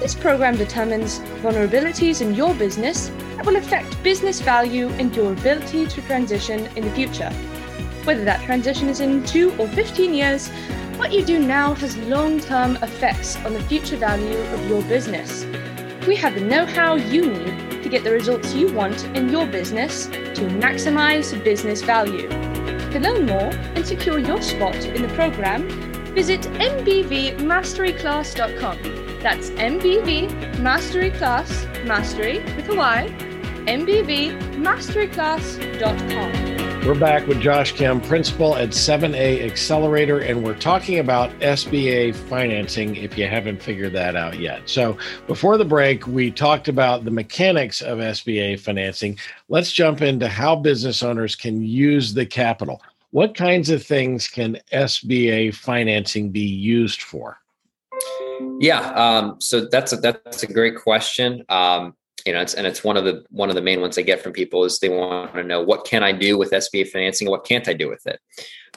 This 0.00 0.14
program 0.14 0.56
determines 0.56 1.18
vulnerabilities 1.42 2.20
in 2.20 2.34
your 2.34 2.54
business 2.54 3.08
that 3.36 3.44
will 3.44 3.56
affect 3.56 4.00
business 4.02 4.40
value 4.40 4.88
and 4.90 5.14
your 5.14 5.32
ability 5.32 5.86
to 5.86 6.02
transition 6.02 6.66
in 6.76 6.84
the 6.84 6.90
future. 6.92 7.30
Whether 8.04 8.24
that 8.24 8.44
transition 8.44 8.88
is 8.88 9.00
in 9.00 9.24
2 9.24 9.56
or 9.58 9.68
15 9.68 10.14
years, 10.14 10.48
what 10.98 11.12
you 11.12 11.24
do 11.24 11.38
now 11.38 11.74
has 11.74 11.96
long 11.96 12.40
term 12.40 12.76
effects 12.76 13.36
on 13.44 13.54
the 13.54 13.62
future 13.64 13.96
value 13.96 14.38
of 14.38 14.68
your 14.68 14.82
business. 14.82 15.44
We 16.06 16.16
have 16.16 16.34
the 16.34 16.40
know 16.40 16.64
how 16.64 16.94
you 16.94 17.32
need 17.32 17.67
to 17.82 17.88
get 17.88 18.04
the 18.04 18.10
results 18.10 18.54
you 18.54 18.72
want 18.72 19.04
in 19.16 19.28
your 19.28 19.46
business 19.46 20.06
to 20.06 20.48
maximize 20.60 21.32
business 21.44 21.82
value. 21.82 22.28
To 22.28 23.00
learn 23.00 23.26
more 23.26 23.50
and 23.74 23.86
secure 23.86 24.18
your 24.18 24.40
spot 24.40 24.76
in 24.76 25.02
the 25.02 25.08
program, 25.14 25.68
visit 26.14 26.40
mbvmasteryclass.com. 26.42 28.78
That's 29.20 29.50
MBV 29.50 30.58
Mastery 30.60 31.10
Mastery 31.84 32.38
with 32.56 32.70
a 32.70 32.74
Y, 32.74 33.14
mbvmasteryclass.com. 33.66 36.47
We're 36.86 36.98
back 36.98 37.26
with 37.26 37.40
Josh 37.40 37.72
Kim, 37.72 38.00
principal 38.00 38.56
at 38.56 38.70
7A 38.70 39.44
Accelerator, 39.44 40.20
and 40.20 40.42
we're 40.42 40.58
talking 40.58 41.00
about 41.00 41.30
SBA 41.40 42.14
financing 42.14 42.96
if 42.96 43.18
you 43.18 43.26
haven't 43.26 43.62
figured 43.62 43.92
that 43.92 44.16
out 44.16 44.38
yet. 44.38 44.62
So, 44.64 44.96
before 45.26 45.58
the 45.58 45.64
break, 45.66 46.06
we 46.06 46.30
talked 46.30 46.66
about 46.66 47.04
the 47.04 47.10
mechanics 47.10 47.82
of 47.82 47.98
SBA 47.98 48.60
financing. 48.60 49.18
Let's 49.48 49.70
jump 49.70 50.00
into 50.00 50.28
how 50.28 50.56
business 50.56 51.02
owners 51.02 51.36
can 51.36 51.62
use 51.62 52.14
the 52.14 52.24
capital. 52.24 52.80
What 53.10 53.34
kinds 53.34 53.68
of 53.68 53.82
things 53.82 54.28
can 54.28 54.58
SBA 54.72 55.54
financing 55.54 56.30
be 56.30 56.40
used 56.40 57.02
for? 57.02 57.38
Yeah, 58.60 58.80
um, 58.92 59.40
so 59.40 59.66
that's 59.66 59.92
a, 59.92 59.96
that's 59.96 60.42
a 60.42 60.52
great 60.52 60.76
question. 60.76 61.44
Um, 61.48 61.94
you 62.26 62.32
know, 62.32 62.40
it's, 62.40 62.54
and 62.54 62.66
it's 62.66 62.82
one 62.82 62.96
of 62.96 63.04
the 63.04 63.24
one 63.30 63.48
of 63.48 63.54
the 63.54 63.62
main 63.62 63.80
ones 63.80 63.98
I 63.98 64.02
get 64.02 64.22
from 64.22 64.32
people 64.32 64.64
is 64.64 64.78
they 64.78 64.88
want 64.88 65.34
to 65.34 65.44
know 65.44 65.62
what 65.62 65.84
can 65.84 66.02
I 66.02 66.12
do 66.12 66.36
with 66.36 66.50
SBA 66.50 66.88
financing, 66.88 67.30
what 67.30 67.44
can't 67.44 67.68
I 67.68 67.72
do 67.72 67.88
with 67.88 68.06
it. 68.06 68.20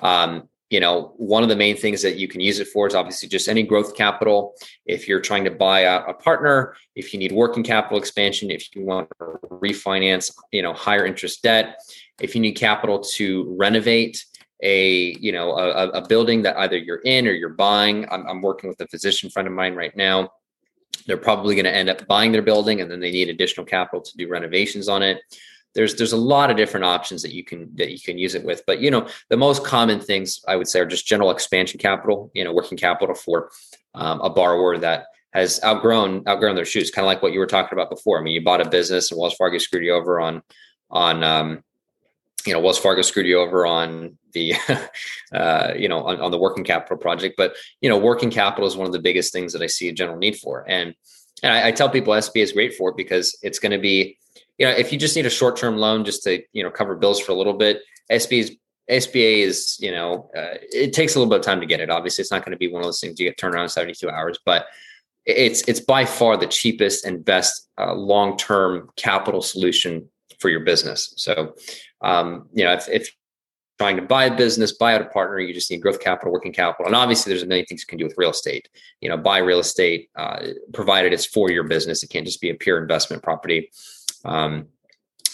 Um, 0.02 0.50
you 0.70 0.80
know, 0.80 1.14
one 1.18 1.44
of 1.44 1.50
the 1.50 1.56
main 1.56 1.76
things 1.76 2.02
that 2.02 2.16
you 2.16 2.30
can 2.30 2.40
use 2.40 2.60
it 2.60 2.68
for 2.68 2.88
is 2.88 2.96
obviously 2.96 3.28
just 3.28 3.50
any 3.50 3.62
growth 3.62 3.94
capital. 3.94 4.54
If 4.86 5.06
you're 5.06 5.20
trying 5.20 5.44
to 5.44 5.52
buy 5.52 5.82
a, 5.82 6.02
a 6.06 6.14
partner, 6.14 6.76
if 6.96 7.12
you 7.12 7.20
need 7.20 7.34
working 7.34 7.62
capital 7.62 7.98
expansion, 7.98 8.50
if 8.50 8.74
you 8.74 8.86
want 8.86 9.10
to 9.20 9.38
refinance, 9.50 10.32
you 10.54 10.62
know, 10.62 10.74
higher 10.74 11.06
interest 11.06 11.44
debt, 11.44 11.78
if 12.22 12.36
you 12.36 12.42
need 12.42 12.54
capital 12.54 13.00
to 13.16 13.54
renovate 13.60 14.24
a 14.64 15.18
you 15.20 15.32
know 15.32 15.58
a, 15.58 15.90
a 15.90 16.08
building 16.08 16.44
that 16.44 16.56
either 16.58 16.78
you're 16.78 17.02
in 17.02 17.28
or 17.28 17.32
you're 17.32 17.50
buying. 17.50 18.08
I'm, 18.12 18.26
I'm 18.28 18.42
working 18.42 18.70
with 18.70 18.80
a 18.80 18.88
physician 18.88 19.30
friend 19.30 19.48
of 19.48 19.54
mine 19.54 19.74
right 19.76 19.96
now 19.98 20.30
they're 21.06 21.18
probably 21.18 21.56
going 21.56 21.66
to 21.66 21.76
end 21.76 21.90
up 21.90 22.06
buying 22.08 22.32
their 22.32 22.42
building 22.42 22.82
and 22.82 22.90
then 22.90 23.00
they 23.00 23.12
need 23.12 23.30
additional 23.30 23.66
capital 23.66 24.02
to 24.02 24.18
do 24.18 24.28
renovations 24.28 24.88
on 24.88 25.04
it. 25.04 25.20
There's 25.74 25.96
there's 25.96 26.12
a 26.12 26.18
lot 26.18 26.52
of 26.52 26.58
different 26.58 26.86
options 26.86 27.22
that 27.22 27.34
you 27.34 27.44
can 27.44 27.74
that 27.76 27.92
you 27.92 28.00
can 28.00 28.18
use 28.18 28.36
it 28.36 28.44
with 28.44 28.62
but 28.68 28.82
you 28.82 28.92
know 28.92 29.08
the 29.30 29.38
most 29.38 29.64
common 29.64 30.02
things 30.02 30.44
i 30.46 30.58
would 30.58 30.68
say 30.68 30.82
are 30.82 30.86
just 30.86 31.08
general 31.08 31.32
expansion 31.32 31.80
capital 31.80 32.30
you 32.34 32.44
know 32.44 32.52
working 32.52 32.78
capital 32.78 33.16
for 33.16 33.52
um, 33.96 34.20
a 34.20 34.30
borrower 34.30 34.78
that 34.78 35.06
has 35.34 35.62
outgrown 35.64 36.28
outgrown 36.28 36.56
their 36.56 36.66
shoes 36.66 36.92
kind 36.92 37.06
of 37.06 37.08
like 37.08 37.22
what 37.22 37.34
you 37.34 37.40
were 37.40 37.48
talking 37.48 37.78
about 37.78 37.90
before. 37.90 38.20
I 38.20 38.24
mean 38.24 38.34
you 38.34 38.44
bought 38.44 38.66
a 38.66 38.70
business 38.70 39.12
and 39.12 39.20
wells 39.20 39.36
fargo 39.36 39.58
screwed 39.58 39.84
you 39.84 39.94
over 39.94 40.20
on 40.20 40.42
on 40.90 41.24
um, 41.24 41.64
you 42.46 42.54
know 42.54 42.60
wells 42.60 42.78
fargo 42.78 43.02
screwed 43.02 43.26
you 43.26 43.40
over 43.40 43.66
on 43.66 44.18
the 44.34 44.54
uh, 45.34 45.74
you 45.76 45.88
know 45.88 46.06
on, 46.06 46.20
on, 46.22 46.32
the 46.32 46.38
working 46.38 46.64
capital 46.64 46.98
project 46.98 47.36
but 47.38 47.56
you 47.82 47.90
know 47.90 47.98
working 47.98 48.30
capital 48.30 48.68
is 48.68 48.78
one 48.78 48.88
of 48.88 48.94
the 48.94 49.00
biggest 49.00 49.34
things 49.34 49.54
that 49.54 49.62
i 49.62 49.68
see 49.68 49.90
a 49.90 49.94
general 49.94 50.18
need 50.18 50.38
for 50.38 50.66
and 50.70 50.94
and 51.44 51.54
I, 51.54 51.70
I 51.70 51.72
tell 51.72 51.90
people 51.90 52.14
sba 52.14 52.42
is 52.42 52.52
great 52.52 52.76
for 52.76 52.90
it 52.90 52.98
because 52.98 53.38
it's 53.42 53.60
going 53.60 53.72
to 53.72 53.80
be 53.80 54.18
you 54.58 54.66
know 54.66 54.72
if 54.72 54.92
you 54.92 55.00
just 55.00 55.16
need 55.16 55.26
a 55.26 55.30
short-term 55.30 55.78
loan 55.78 56.06
just 56.06 56.24
to 56.24 56.42
you 56.54 56.64
know 56.64 56.72
cover 56.72 56.96
bills 56.96 57.20
for 57.20 57.32
a 57.32 57.36
little 57.36 57.54
bit 57.54 57.82
sba 58.12 58.40
is 58.40 58.58
SBA 58.90 59.38
is, 59.46 59.78
you 59.80 59.92
know, 59.92 60.30
uh, 60.36 60.58
it 60.74 60.92
takes 60.92 61.16
a 61.16 61.20
little 61.20 61.30
bit 61.30 61.40
of 61.40 61.46
time 61.46 61.62
to 61.62 61.66
get 61.66 61.80
it. 61.80 61.90
Obviously, 61.90 62.22
it's 62.22 62.32
not 62.32 62.44
going 62.44 62.52
to 62.52 62.58
be 62.58 62.68
one 62.68 62.82
of 62.82 62.86
those 62.86 63.00
things 63.00 63.18
you 63.20 63.28
get 63.30 63.38
turned 63.38 63.56
around 63.56 63.64
in 63.64 63.70
72 63.70 64.10
hours, 64.10 64.38
but 64.46 64.66
it's 65.26 65.62
it's 65.68 65.80
by 65.80 66.04
far 66.04 66.36
the 66.36 66.48
cheapest 66.48 67.06
and 67.06 67.24
best 67.24 67.70
uh, 67.78 67.94
long-term 67.94 68.90
capital 68.96 69.42
solution 69.42 70.10
for 70.42 70.50
your 70.50 70.62
business. 70.62 71.14
So, 71.18 71.56
um, 72.02 72.50
you 72.52 72.64
know, 72.64 72.74
if, 72.74 72.90
if 72.90 73.16
trying 73.78 73.96
to 73.96 74.02
buy 74.02 74.26
a 74.26 74.36
business, 74.36 74.74
buy 74.74 74.94
out 74.94 75.02
a 75.02 75.06
partner, 75.06 75.40
you 75.40 75.54
just 75.54 75.72
need 75.72 75.82
growth 75.82 76.00
capital, 76.00 76.32
working 76.32 76.54
capital. 76.54 76.86
And 76.86 76.96
obviously 76.96 77.32
there's 77.32 77.44
a 77.44 77.48
million 77.48 77.66
things 77.66 77.82
you 77.82 77.88
can 77.88 77.98
do 77.98 78.06
with 78.06 78.16
real 78.18 78.30
estate, 78.32 78.70
you 79.00 79.10
know, 79.10 79.18
buy 79.18 79.40
real 79.40 79.60
estate, 79.60 80.10
uh, 80.16 80.40
provided 80.74 81.14
it's 81.14 81.26
for 81.26 81.50
your 81.50 81.64
business. 81.64 82.04
It 82.04 82.10
can't 82.10 82.26
just 82.26 82.42
be 82.42 82.50
a 82.50 82.56
pure 82.56 82.80
investment 82.80 83.24
property. 83.24 83.72
Um, 84.24 84.68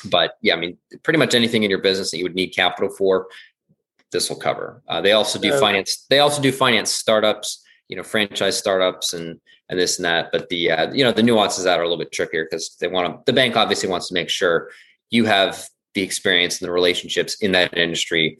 but 0.05 0.37
yeah, 0.41 0.53
I 0.53 0.57
mean, 0.57 0.77
pretty 1.03 1.19
much 1.19 1.35
anything 1.35 1.63
in 1.63 1.69
your 1.69 1.81
business 1.81 2.11
that 2.11 2.17
you 2.17 2.23
would 2.23 2.35
need 2.35 2.49
capital 2.49 2.89
for, 2.89 3.27
this 4.11 4.29
will 4.29 4.37
cover. 4.37 4.81
Uh, 4.87 5.01
they 5.01 5.11
also 5.11 5.39
do 5.39 5.51
finance. 5.59 6.05
They 6.09 6.19
also 6.19 6.41
do 6.41 6.51
finance 6.51 6.91
startups, 6.91 7.65
you 7.89 7.97
know, 7.97 8.03
franchise 8.03 8.57
startups 8.57 9.13
and 9.13 9.41
and 9.69 9.77
this 9.77 9.97
and 9.97 10.05
that. 10.05 10.31
But 10.31 10.47
the 10.47 10.71
uh, 10.71 10.93
you 10.93 11.03
know 11.03 11.11
the 11.11 11.23
nuances 11.23 11.65
that 11.65 11.79
are 11.79 11.83
a 11.83 11.85
little 11.85 11.97
bit 11.97 12.13
trickier 12.13 12.45
because 12.45 12.77
they 12.79 12.87
want 12.87 13.07
to. 13.07 13.29
The 13.29 13.35
bank 13.35 13.57
obviously 13.57 13.89
wants 13.89 14.07
to 14.07 14.13
make 14.13 14.29
sure 14.29 14.69
you 15.09 15.25
have 15.25 15.69
the 15.93 16.01
experience 16.01 16.59
and 16.59 16.67
the 16.67 16.71
relationships 16.71 17.35
in 17.35 17.51
that 17.53 17.75
industry 17.77 18.37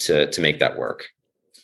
to 0.00 0.30
to 0.30 0.40
make 0.40 0.58
that 0.58 0.76
work. 0.76 1.06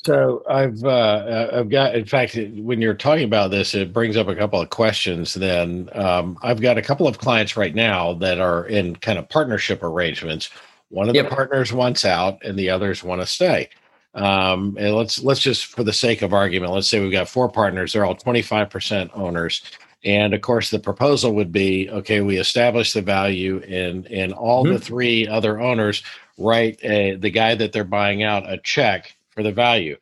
So 0.05 0.43
I've 0.49 0.83
uh, 0.83 1.49
I've 1.53 1.69
got 1.69 1.95
in 1.95 2.07
fact 2.07 2.35
when 2.35 2.81
you're 2.81 2.95
talking 2.95 3.25
about 3.25 3.51
this, 3.51 3.75
it 3.75 3.93
brings 3.93 4.17
up 4.17 4.29
a 4.29 4.35
couple 4.35 4.61
of 4.61 4.71
questions. 4.71 5.35
Then 5.35 5.91
um, 5.93 6.39
I've 6.43 6.61
got 6.61 6.79
a 6.79 6.83
couple 6.83 7.07
of 7.07 7.19
clients 7.19 7.57
right 7.57 7.75
now 7.75 8.15
that 8.15 8.41
are 8.41 8.67
in 8.67 8.97
kind 8.97 9.19
of 9.19 9.29
partnership 9.29 9.83
arrangements. 9.83 10.51
One 10.89 11.09
of 11.09 11.15
yep. 11.15 11.29
the 11.29 11.35
partners 11.35 11.73
wants 11.73 12.05
out, 12.05 12.43
and 12.45 12.59
the 12.59 12.71
others 12.71 13.05
want 13.05 13.21
to 13.21 13.27
stay. 13.27 13.69
Um, 14.15 14.77
and 14.79 14.95
let's 14.95 15.23
let's 15.23 15.41
just 15.41 15.67
for 15.67 15.85
the 15.85 15.93
sake 15.93 16.23
of 16.23 16.33
argument, 16.33 16.73
let's 16.73 16.89
say 16.89 17.01
we've 17.01 17.13
got 17.13 17.29
four 17.29 17.49
partners. 17.49 17.93
They're 17.93 18.05
all 18.05 18.17
25% 18.17 19.11
owners, 19.15 19.63
and 20.05 20.33
of 20.33 20.41
course, 20.41 20.71
the 20.71 20.79
proposal 20.79 21.35
would 21.35 21.53
be 21.53 21.91
okay, 21.91 22.21
we 22.21 22.39
establish 22.39 22.93
the 22.93 23.03
value 23.03 23.63
and, 23.69 24.07
and 24.07 24.33
all 24.33 24.65
mm-hmm. 24.65 24.75
the 24.75 24.81
three 24.81 25.29
other 25.29 25.61
owners 25.61 26.03
write 26.39 26.83
a, 26.83 27.17
the 27.17 27.31
guy 27.31 27.55
that 27.55 27.73
they're 27.73 27.85
buying 27.85 28.23
out 28.23 28.51
a 28.51 28.59
check 28.59 29.15
for 29.31 29.43
the 29.43 29.53
value. 29.53 29.97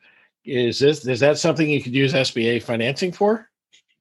Is 0.45 0.79
this 0.79 1.05
is 1.05 1.19
that 1.19 1.37
something 1.37 1.69
you 1.69 1.83
could 1.83 1.93
use 1.93 2.13
SBA 2.13 2.63
financing 2.63 3.11
for? 3.11 3.49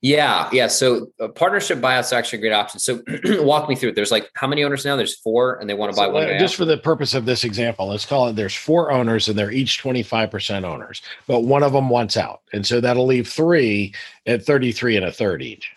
Yeah, 0.00 0.48
yeah. 0.52 0.68
So 0.68 1.10
uh, 1.18 1.26
partnership 1.26 1.78
buyouts 1.78 2.12
are 2.12 2.16
actually 2.16 2.38
a 2.38 2.42
great 2.42 2.52
option. 2.52 2.78
So 2.78 3.02
walk 3.42 3.68
me 3.68 3.74
through 3.74 3.90
it. 3.90 3.94
There's 3.96 4.12
like 4.12 4.30
how 4.34 4.46
many 4.46 4.62
owners 4.62 4.84
now? 4.84 4.94
There's 4.94 5.16
four, 5.16 5.56
and 5.56 5.68
they 5.68 5.74
want 5.74 5.92
to 5.92 5.96
buy 5.96 6.06
so, 6.06 6.12
one. 6.12 6.30
Uh, 6.30 6.38
just 6.38 6.54
for 6.54 6.64
the 6.64 6.78
purpose 6.78 7.14
of 7.14 7.24
this 7.24 7.42
example, 7.42 7.88
let's 7.88 8.06
call 8.06 8.28
it. 8.28 8.36
There's 8.36 8.54
four 8.54 8.92
owners, 8.92 9.28
and 9.28 9.36
they're 9.36 9.50
each 9.50 9.78
25 9.78 10.30
percent 10.30 10.64
owners, 10.64 11.02
but 11.26 11.40
one 11.40 11.64
of 11.64 11.72
them 11.72 11.88
wants 11.88 12.16
out, 12.16 12.42
and 12.52 12.64
so 12.64 12.80
that'll 12.80 13.06
leave 13.06 13.28
three 13.28 13.92
at 14.26 14.44
33 14.44 14.98
and 14.98 15.06
a 15.06 15.12
third 15.12 15.42
each. 15.42 15.72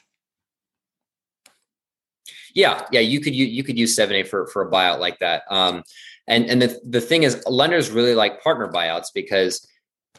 Yeah, 2.53 2.85
yeah, 2.91 2.99
you 2.99 3.19
could 3.19 3.35
you, 3.35 3.45
you 3.45 3.63
could 3.63 3.77
use 3.77 3.95
seven 3.95 4.15
A 4.15 4.23
for 4.23 4.47
for 4.47 4.67
a 4.67 4.71
buyout 4.71 4.99
like 4.99 5.19
that. 5.19 5.43
Um, 5.49 5.83
and 6.27 6.45
and 6.45 6.61
the 6.61 6.79
the 6.83 7.01
thing 7.01 7.23
is, 7.23 7.43
lenders 7.47 7.89
really 7.89 8.15
like 8.15 8.41
partner 8.43 8.67
buyouts 8.71 9.07
because 9.13 9.67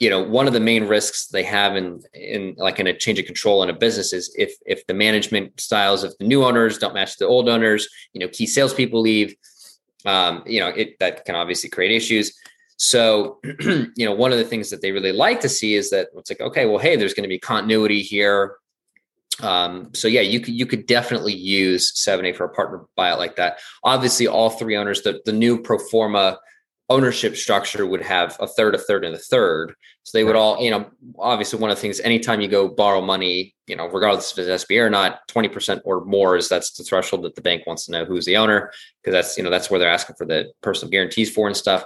you 0.01 0.11
know 0.11 0.23
one 0.23 0.47
of 0.47 0.53
the 0.53 0.61
main 0.61 0.85
risks 0.85 1.27
they 1.29 1.43
have 1.43 1.77
in 1.77 2.01
in 2.15 2.55
like 2.59 2.81
in 2.81 2.87
a 2.87 2.97
change 2.97 3.19
of 3.19 3.27
control 3.27 3.63
in 3.63 3.71
a 3.71 3.75
business 3.75 4.13
is 4.13 4.35
if 4.39 4.55
if 4.67 4.87
the 4.87 4.95
management 4.95 5.61
styles 5.61 6.05
of 6.05 6.17
the 6.19 6.25
new 6.25 6.45
owners 6.45 6.79
don't 6.79 6.95
match 6.95 7.17
the 7.19 7.27
old 7.27 7.49
owners, 7.49 7.89
you 8.13 8.21
know, 8.21 8.29
key 8.29 8.47
salespeople 8.47 9.01
leave. 9.01 9.35
Um, 10.05 10.43
you 10.47 10.59
know, 10.59 10.69
it 10.69 10.99
that 10.99 11.25
can 11.25 11.37
obviously 11.37 11.71
create 11.71 11.93
issues. 11.93 12.35
So, 12.83 13.39
you 13.61 13.93
know, 13.99 14.13
one 14.13 14.33
of 14.33 14.39
the 14.39 14.45
things 14.45 14.69
that 14.71 14.83
they 14.83 14.91
really 14.91 15.13
like 15.13 15.41
to 15.43 15.49
see 15.49 15.77
is 15.77 15.91
that 15.91 16.09
it's 16.17 16.31
like, 16.31 16.41
okay, 16.41 16.67
well, 16.67 16.79
hey, 16.79 16.97
there's 16.97 17.15
going 17.15 17.23
to 17.23 17.29
be 17.29 17.39
continuity 17.39 18.03
here. 18.03 18.57
Um, 19.43 19.91
so 19.93 20.09
yeah, 20.09 20.21
you 20.21 20.41
could 20.41 20.55
you 20.55 20.67
could 20.67 20.87
definitely 20.87 21.35
use 21.35 21.93
7A 21.93 22.37
for 22.37 22.45
a 22.45 22.49
partner 22.49 22.85
buyout 22.99 23.19
like 23.19 23.37
that. 23.37 23.59
Obviously, 23.85 24.27
all 24.27 24.51
three 24.51 24.77
owners, 24.77 25.03
the, 25.03 25.21
the 25.25 25.33
new 25.33 25.61
pro 25.61 25.79
forma 25.79 26.39
ownership 26.89 27.37
structure 27.37 27.87
would 27.87 28.03
have 28.03 28.37
a 28.41 28.47
third, 28.47 28.75
a 28.75 28.79
third, 28.79 29.05
and 29.05 29.15
a 29.15 29.19
third. 29.19 29.75
So 30.05 30.19
they 30.19 30.25
would 30.25 30.37
all, 30.37 30.61
you 30.61 30.71
know, 30.71 30.91
obviously 31.19 31.59
one 31.59 31.71
of 31.71 31.77
the 31.77 31.81
things, 31.81 32.01
anytime 32.01 32.41
you 32.41 32.49
go 32.49 32.69
borrow 32.69 33.01
money, 33.01 33.55
you 33.67 33.77
know, 33.77 33.87
regardless 33.87 34.33
if 34.33 34.39
it's 34.39 34.65
SBA 34.65 34.81
or 34.85 34.91
not, 34.91 35.27
20% 35.29 35.81
or 35.85 36.05
more 36.05 36.37
is 36.37 36.49
that's 36.49 36.73
the 36.73 36.85
threshold 36.85 37.23
that 37.23 37.35
the 37.35 37.41
bank 37.41 37.67
wants 37.67 37.87
to 37.87 37.93
know 37.93 38.05
who's 38.05 38.27
the 38.27 38.37
owner, 38.37 38.73
because 39.03 39.15
that's, 39.15 39.39
you 39.39 39.45
know, 39.45 39.49
that's 39.49 39.71
where 39.71 39.79
they're 39.79 39.89
asking 39.89 40.17
for 40.17 40.27
the 40.27 40.53
personal 40.61 40.91
guarantees 40.91 41.33
for 41.33 41.47
and 41.47 41.57
stuff. 41.57 41.85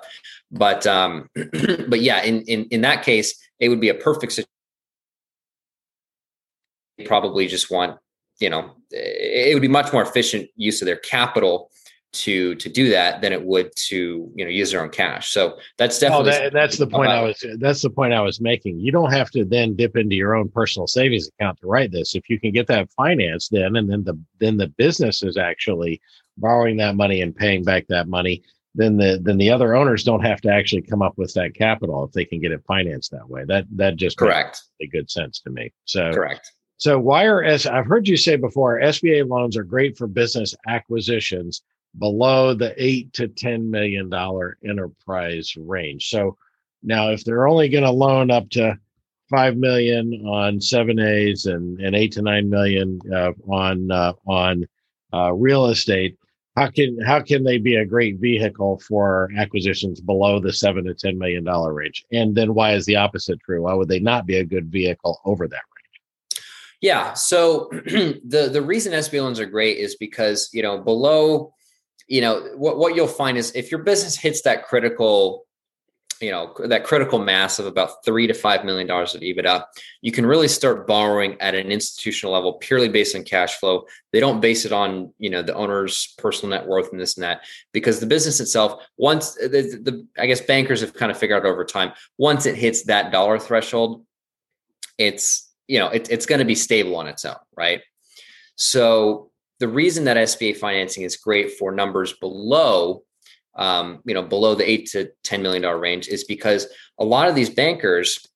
But 0.51 0.87
um, 0.87 1.29
but 1.89 2.01
yeah, 2.01 2.23
in 2.23 2.43
in 2.43 2.65
in 2.71 2.81
that 2.83 3.03
case, 3.03 3.35
it 3.59 3.69
would 3.69 3.81
be 3.81 3.89
a 3.89 3.95
perfect 3.95 4.33
situation 4.33 4.51
probably 7.05 7.47
just 7.47 7.71
want 7.71 7.99
you 8.41 8.51
know 8.51 8.73
it 8.91 9.55
would 9.55 9.63
be 9.63 9.69
much 9.69 9.93
more 9.93 10.03
efficient 10.03 10.49
use 10.57 10.81
of 10.83 10.87
their 10.87 10.97
capital 10.97 11.71
to 12.13 12.55
to 12.57 12.69
do 12.69 12.89
that 12.91 13.21
than 13.21 13.33
it 13.33 13.45
would 13.45 13.71
to 13.77 14.31
you 14.35 14.45
know 14.45 14.51
use 14.51 14.71
their 14.71 14.83
own 14.83 14.91
cash. 14.91 15.31
So 15.31 15.59
that's 15.77 15.99
definitely 15.99 16.31
oh, 16.31 16.33
that, 16.33 16.53
that's 16.53 16.79
the 16.79 16.87
point 16.87 17.11
i 17.11 17.23
was 17.23 17.45
that's 17.59 17.83
the 17.83 17.91
point 17.91 18.13
i 18.13 18.21
was 18.21 18.41
making. 18.41 18.81
You 18.81 18.93
don't 18.93 19.13
have 19.13 19.31
to 19.33 19.45
then 19.45 19.77
dip 19.77 19.97
into 19.97 20.17
your 20.17 20.35
own 20.35 20.49
personal 20.49 20.87
savings 20.87 21.29
account 21.29 21.61
to 21.61 21.67
write 21.67 21.93
this. 21.93 22.15
If 22.15 22.29
you 22.31 22.41
can 22.41 22.53
get 22.53 22.67
that 22.69 22.91
financed 22.93 23.51
then 23.53 23.77
and 23.77 23.91
then 23.91 24.05
the 24.05 24.19
then 24.41 24.57
the 24.57 24.69
business 24.69 25.23
is 25.23 25.37
actually 25.37 26.01
borrowing 26.39 26.77
that 26.79 26.97
money 26.97 27.23
and 27.23 27.35
paying 27.35 27.65
back 27.65 27.87
that 27.89 28.09
money 28.09 28.43
then 28.75 28.97
the 28.97 29.19
then 29.23 29.39
the 29.39 29.51
other 29.51 29.75
owners 29.75 30.05
don't 30.05 30.25
have 30.25 30.41
to 30.43 30.51
actually 30.51 30.83
come 30.83 31.03
up 31.03 31.15
with 31.17 31.33
that 31.35 31.55
capital 31.55 32.05
if 32.05 32.13
they 32.13 32.25
can 32.25 32.41
get 32.41 32.53
it 32.53 32.63
financed 32.67 33.11
that 33.11 33.29
way. 33.29 33.45
That 33.47 33.67
that 33.73 33.97
just 33.97 34.17
correct. 34.17 34.63
makes 34.81 34.89
a 34.89 34.97
good 34.97 35.11
sense 35.11 35.41
to 35.41 35.51
me. 35.51 35.73
So 35.85 36.13
correct 36.13 36.53
so 36.79 36.99
why 36.99 37.25
are 37.25 37.43
S 37.43 37.67
I've 37.67 37.87
heard 37.87 38.07
you 38.07 38.17
say 38.17 38.37
before 38.37 38.81
SBA 38.81 39.29
loans 39.29 39.57
are 39.57 39.65
great 39.65 39.97
for 39.97 40.07
business 40.07 40.55
acquisitions 40.69 41.63
below 41.99 42.55
the 42.55 42.75
eight 42.77 43.13
to 43.15 43.29
ten 43.29 43.71
million 43.71 44.11
dollar 44.11 44.59
enterprise 44.65 45.55
range. 45.57 46.09
So 46.09 46.37
now 46.83 47.11
if 47.11 47.25
they're 47.25 47.49
only 47.49 47.69
going 47.69 47.85
to 47.85 47.91
loan 47.91 48.31
up 48.31 48.51
to 48.51 48.79
five 49.31 49.57
million 49.57 50.25
on 50.27 50.61
seven 50.61 50.99
A's 50.99 51.47
and, 51.47 51.81
and 51.81 51.97
eight 51.97 52.13
to 52.13 52.23
nine 52.23 52.49
million 52.51 53.01
uh, 53.15 53.33
on 53.49 53.91
uh, 53.91 54.13
on 54.27 54.67
uh, 55.15 55.33
real 55.33 55.67
estate, 55.67 56.19
how 56.57 56.69
can 56.69 56.99
how 57.01 57.21
can 57.21 57.45
they 57.45 57.59
be 57.59 57.77
a 57.77 57.87
great 57.87 58.19
vehicle 58.19 58.81
for 58.87 59.31
acquisitions 59.39 60.01
below 60.01 60.41
the 60.41 60.53
seven 60.53 60.85
to 60.85 60.95
ten 60.95 61.19
million 61.19 61.45
dollar 61.45 61.73
range? 61.73 62.05
And 62.13 62.35
then 62.35 62.55
why 62.55 62.75
is 62.75 62.85
the 62.87 62.97
opposite 62.97 63.41
true? 63.41 63.63
Why 63.63 63.75
would 63.75 63.89
they 63.89 64.01
not 64.01 64.27
be 64.27 64.37
a 64.37 64.45
good 64.45 64.71
vehicle 64.71 65.21
over 65.25 65.49
that 65.49 65.55
range? 65.55 65.76
Yeah. 66.81 67.15
So 67.15 67.69
the 67.73 68.51
the 68.53 68.63
reason 68.63 68.93
SBA 68.93 69.23
loans 69.23 69.41
are 69.41 69.47
great 69.47 69.79
is 69.79 69.97
because 69.97 70.51
you 70.53 70.63
know 70.63 70.79
below, 70.79 71.55
you 72.07 72.21
know 72.21 72.51
what 72.57 72.79
what 72.79 72.95
you'll 72.95 73.07
find 73.07 73.39
is 73.39 73.53
if 73.55 73.71
your 73.71 73.83
business 73.83 74.17
hits 74.17 74.43
that 74.43 74.65
critical 74.67 75.47
you 76.21 76.31
know 76.31 76.55
that 76.65 76.85
critical 76.85 77.19
mass 77.19 77.59
of 77.59 77.67
about 77.67 78.05
three 78.05 78.27
to 78.27 78.33
five 78.33 78.65
million 78.65 78.87
dollars 78.87 79.15
of 79.15 79.21
EBITDA, 79.21 79.65
you 80.01 80.13
can 80.13 80.25
really 80.25 80.49
start 80.49 80.87
borrowing 80.87 81.39
at 81.41 81.55
an 81.55 81.71
institutional 81.71 82.33
level 82.33 82.55
purely 82.55 82.89
based 82.89 83.15
on 83.15 83.23
cash 83.23 83.57
flow. 83.57 83.85
They 84.13 84.21
don't 84.21 84.41
base 84.41 84.65
it 84.65 84.73
on 84.73 85.13
you 85.19 85.31
know 85.31 85.43
the 85.43 85.55
owner's 85.55 86.15
personal 86.19 86.57
net 86.57 86.67
worth 86.67 86.91
and 86.91 87.01
this 87.01 87.17
and 87.17 87.25
that 87.25 87.43
because 87.73 88.01
the 88.01 88.07
business 88.07 88.41
itself, 88.41 88.83
once 88.97 89.37
uh, 89.43 89.49
the, 89.49 89.63
the 89.83 90.07
I 90.19 90.27
guess 90.27 90.41
bankers 90.41 90.81
have 90.81 90.95
kind 90.95 91.11
of 91.11 91.19
figured 91.19 91.45
out 91.45 91.49
over 91.49 91.65
time, 91.65 91.93
once 92.17 92.47
it 92.47 92.57
hits 92.57 92.85
that 92.85 93.13
dollar 93.13 93.39
threshold, 93.39 94.05
it's 94.99 95.46
you 95.69 95.79
know 95.79 95.89
it, 95.89 96.11
it's 96.11 96.27
going 96.27 96.39
to 96.39 96.45
be 96.45 96.55
stable 96.55 96.97
on 96.97 97.07
its 97.09 97.25
own, 97.25 97.37
right? 97.57 97.81
So 98.57 99.31
the 99.59 99.69
reason 99.69 100.05
that 100.05 100.17
SBA 100.17 100.57
financing 100.57 101.03
is 101.03 101.17
great 101.17 101.53
for 101.59 101.73
numbers 101.73 102.13
below 102.15 103.03
um, 103.57 104.01
you 104.05 104.15
know, 104.15 104.23
below 104.23 104.55
the 104.55 104.69
eight 104.69 104.87
to 104.91 105.11
ten 105.25 105.43
million 105.43 105.63
dollar 105.63 105.79
range 105.79 106.09
is 106.09 106.25
because 106.25 106.67
a 106.99 107.05
lot 107.05 107.29
of 107.29 107.35
these 107.35 107.51
bankers, 107.51 108.27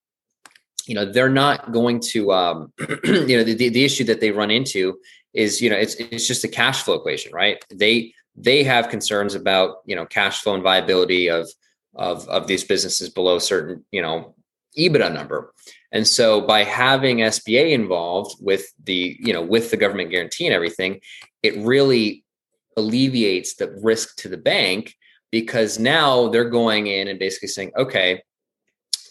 you 0.87 0.95
know, 0.95 1.05
they're 1.05 1.29
not 1.29 1.73
going 1.73 2.01
to, 2.01 2.33
um, 2.33 2.73
you 3.05 3.37
know, 3.37 3.45
the, 3.45 3.69
the 3.69 3.85
issue 3.85 4.05
that 4.05 4.21
they 4.21 4.31
run 4.31 4.51
into 4.51 4.99
is, 5.35 5.61
you 5.61 5.71
know, 5.71 5.77
it's 5.77 5.95
it's 5.97 6.27
just 6.27 6.45
a 6.45 6.49
cash 6.49 6.83
flow 6.83 6.95
equation, 6.95 7.33
right? 7.33 7.63
They 7.73 8.15
they 8.35 8.63
have 8.65 8.89
concerns 8.89 9.35
about, 9.35 9.77
you 9.85 9.95
know, 9.95 10.07
cash 10.07 10.41
flow 10.41 10.55
and 10.55 10.63
viability 10.63 11.29
of 11.29 11.49
of 11.95 12.27
of 12.29 12.47
these 12.47 12.65
businesses 12.65 13.11
below 13.11 13.39
certain, 13.39 13.85
you 13.91 14.01
know, 14.01 14.35
EBITDA 14.79 15.13
number. 15.13 15.53
And 15.93 16.07
so 16.07 16.41
by 16.41 16.65
having 16.65 17.19
SBA 17.19 17.73
involved 17.73 18.37
with 18.41 18.73
the, 18.85 19.17
you 19.21 19.33
know, 19.33 19.43
with 19.43 19.71
the 19.71 19.77
government 19.77 20.11
guarantee 20.11 20.47
and 20.47 20.55
everything, 20.55 21.01
it 21.43 21.57
really 21.59 22.25
alleviates 22.77 23.55
the 23.55 23.71
risk 23.83 24.17
to 24.17 24.29
the 24.29 24.37
bank 24.37 24.95
because 25.31 25.79
now 25.79 26.29
they're 26.29 26.49
going 26.49 26.87
in 26.87 27.09
and 27.09 27.19
basically 27.19 27.49
saying, 27.49 27.73
okay, 27.77 28.23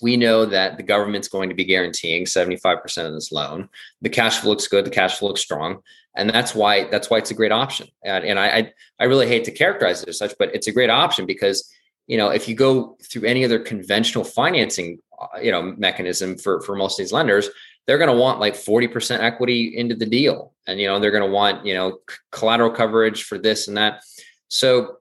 we 0.01 0.15
know 0.15 0.45
that 0.45 0.77
the 0.77 0.83
government's 0.83 1.27
going 1.27 1.49
to 1.49 1.55
be 1.55 1.65
guaranteeing 1.65 2.25
75% 2.25 3.05
of 3.05 3.13
this 3.13 3.31
loan. 3.31 3.69
The 4.01 4.09
cash 4.09 4.37
flow 4.37 4.51
looks 4.51 4.67
good, 4.67 4.85
the 4.85 4.89
cash 4.89 5.17
flow 5.17 5.29
looks 5.29 5.41
strong. 5.41 5.81
And 6.15 6.29
that's 6.29 6.55
why 6.55 6.85
that's 6.85 7.09
why 7.09 7.17
it's 7.17 7.31
a 7.31 7.35
great 7.35 7.51
option. 7.51 7.87
And, 8.03 8.25
and 8.25 8.39
I, 8.39 8.73
I 8.99 9.03
really 9.05 9.27
hate 9.27 9.43
to 9.45 9.51
characterize 9.51 10.01
it 10.01 10.09
as 10.09 10.17
such, 10.17 10.33
but 10.39 10.53
it's 10.55 10.67
a 10.67 10.71
great 10.71 10.89
option 10.89 11.25
because 11.25 11.69
you 12.07 12.17
know 12.17 12.29
if 12.29 12.47
you 12.47 12.55
go 12.55 12.97
through 13.03 13.25
any 13.25 13.45
other 13.45 13.59
conventional 13.59 14.23
financing 14.23 14.99
you 15.41 15.51
know 15.51 15.61
mechanism 15.77 16.37
for 16.37 16.61
for 16.61 16.75
most 16.75 16.99
of 16.99 17.03
these 17.03 17.13
lenders 17.13 17.49
they're 17.87 17.97
going 17.97 18.09
to 18.09 18.15
want 18.15 18.39
like 18.39 18.53
40% 18.53 19.19
equity 19.19 19.75
into 19.75 19.95
the 19.95 20.05
deal 20.05 20.53
and 20.67 20.79
you 20.79 20.87
know 20.87 20.99
they're 20.99 21.11
going 21.11 21.23
to 21.23 21.29
want 21.29 21.65
you 21.65 21.73
know 21.73 21.99
collateral 22.31 22.69
coverage 22.69 23.23
for 23.23 23.37
this 23.37 23.67
and 23.67 23.77
that 23.77 24.03
so 24.47 24.97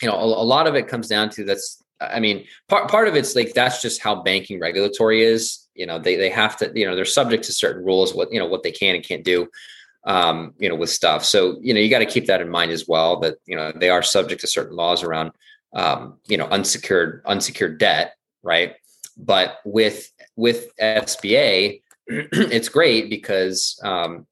you 0.00 0.08
know, 0.08 0.14
a, 0.14 0.24
a 0.24 0.44
lot 0.44 0.66
of 0.66 0.74
it 0.74 0.88
comes 0.88 1.08
down 1.08 1.30
to 1.30 1.44
that's 1.44 1.82
I 2.00 2.18
mean, 2.18 2.46
part 2.68 2.90
part 2.90 3.08
of 3.08 3.14
it's 3.14 3.36
like 3.36 3.52
that's 3.52 3.82
just 3.82 4.02
how 4.02 4.22
banking 4.22 4.58
regulatory 4.58 5.22
is. 5.22 5.68
You 5.74 5.84
know, 5.86 5.98
they 5.98 6.16
they 6.16 6.30
have 6.30 6.56
to, 6.58 6.72
you 6.74 6.86
know, 6.86 6.96
they're 6.96 7.04
subject 7.04 7.44
to 7.44 7.52
certain 7.52 7.84
rules, 7.84 8.14
what 8.14 8.32
you 8.32 8.38
know, 8.38 8.46
what 8.46 8.62
they 8.62 8.72
can 8.72 8.94
and 8.94 9.04
can't 9.04 9.24
do, 9.24 9.48
um, 10.06 10.54
you 10.58 10.70
know, 10.70 10.76
with 10.76 10.88
stuff. 10.88 11.24
So, 11.26 11.58
you 11.60 11.74
know, 11.74 11.80
you 11.80 11.90
got 11.90 11.98
to 11.98 12.06
keep 12.06 12.26
that 12.26 12.40
in 12.40 12.48
mind 12.48 12.72
as 12.72 12.88
well, 12.88 13.20
that, 13.20 13.36
you 13.44 13.54
know, 13.54 13.70
they 13.74 13.90
are 13.90 14.02
subject 14.02 14.40
to 14.40 14.46
certain 14.46 14.76
laws 14.76 15.02
around 15.02 15.32
um, 15.72 16.18
you 16.26 16.36
know, 16.36 16.46
unsecured, 16.46 17.22
unsecured 17.26 17.78
debt, 17.78 18.16
right? 18.42 18.74
But 19.24 19.58
with 19.64 20.10
with 20.36 20.74
SBA, 20.78 21.82
it's 22.06 22.68
great 22.68 23.10
because 23.10 23.78
um, 23.82 24.26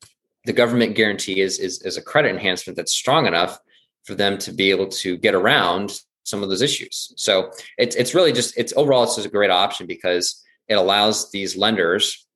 the 0.44 0.52
government 0.52 0.96
guarantee 0.96 1.40
is, 1.40 1.58
is 1.58 1.82
is 1.82 1.96
a 1.96 2.02
credit 2.02 2.30
enhancement 2.30 2.76
that's 2.76 2.92
strong 2.92 3.26
enough 3.26 3.58
for 4.04 4.14
them 4.14 4.38
to 4.38 4.52
be 4.52 4.70
able 4.70 4.88
to 4.88 5.16
get 5.18 5.34
around 5.34 6.00
some 6.24 6.42
of 6.42 6.48
those 6.48 6.62
issues. 6.62 7.12
So 7.16 7.50
it's 7.76 7.96
it's 7.96 8.14
really 8.14 8.32
just 8.32 8.56
it's 8.56 8.72
overall 8.76 9.04
it's 9.04 9.16
just 9.16 9.26
a 9.26 9.30
great 9.30 9.50
option 9.50 9.86
because 9.86 10.42
it 10.68 10.74
allows 10.74 11.30
these 11.30 11.56
lenders 11.56 12.26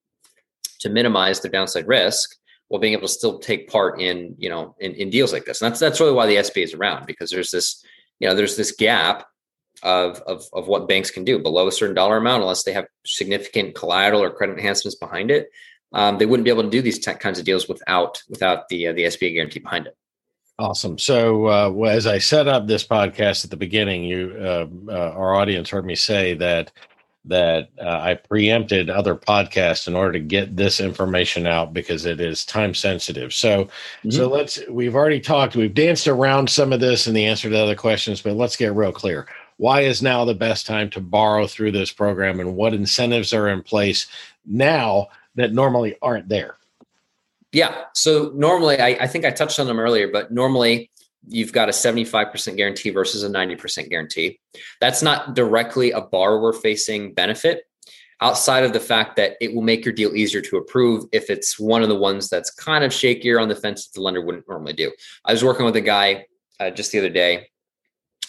to 0.81 0.91
minimize 0.91 1.41
their 1.41 1.51
downside 1.51 1.87
risk 1.87 2.37
while 2.69 2.81
being 2.81 2.95
able 2.95 3.07
to 3.07 3.09
still 3.09 3.39
take 3.39 3.69
part 3.69 4.01
in 4.01 4.35
you 4.39 4.49
know 4.49 4.75
in, 4.81 4.93
in 4.95 5.11
deals 5.11 5.33
like 5.33 5.45
this. 5.45 5.61
And 5.61 5.71
that's 5.71 5.81
that's 5.81 6.01
really 6.01 6.13
why 6.13 6.27
the 6.27 6.37
SBA 6.37 6.65
is 6.65 6.75
around 6.75 7.07
because 7.07 7.31
there's 7.31 7.51
this 7.51 7.85
you 8.19 8.29
know 8.29 8.35
there's 8.35 8.57
this 8.57 8.73
gap 8.73 9.27
of, 9.83 10.20
of 10.22 10.45
of 10.53 10.68
what 10.68 10.89
banks 10.89 11.11
can 11.11 11.24
do 11.24 11.39
below 11.39 11.68
a 11.68 11.72
certain 11.72 11.95
dollar 11.95 12.16
amount 12.16 12.43
unless 12.43 12.62
they 12.62 12.72
have 12.72 12.87
significant 13.05 13.74
collateral 13.74 14.22
or 14.22 14.30
credit 14.30 14.59
enhancements 14.59 14.95
behind 14.97 15.30
it. 15.30 15.51
Um, 15.93 16.18
they 16.18 16.26
wouldn't 16.26 16.45
be 16.45 16.51
able 16.51 16.62
to 16.62 16.70
do 16.70 16.80
these 16.80 16.99
kinds 16.99 17.39
of 17.39 17.45
deals 17.45 17.68
without 17.68 18.22
without 18.28 18.68
the 18.68 18.89
uh, 18.89 18.93
the 18.93 19.05
SBA 19.05 19.35
guarantee 19.35 19.61
behind 19.61 19.87
it. 19.87 19.97
Awesome. 20.59 20.99
So, 20.99 21.47
uh, 21.47 21.72
as 21.87 22.07
I 22.07 22.18
set 22.18 22.47
up 22.47 22.66
this 22.66 22.87
podcast 22.87 23.45
at 23.45 23.51
the 23.51 23.57
beginning, 23.57 24.05
you, 24.05 24.37
uh, 24.39 24.66
uh, 24.89 25.11
our 25.12 25.35
audience 25.35 25.70
heard 25.70 25.85
me 25.85 25.97
say 25.97 26.35
that 26.35 26.70
that 27.24 27.68
uh, 27.80 28.01
I 28.01 28.14
preempted 28.14 28.91
other 28.91 29.14
podcasts 29.14 29.87
in 29.87 29.95
order 29.95 30.12
to 30.12 30.20
get 30.20 30.57
this 30.57 30.80
information 30.80 31.47
out 31.47 31.72
because 31.72 32.05
it 32.05 32.20
is 32.20 32.45
time 32.45 32.74
sensitive. 32.74 33.33
So, 33.33 33.64
mm-hmm. 33.64 34.11
so 34.11 34.28
let's. 34.28 34.61
We've 34.68 34.95
already 34.95 35.20
talked. 35.20 35.57
We've 35.57 35.74
danced 35.74 36.07
around 36.07 36.49
some 36.51 36.72
of 36.72 36.80
this 36.80 37.07
and 37.07 37.16
the 37.16 37.26
answer 37.26 37.49
to 37.49 37.59
other 37.59 37.76
questions, 37.76 38.20
but 38.20 38.35
let's 38.35 38.57
get 38.57 38.74
real 38.74 38.93
clear. 38.93 39.26
Why 39.57 39.83
is 39.83 40.03
now 40.03 40.25
the 40.25 40.35
best 40.35 40.67
time 40.67 40.91
to 40.91 41.01
borrow 41.01 41.47
through 41.47 41.73
this 41.73 41.93
program, 41.93 42.41
and 42.41 42.57
what 42.57 42.75
incentives 42.75 43.33
are 43.33 43.49
in 43.49 43.63
place 43.63 44.07
now 44.47 45.09
that 45.35 45.53
normally 45.53 45.97
aren't 46.03 46.29
there? 46.29 46.57
Yeah. 47.53 47.85
So 47.95 48.33
normally, 48.35 48.81
I, 48.81 48.89
I 48.89 49.07
think 49.07 49.25
I 49.25 49.31
touched 49.31 49.61
on 49.61 49.67
them 49.67 49.79
earlier, 49.79 50.09
but 50.09 50.33
normally 50.33 50.91
you've 51.29 51.53
got 51.53 51.69
a 51.69 51.73
75% 51.73 52.57
guarantee 52.57 52.91
versus 52.91 53.23
a 53.23 53.29
90% 53.29 53.89
guarantee. 53.91 54.41
That's 54.81 55.03
not 55.03 55.35
directly 55.35 55.93
a 55.93 56.01
borrower 56.01 56.53
facing 56.53 57.15
benefit 57.15 57.65
outside 58.21 58.65
of 58.65 58.73
the 58.73 58.81
fact 58.81 59.17
that 59.17 59.37
it 59.41 59.55
will 59.55 59.63
make 59.63 59.85
your 59.85 59.93
deal 59.93 60.15
easier 60.15 60.41
to 60.41 60.57
approve 60.57 61.05
if 61.13 61.29
it's 61.29 61.59
one 61.59 61.83
of 61.83 61.89
the 61.89 61.99
ones 61.99 62.29
that's 62.29 62.51
kind 62.51 62.85
of 62.85 62.93
shakier 62.93 63.41
on 63.41 63.49
the 63.49 63.55
fence 63.55 63.87
that 63.87 63.95
the 63.95 64.01
lender 64.01 64.21
wouldn't 64.21 64.49
normally 64.49 64.73
do. 64.73 64.93
I 65.25 65.33
was 65.33 65.45
working 65.45 65.67
with 65.67 65.77
a 65.77 65.81
guy 65.81 66.27
uh, 66.61 66.71
just 66.71 66.93
the 66.93 66.99
other 66.99 67.11
day 67.11 67.49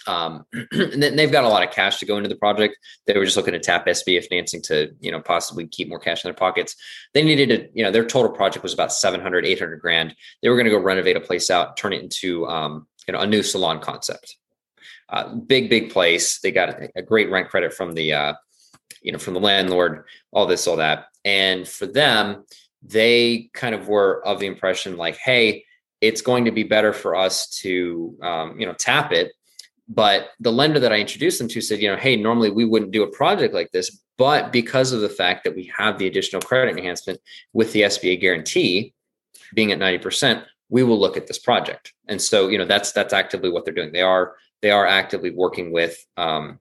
um, 0.08 0.46
and 0.72 1.02
then 1.02 1.16
they've 1.16 1.32
got 1.32 1.44
a 1.44 1.50
lot 1.50 1.68
of 1.68 1.74
cash 1.74 2.00
to 2.00 2.06
go 2.06 2.18
into 2.18 2.30
the 2.30 2.36
project. 2.36 2.78
They 3.06 3.18
were 3.18 3.26
just 3.26 3.38
looking 3.38 3.54
to 3.54 3.60
tap 3.60 3.86
SBA 3.86 4.28
financing 4.28 4.62
to, 4.64 4.94
you 5.00 5.12
know, 5.12 5.22
possibly 5.22 5.68
keep 5.68 5.90
more 5.90 6.00
cash 6.00 6.24
in 6.24 6.28
their 6.28 6.36
pockets. 6.36 6.76
They 7.14 7.24
needed 7.24 7.50
to, 7.50 7.70
you 7.74 7.84
know, 7.84 7.92
their 7.92 8.06
total 8.06 8.32
project 8.32 8.64
was 8.64 8.74
about 8.74 8.94
700, 8.94 9.46
800 9.46 9.78
grand. 9.78 10.16
They 10.42 10.50
were 10.50 10.56
going 10.56 10.66
to 10.66 10.72
go 10.72 10.80
renovate 10.80 11.18
a 11.18 11.22
place 11.22 11.50
out, 11.50 11.78
turn 11.78 11.94
it 11.94 12.02
into, 12.02 12.48
um, 12.48 12.88
you 13.08 13.14
know, 13.14 13.20
a 13.20 13.28
new 13.28 13.44
salon 13.44 13.80
concept. 13.80 14.38
Uh, 15.10 15.36
big, 15.36 15.70
big 15.70 15.92
place. 15.92 16.40
They 16.40 16.52
got 16.52 16.70
a, 16.70 16.90
a 16.96 17.02
great 17.02 17.30
rent 17.30 17.50
credit 17.50 17.74
from 17.74 17.94
the, 17.94 18.14
uh, 18.14 18.34
you 19.02 19.12
know, 19.12 19.20
from 19.20 19.34
the 19.34 19.40
landlord, 19.40 20.06
all 20.32 20.46
this, 20.46 20.68
all 20.68 20.78
that. 20.78 21.08
And 21.26 21.68
for 21.68 21.86
them, 21.86 22.46
they 22.82 23.50
kind 23.54 23.76
of 23.76 23.88
were 23.88 24.26
of 24.26 24.40
the 24.40 24.48
impression 24.48 24.98
like, 24.98 25.18
hey, 25.18 25.66
it's 26.02 26.22
going 26.22 26.46
to 26.46 26.52
be 26.52 26.64
better 26.64 26.92
for 26.92 27.16
us 27.16 27.48
to, 27.62 28.18
um, 28.22 28.60
you 28.60 28.66
know, 28.66 28.74
tap 28.74 29.14
it 29.14 29.32
but 29.88 30.30
the 30.40 30.52
lender 30.52 30.80
that 30.80 30.94
I 30.94 30.98
introduced 30.98 31.40
them 31.40 31.48
to 31.50 31.62
said, 31.62 31.82
you 31.82 31.90
know, 31.90 31.98
hey, 31.98 32.16
normally 32.16 32.50
we 32.50 32.66
wouldn't 32.66 32.92
do 32.92 33.04
a 33.04 33.12
project 33.12 33.54
like 33.54 33.72
this, 33.72 34.02
but 34.18 34.52
because 34.52 34.92
of 34.92 35.02
the 35.02 35.10
fact 35.10 35.44
that 35.44 35.56
we 35.56 35.72
have 35.78 35.98
the 35.98 36.08
additional 36.08 36.42
credit 36.42 36.78
enhancement 36.78 37.20
with 37.52 37.74
the 37.74 37.82
SBA 37.82 38.22
guarantee 38.22 38.94
being 39.54 39.72
at 39.72 39.80
90%, 39.80 40.44
we 40.70 40.84
will 40.84 41.00
look 41.00 41.18
at 41.18 41.28
this 41.28 41.40
project. 41.40 41.94
And 42.08 42.22
so, 42.22 42.48
you 42.48 42.58
know, 42.58 42.66
that's 42.66 42.92
that's 42.94 43.14
actively 43.14 43.50
what 43.50 43.66
they're 43.66 43.74
doing. 43.74 43.92
They 43.92 44.02
are 44.02 44.36
they 44.62 44.72
are 44.72 44.88
actively 44.88 45.32
working 45.32 45.72
with 45.72 45.98
um, 46.18 46.60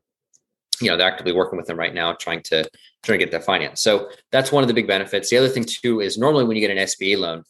you 0.83 0.91
know, 0.91 0.97
they're 0.97 1.09
actively 1.09 1.33
working 1.33 1.57
with 1.57 1.67
them 1.67 1.79
right 1.79 1.95
now, 1.95 2.13
trying 2.13 2.43
to 2.43 2.69
trying 3.03 3.19
to 3.19 3.25
get 3.25 3.33
that 3.33 3.45
finance. 3.45 3.83
So 3.83 4.11
that's 4.31 4.53
one 4.53 4.65
of 4.65 4.69
the 4.69 4.75
big 4.75 4.87
benefits. 4.87 5.31
The 5.31 5.39
other 5.39 5.49
thing 5.49 5.65
too 5.65 6.01
is 6.01 6.19
normally 6.19 6.45
when 6.45 6.57
you 6.57 6.67
get 6.67 6.77
an 6.77 6.85
SBA 6.85 7.19
loan, 7.19 7.45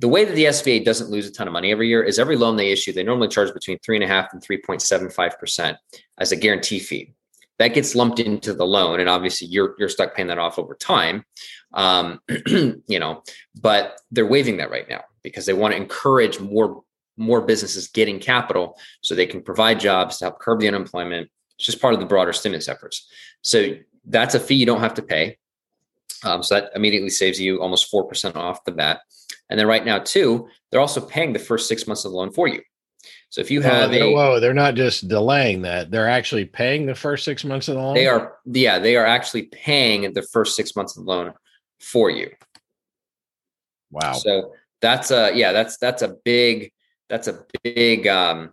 the 0.00 0.08
way 0.08 0.24
that 0.24 0.34
the 0.34 0.44
SBA 0.44 0.84
doesn't 0.84 1.10
lose 1.10 1.28
a 1.28 1.32
ton 1.32 1.46
of 1.46 1.52
money 1.52 1.70
every 1.70 1.86
year 1.86 2.02
is 2.02 2.18
every 2.18 2.36
loan 2.36 2.56
they 2.56 2.72
issue, 2.72 2.90
they 2.90 3.02
normally 3.02 3.28
charge 3.28 3.52
between 3.52 3.78
three 3.80 3.96
and 3.96 4.04
a 4.04 4.08
half 4.08 4.32
and 4.32 4.42
3.75% 4.42 5.76
as 6.18 6.32
a 6.32 6.36
guarantee 6.36 6.78
fee. 6.78 7.12
That 7.58 7.74
gets 7.74 7.94
lumped 7.94 8.18
into 8.18 8.54
the 8.54 8.64
loan. 8.64 9.00
And 9.00 9.10
obviously 9.10 9.48
you're, 9.48 9.74
you're 9.78 9.90
stuck 9.90 10.14
paying 10.14 10.28
that 10.28 10.38
off 10.38 10.58
over 10.58 10.74
time. 10.74 11.24
Um, 11.74 12.20
you 12.46 12.98
know, 12.98 13.22
but 13.60 14.00
they're 14.10 14.26
waiving 14.26 14.56
that 14.56 14.70
right 14.70 14.88
now 14.88 15.02
because 15.22 15.44
they 15.44 15.52
want 15.52 15.72
to 15.72 15.80
encourage 15.80 16.40
more, 16.40 16.82
more 17.18 17.42
businesses 17.42 17.88
getting 17.88 18.18
capital 18.18 18.78
so 19.02 19.14
they 19.14 19.26
can 19.26 19.42
provide 19.42 19.78
jobs 19.78 20.16
to 20.18 20.24
help 20.24 20.38
curb 20.38 20.60
the 20.60 20.68
unemployment. 20.68 21.30
It's 21.58 21.66
just 21.66 21.82
part 21.82 21.92
of 21.92 22.00
the 22.00 22.06
broader 22.06 22.32
stimulus 22.32 22.68
efforts. 22.68 23.06
So 23.42 23.74
that's 24.06 24.34
a 24.34 24.40
fee 24.40 24.54
you 24.54 24.64
don't 24.64 24.80
have 24.80 24.94
to 24.94 25.02
pay. 25.02 25.36
Um, 26.24 26.42
so 26.42 26.56
that 26.56 26.70
immediately 26.74 27.10
saves 27.10 27.40
you 27.40 27.60
almost 27.60 27.92
4% 27.92 28.36
off 28.36 28.64
the 28.64 28.72
bat. 28.72 29.00
And 29.48 29.58
then 29.58 29.66
right 29.66 29.84
now, 29.84 29.98
too, 29.98 30.48
they're 30.70 30.80
also 30.80 31.00
paying 31.00 31.32
the 31.32 31.38
first 31.38 31.68
six 31.68 31.86
months 31.86 32.04
of 32.04 32.12
the 32.12 32.16
loan 32.16 32.30
for 32.32 32.48
you. 32.48 32.60
So 33.30 33.40
if 33.40 33.50
you 33.50 33.60
have 33.62 33.92
they're, 33.92 34.04
a 34.04 34.12
whoa, 34.12 34.40
they're 34.40 34.52
not 34.52 34.74
just 34.74 35.06
delaying 35.06 35.62
that; 35.62 35.90
they're 35.92 36.08
actually 36.08 36.46
paying 36.46 36.84
the 36.84 36.96
first 36.96 37.24
six 37.24 37.44
months 37.44 37.68
of 37.68 37.76
the 37.76 37.80
loan. 37.80 37.94
they 37.94 38.08
are 38.08 38.38
yeah 38.44 38.80
they 38.80 38.96
are 38.96 39.06
actually 39.06 39.42
paying 39.42 40.12
the 40.12 40.22
first 40.22 40.56
six 40.56 40.74
months 40.74 40.96
of 40.96 41.04
the 41.04 41.10
loan 41.10 41.32
for 41.78 42.10
you. 42.10 42.30
Wow. 43.92 44.14
So 44.14 44.52
that's 44.80 45.12
a 45.12 45.30
yeah 45.34 45.52
that's 45.52 45.76
that's 45.76 46.02
a 46.02 46.16
big 46.24 46.72
that's 47.08 47.28
a 47.28 47.44
big 47.62 48.08
um 48.08 48.52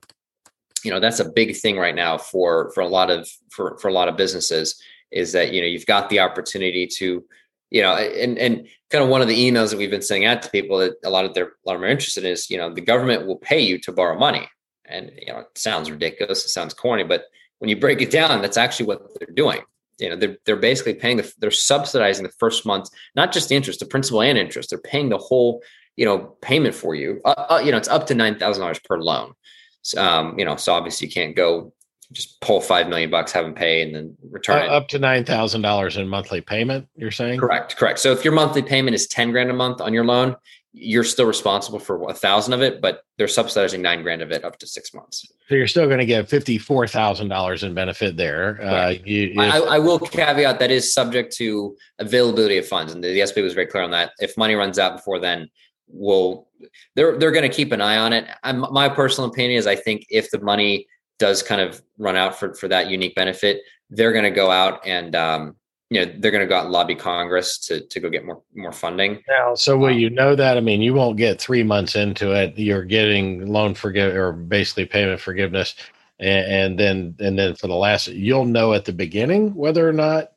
you 0.84 0.92
know 0.92 1.00
that's 1.00 1.20
a 1.20 1.30
big 1.30 1.56
thing 1.56 1.78
right 1.78 1.96
now 1.96 2.18
for 2.18 2.72
for 2.72 2.82
a 2.82 2.88
lot 2.88 3.10
of 3.10 3.28
for 3.50 3.78
for 3.80 3.88
a 3.88 3.94
lot 3.94 4.08
of 4.08 4.16
businesses 4.16 4.80
is 5.12 5.32
that 5.32 5.54
you 5.54 5.62
know 5.62 5.68
you've 5.68 5.86
got 5.86 6.10
the 6.10 6.20
opportunity 6.20 6.86
to 6.86 7.24
you 7.70 7.82
know 7.82 7.96
and 7.96 8.38
and 8.38 8.68
kind 8.90 9.04
of 9.04 9.10
one 9.10 9.22
of 9.22 9.28
the 9.28 9.36
emails 9.36 9.70
that 9.70 9.78
we've 9.78 9.92
been 9.92 10.02
sending 10.02 10.26
out 10.26 10.42
to 10.42 10.50
people 10.50 10.78
that 10.78 10.94
a 11.04 11.10
lot 11.10 11.26
of 11.26 11.34
their 11.34 11.46
a 11.46 11.66
lot 11.66 11.76
of 11.76 11.82
them 11.82 11.90
are 11.90 11.92
interested 11.92 12.24
in 12.24 12.32
is 12.32 12.50
you 12.50 12.58
know 12.58 12.74
the 12.74 12.82
government 12.82 13.28
will 13.28 13.38
pay 13.38 13.60
you 13.60 13.78
to 13.80 13.92
borrow 13.92 14.18
money. 14.18 14.48
And 14.90 15.12
you 15.18 15.34
know 15.34 15.40
it 15.40 15.58
sounds 15.58 15.92
ridiculous 15.92 16.46
it 16.46 16.50
sounds 16.50 16.74
corny 16.74 17.04
but 17.04 17.26
when 17.60 17.70
you 17.70 17.78
break 17.78 18.02
it 18.02 18.10
down 18.10 18.42
that's 18.42 18.58
actually 18.58 18.86
what 18.86 19.02
they're 19.20 19.36
doing. 19.36 19.62
You 20.00 20.10
know 20.10 20.16
they're, 20.16 20.38
they're 20.46 20.56
basically 20.56 20.94
paying 20.94 21.18
the 21.18 21.34
they're 21.40 21.52
subsidizing 21.52 22.24
the 22.24 22.32
first 22.40 22.66
month 22.66 22.90
not 23.16 23.34
just 23.34 23.50
the 23.50 23.56
interest 23.56 23.80
the 23.80 23.86
principal 23.86 24.22
and 24.22 24.38
interest. 24.38 24.70
They're 24.70 24.80
paying 24.80 25.10
the 25.10 25.18
whole 25.18 25.62
you 25.98 26.06
know 26.06 26.38
payment 26.42 26.76
for 26.76 26.96
you. 26.96 27.20
Uh, 27.26 27.46
uh, 27.50 27.62
you 27.64 27.72
know 27.72 27.78
it's 27.78 27.90
up 27.90 28.08
to 28.08 28.14
$9000 28.16 28.84
per 28.86 28.98
loan. 29.00 29.34
So, 29.82 30.02
um, 30.02 30.40
you 30.40 30.46
know 30.46 30.56
so 30.56 30.74
obviously 30.74 31.08
you 31.08 31.14
can't 31.14 31.36
go 31.36 31.74
just 32.14 32.40
pull 32.42 32.62
five 32.62 32.88
million 32.88 33.10
bucks 33.10 33.32
have 33.32 33.44
them 33.44 33.54
pay 33.54 33.82
and 33.82 33.94
then 33.94 34.16
return 34.30 34.62
Uh, 34.62 34.66
it 34.66 34.70
up 34.70 34.88
to 34.90 35.00
nine 35.00 35.26
thousand 35.26 35.62
dollars 35.62 35.98
in 35.98 36.08
monthly 36.08 36.42
payment. 36.42 36.88
You're 36.96 37.12
saying 37.12 37.40
correct 37.40 37.76
correct 37.76 38.00
so 38.00 38.12
if 38.12 38.24
your 38.24 38.34
monthly 38.34 38.62
payment 38.62 38.96
is 38.96 39.08
10 39.08 39.32
grand 39.32 39.50
a 39.50 39.54
month 39.54 39.82
on 39.82 39.94
your 39.94 40.06
loan 40.06 40.36
you're 40.74 41.04
still 41.04 41.26
responsible 41.26 41.80
for 41.80 42.10
a 42.10 42.14
thousand 42.14 42.54
of 42.54 42.62
it 42.62 42.80
but 42.82 43.02
they're 43.18 43.28
subsidizing 43.28 43.82
nine 43.82 44.04
grand 44.04 44.22
of 44.22 44.32
it 44.32 44.46
up 44.46 44.58
to 44.60 44.68
six 44.68 44.94
months 44.94 45.26
So 45.50 45.56
you're 45.56 45.68
still 45.68 45.88
going 45.88 46.00
to 46.00 46.06
get 46.06 46.30
fifty 46.30 46.58
four 46.58 46.88
thousand 46.88 47.28
dollars 47.30 47.64
in 47.64 47.74
benefit 47.74 48.16
there. 48.16 48.62
Uh, 48.62 48.90
you, 49.04 49.34
I, 49.40 49.58
if- 49.58 49.64
I 49.68 49.80
will 49.80 50.00
caveat 50.00 50.60
that 50.60 50.72
is 50.72 50.94
subject 50.94 51.36
to 51.38 51.76
availability 52.00 52.58
of 52.58 52.68
funds, 52.68 52.94
and 52.94 53.04
the, 53.04 53.08
the 53.14 53.20
SBA 53.22 53.44
was 53.44 53.54
very 53.54 53.66
clear 53.68 53.84
on 53.84 53.92
that. 53.92 54.12
If 54.20 54.38
money 54.38 54.56
runs 54.56 54.78
out 54.78 54.98
before 54.98 55.20
then, 55.20 55.50
we'll 55.88 56.48
they're 56.96 57.18
they're 57.18 57.32
going 57.32 57.50
to 57.50 57.56
keep 57.56 57.72
an 57.72 57.82
eye 57.82 57.98
on 57.98 58.14
it. 58.14 58.28
I'm, 58.44 58.60
my 58.72 58.90
personal 58.90 59.30
opinion 59.30 59.58
is 59.58 59.68
I 59.68 59.76
think 59.76 60.06
if 60.10 60.30
the 60.32 60.40
money 60.42 60.86
does 61.20 61.42
kind 61.44 61.62
of 61.62 61.82
run 61.98 62.16
out 62.16 62.38
for 62.40 62.54
for 62.54 62.68
that 62.68 62.90
unique 62.90 63.16
benefit, 63.16 63.62
they're 63.90 64.12
going 64.14 64.24
to 64.24 64.32
go 64.32 64.52
out 64.52 64.86
and 64.86 65.16
um, 65.16 65.56
you 65.90 66.06
know 66.06 66.12
they're 66.20 66.32
going 66.32 66.42
to 66.44 66.48
go 66.48 66.56
out 66.58 66.64
and 66.66 66.72
lobby 66.74 66.96
Congress 66.96 67.58
to 67.60 67.82
to 67.88 68.00
go 68.00 68.10
get 68.10 68.26
more 68.26 68.42
more 68.56 68.72
funding. 68.72 69.24
now, 69.28 69.56
so 69.56 69.78
will 69.78 69.90
Um, 69.92 69.98
you 69.98 70.10
know 70.10 70.36
that? 70.36 70.58
I 70.58 70.60
mean, 70.62 70.82
you 70.82 70.94
won't 70.94 71.18
get 71.18 71.40
three 71.42 71.64
months 71.64 71.96
into 71.96 72.32
it. 72.34 72.58
You're 72.58 72.84
getting 72.84 73.48
loan 73.48 73.74
forgive 73.74 74.16
or 74.16 74.32
basically 74.34 74.86
payment 74.86 75.20
forgiveness, 75.22 75.76
and, 76.20 76.46
and 76.52 76.80
then 76.80 77.16
and 77.20 77.38
then 77.40 77.56
for 77.56 77.68
the 77.68 77.76
last, 77.76 78.08
you'll 78.08 78.46
know 78.46 78.74
at 78.74 78.86
the 78.86 78.94
beginning 78.94 79.54
whether 79.56 79.88
or 79.88 79.94
not. 79.94 80.34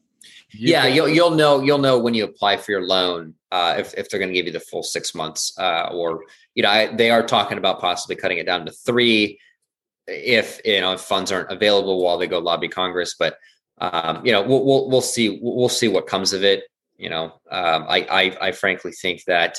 you 0.50 0.72
yeah, 0.72 0.86
get- 0.86 0.94
you'll 0.94 1.08
you'll 1.08 1.30
know 1.32 1.62
you'll 1.62 1.78
know 1.78 1.98
when 1.98 2.14
you 2.14 2.24
apply 2.24 2.56
for 2.56 2.70
your 2.72 2.82
loan 2.86 3.34
uh, 3.52 3.74
if 3.78 3.92
if 3.98 4.08
they're 4.08 4.20
going 4.20 4.30
to 4.30 4.34
give 4.34 4.46
you 4.46 4.52
the 4.52 4.60
full 4.60 4.82
six 4.82 5.14
months 5.14 5.52
uh, 5.58 5.88
or 5.92 6.24
you 6.54 6.62
know 6.62 6.70
I, 6.70 6.94
they 6.94 7.10
are 7.10 7.24
talking 7.26 7.58
about 7.58 7.80
possibly 7.80 8.16
cutting 8.16 8.38
it 8.38 8.46
down 8.46 8.64
to 8.66 8.72
three 8.72 9.38
if 10.06 10.60
you 10.64 10.80
know 10.80 10.92
if 10.92 11.00
funds 11.00 11.32
aren't 11.32 11.50
available 11.50 12.02
while 12.02 12.18
they 12.18 12.26
go 12.26 12.38
lobby 12.38 12.68
Congress. 12.68 13.14
But 13.18 13.36
um, 13.78 14.24
you 14.24 14.32
know 14.32 14.42
we'll, 14.42 14.64
we'll 14.64 14.88
we'll 14.90 15.00
see 15.00 15.38
we'll 15.42 15.68
see 15.68 15.88
what 15.88 16.06
comes 16.06 16.32
of 16.32 16.44
it. 16.44 16.64
You 16.96 17.10
know 17.10 17.24
um, 17.50 17.86
I, 17.88 18.06
I 18.10 18.48
I 18.48 18.52
frankly 18.52 18.92
think 18.92 19.24
that. 19.24 19.58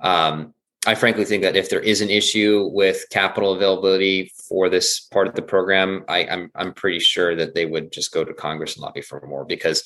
Um, 0.00 0.54
I 0.86 0.94
frankly 0.94 1.24
think 1.24 1.42
that 1.42 1.56
if 1.56 1.68
there 1.68 1.80
is 1.80 2.00
an 2.00 2.08
issue 2.08 2.70
with 2.72 3.04
capital 3.10 3.52
availability 3.52 4.32
for 4.48 4.68
this 4.70 5.00
part 5.00 5.26
of 5.26 5.34
the 5.34 5.42
program, 5.42 6.04
I, 6.08 6.24
I'm 6.24 6.50
I'm 6.54 6.72
pretty 6.72 7.00
sure 7.00 7.34
that 7.34 7.54
they 7.54 7.66
would 7.66 7.90
just 7.90 8.12
go 8.12 8.24
to 8.24 8.32
Congress 8.32 8.76
and 8.76 8.82
lobby 8.82 9.02
for 9.02 9.20
more 9.26 9.44
because 9.44 9.82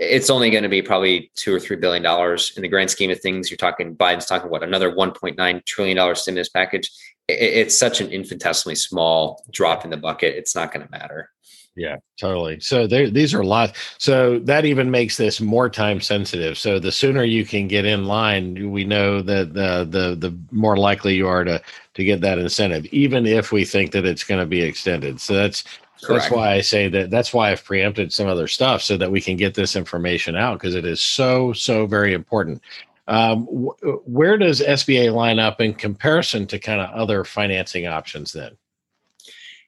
it's 0.00 0.30
only 0.30 0.48
going 0.48 0.62
to 0.62 0.68
be 0.68 0.80
probably 0.80 1.30
two 1.34 1.54
or 1.54 1.60
three 1.60 1.76
billion 1.76 2.02
dollars 2.02 2.54
in 2.56 2.62
the 2.62 2.68
grand 2.68 2.90
scheme 2.90 3.10
of 3.10 3.20
things. 3.20 3.50
You're 3.50 3.58
talking 3.58 3.94
Biden's 3.94 4.24
talking 4.24 4.50
what 4.50 4.62
another 4.62 4.90
1.9 4.90 5.64
trillion 5.66 5.96
dollar 5.96 6.14
stimulus 6.14 6.48
package. 6.48 6.90
It, 7.30 7.54
it's 7.54 7.78
such 7.78 8.00
an 8.00 8.08
infinitesimally 8.08 8.76
small 8.76 9.44
drop 9.50 9.84
in 9.84 9.90
the 9.90 9.96
bucket. 9.96 10.36
It's 10.36 10.54
not 10.54 10.72
going 10.72 10.86
to 10.86 10.90
matter. 10.90 11.30
Yeah, 11.76 11.96
totally. 12.18 12.60
So 12.60 12.86
there, 12.86 13.08
these 13.08 13.32
are 13.32 13.44
lots. 13.44 13.78
So 13.98 14.40
that 14.40 14.64
even 14.64 14.90
makes 14.90 15.16
this 15.16 15.40
more 15.40 15.70
time 15.70 16.00
sensitive. 16.00 16.58
So 16.58 16.78
the 16.78 16.92
sooner 16.92 17.22
you 17.22 17.46
can 17.46 17.68
get 17.68 17.84
in 17.84 18.06
line, 18.06 18.70
we 18.70 18.84
know 18.84 19.22
that 19.22 19.54
the 19.54 19.86
the 19.88 20.16
the 20.16 20.36
more 20.50 20.76
likely 20.76 21.14
you 21.14 21.28
are 21.28 21.44
to 21.44 21.62
to 21.94 22.04
get 22.04 22.20
that 22.22 22.38
incentive, 22.38 22.86
even 22.86 23.24
if 23.24 23.52
we 23.52 23.64
think 23.64 23.92
that 23.92 24.04
it's 24.04 24.24
going 24.24 24.40
to 24.40 24.46
be 24.46 24.62
extended. 24.62 25.20
So 25.20 25.34
that's 25.34 25.64
Correct. 26.02 26.24
that's 26.24 26.32
why 26.32 26.52
I 26.52 26.60
say 26.60 26.88
that. 26.88 27.10
That's 27.10 27.32
why 27.32 27.52
I've 27.52 27.64
preempted 27.64 28.12
some 28.12 28.26
other 28.26 28.48
stuff 28.48 28.82
so 28.82 28.96
that 28.96 29.10
we 29.10 29.20
can 29.20 29.36
get 29.36 29.54
this 29.54 29.76
information 29.76 30.34
out 30.34 30.58
because 30.58 30.74
it 30.74 30.84
is 30.84 31.00
so 31.00 31.52
so 31.52 31.86
very 31.86 32.14
important. 32.14 32.62
Um, 33.10 33.46
wh- 33.46 34.08
where 34.08 34.38
does 34.38 34.60
SBA 34.60 35.12
line 35.12 35.40
up 35.40 35.60
in 35.60 35.74
comparison 35.74 36.46
to 36.46 36.60
kind 36.60 36.80
of 36.80 36.90
other 36.90 37.24
financing 37.24 37.88
options? 37.88 38.32
Then, 38.32 38.56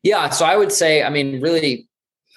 Yeah, 0.04 0.30
so 0.30 0.44
I 0.46 0.56
would 0.56 0.70
say, 0.70 1.02
I 1.02 1.10
mean, 1.10 1.40
really, 1.40 1.88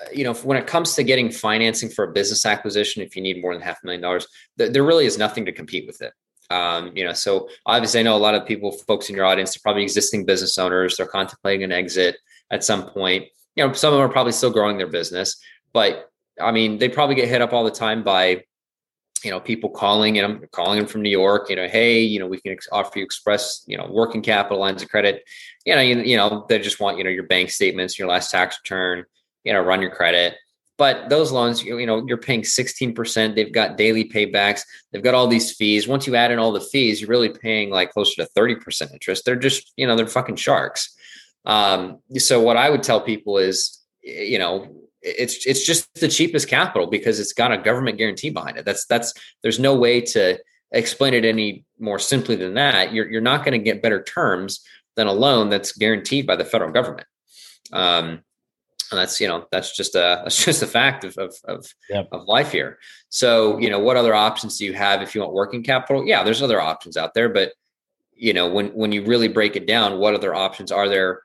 uh, 0.02 0.10
you 0.12 0.24
know, 0.24 0.34
when 0.34 0.58
it 0.58 0.66
comes 0.66 0.96
to 0.96 1.04
getting 1.04 1.30
financing 1.32 1.90
for 1.90 2.06
a 2.06 2.12
business 2.12 2.44
acquisition, 2.44 3.04
if 3.04 3.16
you 3.16 3.22
need 3.22 3.40
more 3.40 3.54
than 3.54 3.62
half 3.62 3.84
a 3.84 3.86
million 3.86 4.02
dollars, 4.02 4.26
th- 4.58 4.74
there 4.74 4.84
really 4.84 5.06
is 5.06 5.20
nothing 5.20 5.46
to 5.46 5.52
compete 5.52 5.86
with 5.86 6.02
it. 6.02 6.12
Um, 6.50 6.92
you 6.96 7.04
know, 7.04 7.14
so 7.14 7.50
obviously, 7.68 8.00
I 8.00 8.04
know 8.04 8.16
a 8.16 8.18
lot 8.18 8.34
of 8.34 8.48
people, 8.48 8.72
folks 8.72 9.08
in 9.08 9.16
your 9.16 9.26
audience, 9.26 9.56
are 9.56 9.60
probably 9.62 9.84
existing 9.84 10.26
business 10.26 10.58
owners. 10.58 10.98
They're 10.98 11.06
contemplating 11.06 11.64
an 11.64 11.72
exit 11.72 12.18
at 12.50 12.64
some 12.64 12.90
point. 12.90 13.26
You 13.56 13.68
know, 13.68 13.74
some 13.74 13.94
of 13.94 14.00
them 14.00 14.10
are 14.10 14.12
probably 14.12 14.32
still 14.32 14.52
growing 14.52 14.78
their 14.78 14.88
business, 14.88 15.38
but 15.72 16.10
I 16.42 16.52
mean, 16.52 16.80
they 16.80 16.90
probably 16.90 17.16
get 17.16 17.30
hit 17.30 17.42
up 17.42 17.54
all 17.54 17.64
the 17.64 17.72
time 17.72 18.04
by, 18.04 18.44
you 19.26 19.32
know, 19.32 19.40
people 19.40 19.70
calling 19.70 20.18
and 20.18 20.26
I'm 20.26 20.48
calling 20.52 20.78
them 20.78 20.88
from 20.88 21.02
New 21.02 21.10
York. 21.10 21.50
You 21.50 21.56
know, 21.56 21.68
hey, 21.68 22.00
you 22.00 22.20
know, 22.20 22.28
we 22.28 22.40
can 22.40 22.52
ex- 22.52 22.70
offer 22.72 23.00
you 23.00 23.04
express, 23.04 23.64
you 23.66 23.76
know, 23.76 23.88
working 23.90 24.22
capital 24.22 24.60
lines 24.60 24.84
of 24.84 24.90
credit. 24.90 25.24
You 25.66 25.76
know, 25.76 25.82
you, 25.82 25.98
you 26.02 26.16
know, 26.16 26.46
they 26.48 26.60
just 26.60 26.80
want 26.80 26.98
you 26.98 27.04
know 27.04 27.10
your 27.10 27.24
bank 27.24 27.50
statements, 27.50 27.98
your 27.98 28.08
last 28.08 28.30
tax 28.32 28.60
return. 28.64 29.06
You 29.44 29.54
know, 29.54 29.62
run 29.62 29.82
your 29.82 29.92
credit. 29.92 30.36
But 30.78 31.10
those 31.10 31.32
loans, 31.32 31.64
you, 31.64 31.86
know, 31.86 32.06
you're 32.06 32.18
paying 32.18 32.42
16%. 32.42 33.36
They've 33.36 33.52
got 33.52 33.78
daily 33.78 34.10
paybacks. 34.10 34.64
They've 34.92 35.04
got 35.04 35.14
all 35.14 35.28
these 35.28 35.54
fees. 35.54 35.88
Once 35.88 36.06
you 36.06 36.16
add 36.16 36.32
in 36.32 36.40
all 36.40 36.52
the 36.52 36.60
fees, 36.60 37.00
you're 37.00 37.10
really 37.10 37.30
paying 37.30 37.70
like 37.70 37.92
closer 37.92 38.26
to 38.26 38.30
30% 38.36 38.92
interest. 38.92 39.24
They're 39.24 39.38
just, 39.38 39.72
you 39.78 39.88
know, 39.88 39.96
they're 39.96 40.08
fucking 40.08 40.36
sharks. 40.36 40.94
Um, 41.46 42.00
so 42.18 42.42
what 42.42 42.58
I 42.58 42.70
would 42.70 42.84
tell 42.84 43.00
people 43.00 43.38
is, 43.38 43.80
you 44.02 44.38
know, 44.38 44.85
it's 45.06 45.46
it's 45.46 45.66
just 45.66 45.94
the 45.96 46.08
cheapest 46.08 46.48
capital 46.48 46.88
because 46.88 47.20
it's 47.20 47.34
got 47.34 47.52
a 47.52 47.58
government 47.58 47.98
guarantee 47.98 48.32
behind 48.32 48.58
it. 48.58 48.66
That's 48.66 48.86
that's 48.86 49.14
there's 49.44 49.60
no 49.60 49.76
way 49.76 50.02
to 50.02 50.40
explain 50.72 51.14
it 51.14 51.26
any 51.26 51.64
more 51.80 52.00
simply 52.00 52.36
than 52.36 52.56
that. 52.56 52.92
You're 52.94 53.10
you're 53.10 53.22
not 53.22 53.46
going 53.46 53.54
to 53.54 53.64
get 53.64 53.82
better 53.84 54.04
terms 54.04 54.66
than 54.96 55.08
a 55.08 55.14
loan 55.14 55.50
that's 55.50 55.74
guaranteed 55.74 56.26
by 56.26 56.36
the 56.36 56.46
federal 56.46 56.72
government. 56.72 57.08
Um, 57.72 58.24
and 58.92 59.00
that's 59.00 59.20
you 59.22 59.28
know 59.28 59.46
that's 59.52 59.76
just 59.76 59.96
a 59.96 60.22
that's 60.24 60.44
just 60.44 60.64
a 60.64 60.68
fact 60.68 61.04
of 61.04 61.18
of 61.18 61.36
of, 61.46 61.66
Yep. 61.90 62.10
of 62.12 62.26
life 62.28 62.52
here. 62.52 62.80
So 63.10 63.58
you 63.60 63.70
know 63.70 63.80
what 63.80 63.98
other 63.98 64.16
options 64.16 64.58
do 64.58 64.66
you 64.66 64.74
have 64.74 65.02
if 65.02 65.14
you 65.14 65.22
want 65.22 65.34
working 65.34 65.64
capital? 65.64 66.06
Yeah, 66.06 66.24
there's 66.24 66.42
other 66.42 66.62
options 66.62 66.98
out 66.98 67.14
there, 67.14 67.30
but 67.30 67.54
you 68.14 68.34
know 68.34 68.50
when 68.50 68.68
when 68.70 68.92
you 68.92 69.06
really 69.06 69.28
break 69.28 69.56
it 69.56 69.68
down, 69.68 70.00
what 70.00 70.16
other 70.16 70.34
options 70.34 70.72
are 70.72 70.90
there 70.90 71.22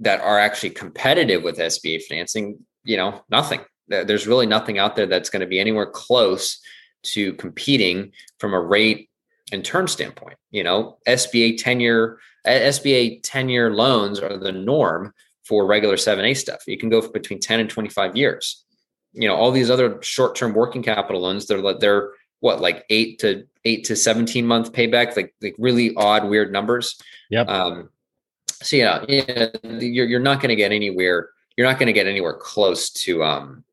that 0.00 0.20
are 0.20 0.38
actually 0.38 0.70
competitive 0.70 1.42
with 1.42 1.58
SBA 1.58 2.02
financing? 2.04 2.58
You 2.88 2.96
know, 2.96 3.22
nothing. 3.28 3.60
There's 3.88 4.26
really 4.26 4.46
nothing 4.46 4.78
out 4.78 4.96
there 4.96 5.06
that's 5.06 5.30
going 5.30 5.40
to 5.40 5.46
be 5.46 5.60
anywhere 5.60 5.86
close 5.86 6.58
to 7.02 7.34
competing 7.34 8.12
from 8.38 8.54
a 8.54 8.60
rate 8.60 9.10
and 9.52 9.64
term 9.64 9.88
standpoint. 9.88 10.38
You 10.50 10.64
know, 10.64 10.98
SBA 11.06 11.58
10 11.58 11.80
year 11.80 12.18
SBA 12.46 13.20
10 13.22 13.48
year 13.50 13.72
loans 13.74 14.20
are 14.20 14.38
the 14.38 14.52
norm 14.52 15.12
for 15.44 15.66
regular 15.66 15.96
7A 15.96 16.34
stuff. 16.36 16.62
You 16.66 16.78
can 16.78 16.88
go 16.88 17.02
for 17.02 17.10
between 17.10 17.40
10 17.40 17.60
and 17.60 17.68
25 17.68 18.16
years. 18.16 18.64
You 19.12 19.28
know, 19.28 19.36
all 19.36 19.50
these 19.50 19.70
other 19.70 20.00
short 20.02 20.34
term 20.34 20.54
working 20.54 20.82
capital 20.82 21.22
loans, 21.22 21.46
they're 21.46 21.58
like 21.58 21.80
they're 21.80 22.12
what 22.40 22.60
like 22.60 22.84
eight 22.88 23.18
to 23.20 23.44
eight 23.64 23.84
to 23.84 23.96
17 23.96 24.46
month 24.46 24.72
payback, 24.72 25.14
like 25.16 25.34
like 25.42 25.56
really 25.58 25.94
odd, 25.96 26.28
weird 26.28 26.52
numbers. 26.52 26.98
Yep. 27.30 27.48
Um, 27.48 27.90
so 28.62 28.76
yeah, 28.76 29.04
yeah, 29.08 29.48
you're 29.62 30.06
you're 30.06 30.20
not 30.20 30.40
going 30.40 30.50
to 30.50 30.56
get 30.56 30.72
anywhere. 30.72 31.30
You're 31.58 31.66
not 31.66 31.80
going 31.80 31.88
to 31.88 31.92
get 31.92 32.06
anywhere 32.06 32.34
close 32.34 32.88
to 32.90 33.24
um, 33.24 33.64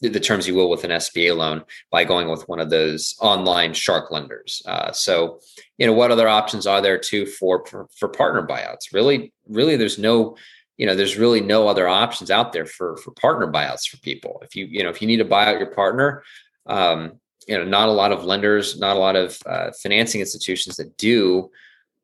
the, 0.00 0.18
terms 0.18 0.48
you 0.48 0.54
will 0.54 0.70
with 0.70 0.84
an 0.84 0.90
SBA 0.90 1.36
loan 1.36 1.62
by 1.90 2.02
going 2.02 2.30
with 2.30 2.48
one 2.48 2.58
of 2.58 2.70
those 2.70 3.14
online 3.20 3.74
shark 3.74 4.10
lenders. 4.10 4.62
Uh, 4.64 4.90
so, 4.92 5.40
you 5.76 5.86
know, 5.86 5.92
what 5.92 6.10
other 6.10 6.26
options 6.26 6.66
are 6.66 6.80
there 6.80 6.98
too 6.98 7.26
for, 7.26 7.66
for 7.66 7.86
for 7.94 8.08
partner 8.08 8.46
buyouts? 8.46 8.94
Really, 8.94 9.34
really, 9.46 9.76
there's 9.76 9.98
no, 9.98 10.38
you 10.78 10.86
know, 10.86 10.96
there's 10.96 11.18
really 11.18 11.42
no 11.42 11.68
other 11.68 11.86
options 11.86 12.30
out 12.30 12.54
there 12.54 12.64
for 12.64 12.96
for 12.96 13.10
partner 13.10 13.52
buyouts 13.52 13.86
for 13.88 13.98
people. 13.98 14.40
If 14.42 14.56
you 14.56 14.64
you 14.64 14.82
know 14.82 14.88
if 14.88 15.02
you 15.02 15.06
need 15.06 15.18
to 15.18 15.24
buy 15.26 15.46
out 15.46 15.58
your 15.58 15.70
partner, 15.74 16.22
um, 16.64 17.20
you 17.46 17.58
know, 17.58 17.64
not 17.64 17.90
a 17.90 17.92
lot 17.92 18.10
of 18.10 18.24
lenders, 18.24 18.80
not 18.80 18.96
a 18.96 19.00
lot 19.00 19.16
of 19.16 19.38
uh, 19.44 19.70
financing 19.82 20.22
institutions 20.22 20.76
that 20.76 20.96
do 20.96 21.50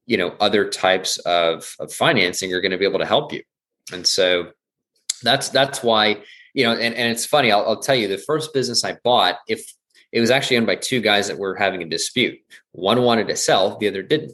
you 0.06 0.18
know 0.18 0.34
other 0.40 0.68
types 0.68 1.16
of, 1.18 1.74
of 1.80 1.92
financing 1.92 2.52
are 2.52 2.60
going 2.60 2.72
to 2.72 2.78
be 2.78 2.84
able 2.84 2.98
to 2.98 3.06
help 3.06 3.32
you 3.32 3.42
And 3.92 4.06
so 4.06 4.52
that's 5.20 5.48
that's 5.50 5.82
why 5.82 6.22
you 6.54 6.64
know, 6.64 6.72
and, 6.72 6.94
and 6.94 7.10
it's 7.10 7.26
funny. 7.26 7.52
I'll, 7.52 7.64
I'll 7.66 7.80
tell 7.80 7.94
you, 7.94 8.08
the 8.08 8.18
first 8.18 8.52
business 8.52 8.84
I 8.84 8.96
bought, 9.04 9.38
if 9.48 9.72
it 10.12 10.20
was 10.20 10.30
actually 10.30 10.56
owned 10.56 10.66
by 10.66 10.76
two 10.76 11.00
guys 11.00 11.28
that 11.28 11.38
were 11.38 11.54
having 11.54 11.82
a 11.82 11.88
dispute, 11.88 12.38
one 12.72 13.02
wanted 13.02 13.28
to 13.28 13.36
sell, 13.36 13.78
the 13.78 13.88
other 13.88 14.02
didn't. 14.02 14.32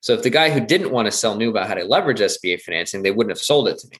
So 0.00 0.12
if 0.12 0.22
the 0.22 0.30
guy 0.30 0.50
who 0.50 0.60
didn't 0.60 0.90
want 0.90 1.06
to 1.06 1.12
sell 1.12 1.34
knew 1.34 1.48
about 1.48 1.66
how 1.66 1.74
to 1.74 1.84
leverage 1.84 2.20
SBA 2.20 2.60
financing, 2.60 3.02
they 3.02 3.10
wouldn't 3.10 3.30
have 3.30 3.42
sold 3.42 3.68
it 3.68 3.78
to 3.78 3.88
me. 3.88 3.96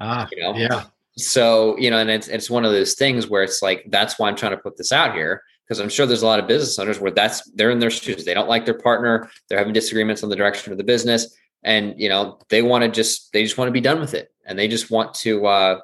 Ah, 0.00 0.28
you 0.32 0.42
know? 0.42 0.54
yeah. 0.54 0.84
So 1.18 1.76
you 1.78 1.90
know, 1.90 1.98
and 1.98 2.10
it's 2.10 2.28
it's 2.28 2.50
one 2.50 2.64
of 2.64 2.72
those 2.72 2.94
things 2.94 3.26
where 3.26 3.42
it's 3.42 3.62
like 3.62 3.84
that's 3.88 4.18
why 4.18 4.28
I'm 4.28 4.36
trying 4.36 4.52
to 4.52 4.58
put 4.58 4.76
this 4.76 4.92
out 4.92 5.14
here 5.14 5.42
because 5.66 5.80
I'm 5.80 5.88
sure 5.88 6.06
there's 6.06 6.22
a 6.22 6.26
lot 6.26 6.38
of 6.38 6.46
business 6.46 6.78
owners 6.78 7.00
where 7.00 7.10
that's 7.10 7.50
they're 7.52 7.70
in 7.70 7.78
their 7.78 7.90
shoes. 7.90 8.24
They 8.24 8.34
don't 8.34 8.48
like 8.48 8.66
their 8.66 8.78
partner. 8.78 9.30
They're 9.48 9.58
having 9.58 9.72
disagreements 9.72 10.22
on 10.22 10.28
the 10.28 10.36
direction 10.36 10.72
of 10.72 10.78
the 10.78 10.84
business, 10.84 11.34
and 11.66 11.94
you 11.98 12.08
know 12.08 12.38
they 12.48 12.62
want 12.62 12.84
to 12.84 12.90
just 12.90 13.32
they 13.32 13.42
just 13.42 13.58
want 13.58 13.68
to 13.68 13.72
be 13.72 13.82
done 13.82 14.00
with 14.00 14.14
it, 14.14 14.32
and 14.46 14.58
they 14.58 14.68
just 14.68 14.90
want 14.90 15.12
to 15.14 15.44
uh, 15.46 15.80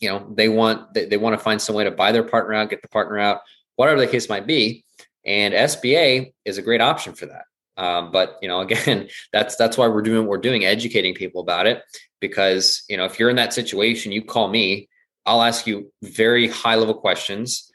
you 0.00 0.08
know 0.08 0.24
they 0.36 0.48
want 0.48 0.94
they, 0.94 1.06
they 1.06 1.16
want 1.16 1.36
to 1.36 1.42
find 1.42 1.60
some 1.60 1.74
way 1.74 1.82
to 1.82 1.90
buy 1.90 2.12
their 2.12 2.22
partner 2.22 2.54
out, 2.54 2.70
get 2.70 2.82
the 2.82 2.88
partner 2.88 3.18
out, 3.18 3.40
whatever 3.76 3.98
the 3.98 4.06
case 4.06 4.28
might 4.28 4.46
be. 4.46 4.84
And 5.24 5.54
SBA 5.54 6.34
is 6.44 6.58
a 6.58 6.62
great 6.62 6.80
option 6.80 7.14
for 7.14 7.26
that. 7.26 7.44
Um, 7.76 8.12
but 8.12 8.36
you 8.42 8.48
know, 8.48 8.60
again, 8.66 9.08
that's 9.32 9.56
that's 9.56 9.76
why 9.76 9.88
we're 9.88 10.02
doing 10.02 10.20
what 10.20 10.28
we're 10.28 10.38
doing, 10.38 10.64
educating 10.64 11.14
people 11.14 11.40
about 11.40 11.66
it. 11.66 11.82
Because 12.20 12.84
you 12.88 12.98
know, 12.98 13.06
if 13.06 13.18
you're 13.18 13.30
in 13.30 13.36
that 13.36 13.54
situation, 13.54 14.12
you 14.12 14.22
call 14.22 14.48
me. 14.48 14.88
I'll 15.24 15.42
ask 15.42 15.68
you 15.68 15.92
very 16.02 16.48
high 16.48 16.74
level 16.74 16.94
questions 16.94 17.70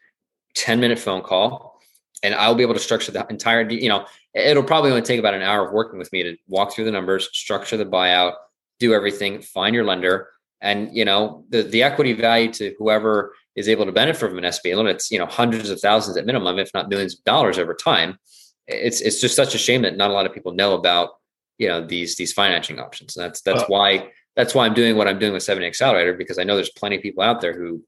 10 0.55 0.82
minute 0.82 0.99
phone 0.99 1.22
call 1.22 1.80
and 2.24 2.36
I'll 2.36 2.55
be 2.55 2.63
able 2.63 2.74
to 2.74 2.80
structure 2.80 3.11
the 3.11 3.26
entire, 3.30 3.70
you 3.70 3.89
know, 3.89 4.05
it'll 4.38 4.63
probably 4.63 4.91
only 4.91 5.01
take 5.01 5.19
about 5.19 5.33
an 5.33 5.41
hour 5.41 5.65
of 5.65 5.73
working 5.73 5.99
with 5.99 6.11
me 6.13 6.23
to 6.23 6.38
walk 6.47 6.73
through 6.73 6.85
the 6.85 6.91
numbers, 6.91 7.29
structure 7.33 7.77
the 7.77 7.85
buyout, 7.85 8.33
do 8.79 8.93
everything, 8.93 9.41
find 9.41 9.73
your 9.73 9.83
lender. 9.83 10.29
And, 10.61 10.95
you 10.95 11.05
know, 11.05 11.45
the, 11.49 11.63
the 11.63 11.83
equity 11.83 12.13
value 12.13 12.51
to 12.53 12.73
whoever 12.77 13.33
is 13.55 13.67
able 13.67 13.85
to 13.85 13.91
benefit 13.91 14.19
from 14.29 14.38
an 14.38 14.43
SBA 14.43 14.75
loan, 14.75 14.88
it's, 14.88 15.11
you 15.11 15.19
know, 15.19 15.25
hundreds 15.25 15.69
of 15.69 15.79
thousands 15.79 16.17
at 16.17 16.25
minimum, 16.25 16.59
if 16.59 16.71
not 16.73 16.89
millions 16.89 17.15
of 17.15 17.23
dollars 17.23 17.57
over 17.57 17.73
time. 17.73 18.17
It's, 18.67 19.01
it's 19.01 19.21
just 19.21 19.35
such 19.35 19.55
a 19.55 19.57
shame 19.57 19.83
that 19.83 19.97
not 19.97 20.09
a 20.09 20.13
lot 20.13 20.25
of 20.25 20.33
people 20.33 20.53
know 20.53 20.73
about, 20.73 21.11
you 21.57 21.67
know, 21.67 21.85
these, 21.85 22.15
these 22.15 22.33
financing 22.33 22.79
options. 22.79 23.15
And 23.15 23.25
that's, 23.25 23.41
that's 23.41 23.63
uh, 23.63 23.67
why, 23.67 24.09
that's 24.35 24.53
why 24.53 24.65
I'm 24.65 24.73
doing 24.73 24.95
what 24.95 25.07
I'm 25.07 25.19
doing 25.19 25.33
with 25.33 25.43
7 25.43 25.63
Accelerator, 25.63 26.13
because 26.13 26.38
I 26.38 26.43
know 26.43 26.55
there's 26.55 26.69
plenty 26.69 26.97
of 26.97 27.01
people 27.01 27.23
out 27.23 27.41
there 27.41 27.57
who 27.57 27.83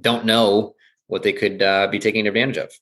don't 0.00 0.24
know 0.24 0.74
what 1.06 1.22
they 1.22 1.32
could 1.32 1.62
uh, 1.62 1.88
be 1.88 1.98
taking 1.98 2.26
advantage 2.26 2.56
of. 2.56 2.72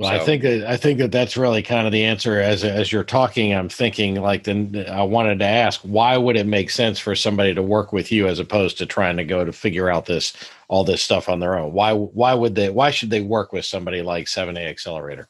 Well, 0.00 0.08
so. 0.08 0.16
I 0.16 0.24
think 0.24 0.42
that 0.44 0.66
I 0.66 0.78
think 0.78 0.98
that 1.00 1.12
that's 1.12 1.36
really 1.36 1.62
kind 1.62 1.86
of 1.86 1.92
the 1.92 2.04
answer. 2.04 2.40
As 2.40 2.64
as 2.64 2.90
you're 2.90 3.04
talking, 3.04 3.52
I'm 3.52 3.68
thinking 3.68 4.14
like 4.14 4.44
then 4.44 4.86
uh, 4.88 4.90
I 4.90 5.02
wanted 5.02 5.40
to 5.40 5.44
ask, 5.44 5.78
why 5.82 6.16
would 6.16 6.38
it 6.38 6.46
make 6.46 6.70
sense 6.70 6.98
for 6.98 7.14
somebody 7.14 7.52
to 7.52 7.62
work 7.62 7.92
with 7.92 8.10
you 8.10 8.26
as 8.26 8.38
opposed 8.38 8.78
to 8.78 8.86
trying 8.86 9.18
to 9.18 9.24
go 9.24 9.44
to 9.44 9.52
figure 9.52 9.90
out 9.90 10.06
this 10.06 10.32
all 10.68 10.84
this 10.84 11.02
stuff 11.02 11.28
on 11.28 11.38
their 11.38 11.58
own? 11.58 11.74
Why 11.74 11.92
why 11.92 12.32
would 12.32 12.54
they? 12.54 12.70
Why 12.70 12.90
should 12.90 13.10
they 13.10 13.20
work 13.20 13.52
with 13.52 13.66
somebody 13.66 14.00
like 14.00 14.26
Seven 14.26 14.56
A 14.56 14.60
Accelerator? 14.60 15.28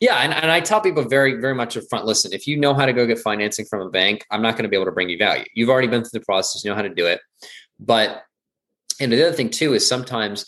Yeah, 0.00 0.16
and, 0.16 0.34
and 0.34 0.50
I 0.50 0.60
tell 0.60 0.82
people 0.82 1.08
very, 1.08 1.40
very 1.40 1.54
much 1.54 1.74
up 1.74 1.84
front, 1.88 2.04
listen, 2.04 2.32
if 2.34 2.46
you 2.46 2.58
know 2.58 2.74
how 2.74 2.84
to 2.84 2.92
go 2.92 3.06
get 3.06 3.18
financing 3.18 3.64
from 3.64 3.80
a 3.80 3.88
bank, 3.88 4.24
I'm 4.30 4.42
not 4.42 4.52
going 4.52 4.64
to 4.64 4.68
be 4.68 4.76
able 4.76 4.84
to 4.84 4.92
bring 4.92 5.08
you 5.08 5.16
value. 5.16 5.44
You've 5.54 5.70
already 5.70 5.88
been 5.88 6.02
through 6.02 6.20
the 6.20 6.24
process, 6.24 6.62
you 6.62 6.70
know 6.70 6.76
how 6.76 6.82
to 6.82 6.90
do 6.90 7.06
it. 7.06 7.20
But 7.80 8.22
and 9.00 9.10
the 9.10 9.26
other 9.26 9.34
thing 9.34 9.48
too 9.48 9.72
is 9.72 9.88
sometimes 9.88 10.44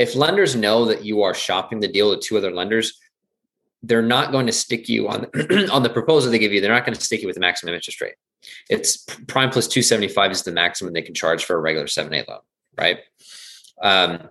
if 0.00 0.14
lenders 0.14 0.56
know 0.56 0.86
that 0.86 1.04
you 1.04 1.22
are 1.22 1.34
shopping 1.34 1.80
the 1.80 1.86
deal 1.86 2.08
with 2.08 2.20
two 2.20 2.38
other 2.38 2.50
lenders, 2.50 2.98
they're 3.82 4.00
not 4.00 4.32
going 4.32 4.46
to 4.46 4.52
stick 4.52 4.88
you 4.88 5.08
on 5.08 5.26
on 5.70 5.82
the 5.82 5.90
proposal 5.90 6.32
they 6.32 6.38
give 6.38 6.54
you. 6.54 6.60
They're 6.62 6.72
not 6.72 6.86
going 6.86 6.96
to 6.96 7.04
stick 7.04 7.20
you 7.20 7.26
with 7.26 7.34
the 7.34 7.40
maximum 7.40 7.74
interest 7.74 8.00
rate. 8.00 8.14
It's 8.70 8.96
prime 9.28 9.50
plus 9.50 9.68
275 9.68 10.32
is 10.32 10.42
the 10.42 10.52
maximum 10.52 10.94
they 10.94 11.02
can 11.02 11.14
charge 11.14 11.44
for 11.44 11.54
a 11.54 11.60
regular 11.60 11.86
7A 11.86 12.26
loan, 12.26 12.40
right? 12.78 13.00
Um, 13.82 14.30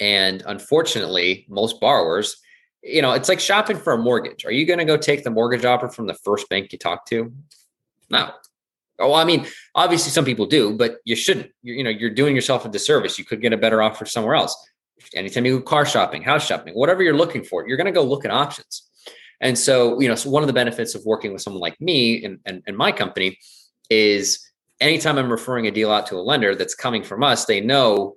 and 0.00 0.44
unfortunately, 0.46 1.44
most 1.48 1.80
borrowers, 1.80 2.36
you 2.84 3.02
know, 3.02 3.12
it's 3.14 3.28
like 3.28 3.40
shopping 3.40 3.78
for 3.78 3.94
a 3.94 3.98
mortgage. 3.98 4.44
Are 4.44 4.52
you 4.52 4.64
going 4.64 4.78
to 4.78 4.84
go 4.84 4.96
take 4.96 5.24
the 5.24 5.30
mortgage 5.30 5.64
offer 5.64 5.88
from 5.88 6.06
the 6.06 6.14
first 6.14 6.48
bank 6.48 6.70
you 6.70 6.78
talk 6.78 7.04
to? 7.06 7.32
No. 8.10 8.30
Oh, 8.98 9.14
I 9.14 9.24
mean, 9.24 9.46
obviously 9.74 10.10
some 10.10 10.24
people 10.24 10.46
do, 10.46 10.76
but 10.76 10.96
you 11.04 11.14
shouldn't. 11.14 11.50
You're, 11.62 11.76
you 11.76 11.84
know, 11.84 11.90
you're 11.90 12.10
doing 12.10 12.34
yourself 12.34 12.64
a 12.64 12.68
disservice. 12.68 13.18
You 13.18 13.24
could 13.24 13.40
get 13.40 13.52
a 13.52 13.56
better 13.56 13.82
offer 13.82 14.04
somewhere 14.04 14.34
else. 14.34 14.56
Anytime 15.14 15.46
you 15.46 15.58
go 15.58 15.64
car 15.64 15.86
shopping, 15.86 16.22
house 16.22 16.46
shopping, 16.46 16.74
whatever 16.74 17.02
you're 17.02 17.16
looking 17.16 17.44
for, 17.44 17.68
you're 17.68 17.76
going 17.76 17.86
to 17.86 17.92
go 17.92 18.02
look 18.02 18.24
at 18.24 18.30
options. 18.30 18.88
And 19.40 19.56
so, 19.56 20.00
you 20.00 20.08
know, 20.08 20.16
so 20.16 20.30
one 20.30 20.42
of 20.42 20.48
the 20.48 20.52
benefits 20.52 20.94
of 20.94 21.04
working 21.04 21.32
with 21.32 21.42
someone 21.42 21.60
like 21.60 21.80
me 21.80 22.24
and, 22.24 22.40
and, 22.44 22.62
and 22.66 22.76
my 22.76 22.90
company 22.90 23.38
is 23.88 24.44
anytime 24.80 25.16
I'm 25.16 25.30
referring 25.30 25.66
a 25.66 25.70
deal 25.70 25.90
out 25.90 26.06
to 26.08 26.16
a 26.16 26.22
lender 26.22 26.54
that's 26.54 26.74
coming 26.74 27.04
from 27.04 27.22
us, 27.22 27.44
they 27.44 27.60
know 27.60 28.16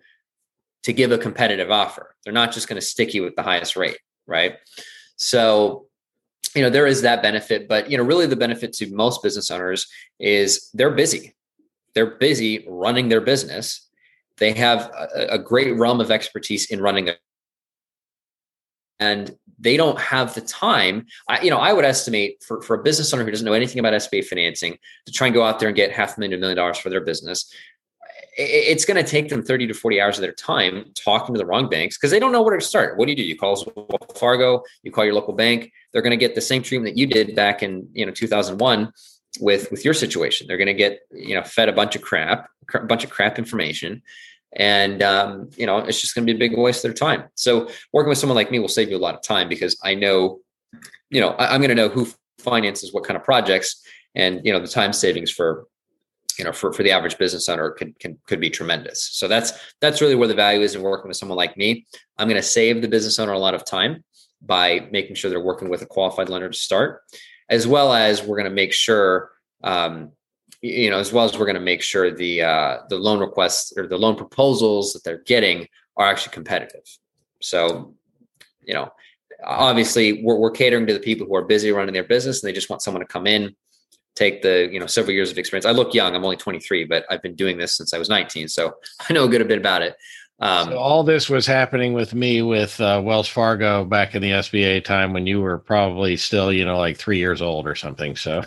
to 0.84 0.93
give 0.93 1.11
a 1.11 1.17
competitive 1.17 1.69
offer. 1.69 2.15
They're 2.23 2.34
not 2.34 2.51
just 2.51 2.67
going 2.67 2.79
to 2.79 2.86
stick 2.86 3.13
you 3.13 3.21
with 3.23 3.36
the 3.36 3.43
highest 3.43 3.75
rate, 3.75 3.99
right? 4.25 4.55
So 5.17 5.86
you 6.55 6.61
know 6.61 6.69
there 6.69 6.87
is 6.87 7.01
that 7.01 7.21
benefit 7.21 7.67
but 7.67 7.89
you 7.89 7.97
know 7.97 8.03
really 8.03 8.25
the 8.25 8.35
benefit 8.35 8.73
to 8.73 8.93
most 8.93 9.23
business 9.23 9.51
owners 9.51 9.87
is 10.19 10.69
they're 10.73 10.91
busy. 10.91 11.35
They're 11.93 12.17
busy 12.17 12.65
running 12.69 13.09
their 13.09 13.21
business. 13.21 13.87
They 14.37 14.53
have 14.53 14.91
a, 14.97 15.27
a 15.31 15.39
great 15.39 15.77
realm 15.77 15.99
of 15.99 16.09
expertise 16.09 16.71
in 16.71 16.81
running 16.81 17.09
a 17.09 17.15
and 18.99 19.35
they 19.59 19.77
don't 19.77 19.99
have 19.99 20.33
the 20.33 20.41
time. 20.41 21.05
I, 21.27 21.41
you 21.41 21.49
know 21.49 21.57
i 21.57 21.73
would 21.73 21.85
estimate 21.85 22.43
for, 22.43 22.61
for 22.61 22.75
a 22.75 22.83
business 22.83 23.13
owner 23.13 23.23
who 23.23 23.31
doesn't 23.31 23.45
know 23.45 23.53
anything 23.53 23.79
about 23.79 23.93
sba 23.93 24.23
financing 24.23 24.77
to 25.05 25.11
try 25.11 25.27
and 25.27 25.33
go 25.33 25.43
out 25.43 25.59
there 25.59 25.69
and 25.69 25.75
get 25.75 25.91
half 25.91 26.17
a 26.17 26.19
million 26.19 26.39
million 26.39 26.57
dollars 26.57 26.77
for 26.77 26.89
their 26.89 27.01
business 27.01 27.51
it's 28.38 28.86
going 28.86 29.03
to 29.03 29.09
take 29.09 29.29
them 29.29 29.43
30 29.43 29.67
to 29.67 29.73
40 29.73 29.99
hours 29.99 30.17
of 30.17 30.21
their 30.21 30.32
time 30.32 30.86
talking 30.95 31.36
to 31.36 31.39
the 31.39 31.45
wrong 31.45 31.69
banks 31.69 31.97
because 31.97 32.11
they 32.11 32.19
don't 32.19 32.32
know 32.32 32.41
where 32.41 32.57
to 32.57 32.63
start. 32.63 32.97
What 32.97 33.05
do 33.05 33.11
you 33.11 33.17
do? 33.17 33.23
You 33.23 33.38
call 33.38 33.65
Fargo, 34.15 34.63
you 34.84 34.91
call 34.91 35.03
your 35.03 35.13
local 35.13 35.34
bank. 35.34 35.71
They're 35.91 36.01
going 36.01 36.11
to 36.11 36.17
get 36.17 36.36
the 36.36 36.41
same 36.41 36.63
treatment 36.63 36.95
that 36.95 36.99
you 36.99 37.07
did 37.07 37.36
back 37.36 37.61
in 37.61 37.88
you 37.93 38.05
know 38.05 38.11
2001 38.11 38.91
with 39.39 39.69
with 39.71 39.84
your 39.84 39.93
situation. 39.93 40.47
They're 40.47 40.57
going 40.57 40.67
to 40.67 40.73
get 40.73 41.01
you 41.11 41.36
know 41.36 41.43
fed 41.43 41.69
a 41.69 41.73
bunch 41.73 41.95
of 41.95 42.01
crap, 42.01 42.49
a 42.73 42.79
bunch 42.79 43.03
of 43.03 43.09
crap 43.09 43.38
information, 43.38 44.01
and 44.53 45.03
um, 45.03 45.49
you 45.57 45.65
know 45.65 45.79
it's 45.79 45.99
just 45.99 46.15
going 46.15 46.25
to 46.25 46.34
be 46.34 46.38
a 46.38 46.49
big 46.49 46.57
waste 46.57 46.86
of 46.86 46.89
their 46.89 46.93
time. 46.93 47.25
So 47.36 47.69
working 47.91 48.09
with 48.09 48.17
someone 48.17 48.36
like 48.36 48.51
me 48.51 48.59
will 48.59 48.67
save 48.67 48.89
you 48.89 48.97
a 48.97 48.99
lot 48.99 49.15
of 49.15 49.21
time 49.21 49.49
because 49.49 49.77
I 49.84 49.95
know, 49.95 50.39
you 51.09 51.19
know, 51.19 51.32
I, 51.32 51.53
I'm 51.53 51.59
going 51.59 51.69
to 51.69 51.75
know 51.75 51.89
who 51.89 52.07
finances 52.39 52.93
what 52.93 53.03
kind 53.03 53.17
of 53.17 53.23
projects, 53.23 53.84
and 54.15 54.39
you 54.43 54.53
know 54.53 54.59
the 54.59 54.67
time 54.67 54.93
savings 54.93 55.32
for 55.32 55.65
you 56.38 56.45
know 56.45 56.51
for, 56.51 56.71
for 56.73 56.84
the 56.84 56.91
average 56.91 57.17
business 57.17 57.49
owner 57.49 57.71
could, 57.71 57.97
can, 57.99 58.17
could 58.27 58.39
be 58.39 58.49
tremendous. 58.49 59.09
So 59.13 59.27
that's 59.27 59.53
that's 59.79 60.01
really 60.01 60.15
where 60.15 60.27
the 60.27 60.34
value 60.34 60.61
is 60.61 60.75
in 60.75 60.82
working 60.82 61.07
with 61.07 61.17
someone 61.17 61.38
like 61.38 61.57
me. 61.57 61.86
I'm 62.17 62.27
going 62.27 62.41
to 62.41 62.47
save 62.47 62.82
the 62.82 62.88
business 62.88 63.19
owner 63.19 63.34
a 63.34 63.39
lot 63.39 63.53
of 63.53 63.65
time 63.65 64.03
by 64.41 64.88
making 64.91 65.15
sure 65.15 65.29
they're 65.29 65.39
working 65.39 65.69
with 65.69 65.82
a 65.82 65.86
qualified 65.86 66.29
lender 66.29 66.49
to 66.49 66.57
start 66.57 67.01
as 67.49 67.67
well 67.67 67.93
as 67.93 68.23
we're 68.23 68.38
going 68.38 68.49
to 68.49 68.55
make 68.55 68.73
sure 68.73 69.29
um, 69.63 70.11
you 70.61 70.89
know 70.89 70.97
as 70.97 71.13
well 71.13 71.25
as 71.25 71.38
we're 71.38 71.45
going 71.45 71.55
to 71.55 71.59
make 71.59 71.82
sure 71.82 72.15
the 72.15 72.41
uh, 72.41 72.77
the 72.89 72.97
loan 72.97 73.19
requests 73.19 73.73
or 73.77 73.88
the 73.88 73.97
loan 73.97 74.15
proposals 74.15 74.93
that 74.93 75.03
they're 75.03 75.23
getting 75.25 75.67
are 75.97 76.07
actually 76.07 76.34
competitive. 76.34 76.82
So 77.41 77.93
you 78.65 78.73
know 78.73 78.91
obviously 79.43 80.23
we're, 80.23 80.38
we're 80.38 80.51
catering 80.51 80.88
to 80.88 80.93
the 80.93 80.99
people 80.99 81.27
who 81.27 81.36
are 81.36 81.43
busy 81.43 81.71
running 81.71 81.93
their 81.93 82.03
business 82.03 82.41
and 82.41 82.47
they 82.47 82.53
just 82.53 82.69
want 82.69 82.82
someone 82.82 83.01
to 83.01 83.07
come 83.07 83.27
in 83.27 83.55
take 84.16 84.41
the 84.41 84.70
you 84.72 84.80
know 84.80 84.88
several 84.88 85.14
years 85.14 85.32
of 85.32 85.38
experience. 85.38 85.66
I 85.66 85.72
look 85.72 85.93
young. 85.93 86.16
I'm 86.16 86.24
only 86.24 86.38
23, 86.38 86.86
but 86.86 87.05
I've 87.09 87.22
been 87.22 87.36
doing 87.36 87.57
this 87.57 87.76
since 87.76 87.93
I 87.93 87.97
was 87.97 88.09
19, 88.09 88.47
so 88.47 88.76
I 89.09 89.14
know 89.14 89.26
a 89.26 89.30
good 89.30 89.41
a 89.41 89.45
bit 89.45 89.57
about 89.57 89.82
it. 89.82 89.95
Um, 90.41 90.70
so 90.70 90.78
all 90.78 91.03
this 91.03 91.30
was 91.30 91.45
happening 91.45 91.93
with 91.93 92.16
me 92.16 92.41
with 92.41 92.82
uh, 92.82 92.99
Wells 93.03 93.28
Fargo 93.28 93.86
back 93.86 94.16
in 94.16 94.24
the 94.24 94.32
SBA 94.32 94.84
time 94.84 95.14
when 95.14 95.28
you 95.28 95.39
were 95.39 95.59
probably 95.59 96.18
still, 96.18 96.51
you 96.51 96.66
know, 96.66 96.80
like 96.80 96.97
three 96.97 97.20
years 97.20 97.43
old 97.43 97.68
or 97.68 97.76
something. 97.76 98.16
So, 98.16 98.43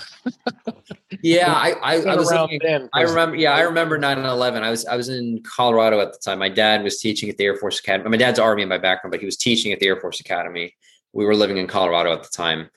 yeah, 1.23 1.53
I 1.53 1.71
I, 1.71 1.95
I 2.01 2.17
was 2.17 2.33
looking, 2.33 2.59
then, 2.65 2.91
I 2.93 3.03
remember. 3.03 3.37
Yeah, 3.37 3.53
I 3.53 3.61
remember 3.61 3.97
9/11. 3.97 4.62
I 4.62 4.71
was 4.71 4.85
I 4.87 4.97
was 4.97 5.09
in 5.09 5.41
Colorado 5.45 6.01
at 6.01 6.12
the 6.12 6.19
time. 6.19 6.41
My 6.41 6.49
dad 6.49 6.83
was 6.83 6.99
teaching 6.99 7.29
at 7.29 7.37
the 7.37 7.45
Air 7.45 7.57
Force 7.57 7.79
Academy. 7.79 8.11
My 8.11 8.17
dad's 8.17 8.41
Army 8.41 8.62
in 8.62 8.69
my 8.69 8.79
background, 8.79 9.12
but 9.12 9.21
he 9.21 9.27
was 9.27 9.37
teaching 9.37 9.71
at 9.73 9.79
the 9.79 9.87
Air 9.87 10.01
Force 10.01 10.19
Academy. 10.19 10.75
We 11.12 11.25
were 11.25 11.37
living 11.37 11.59
in 11.59 11.69
Colorado 11.69 12.12
at 12.12 12.25
the 12.25 12.31
time, 12.31 12.71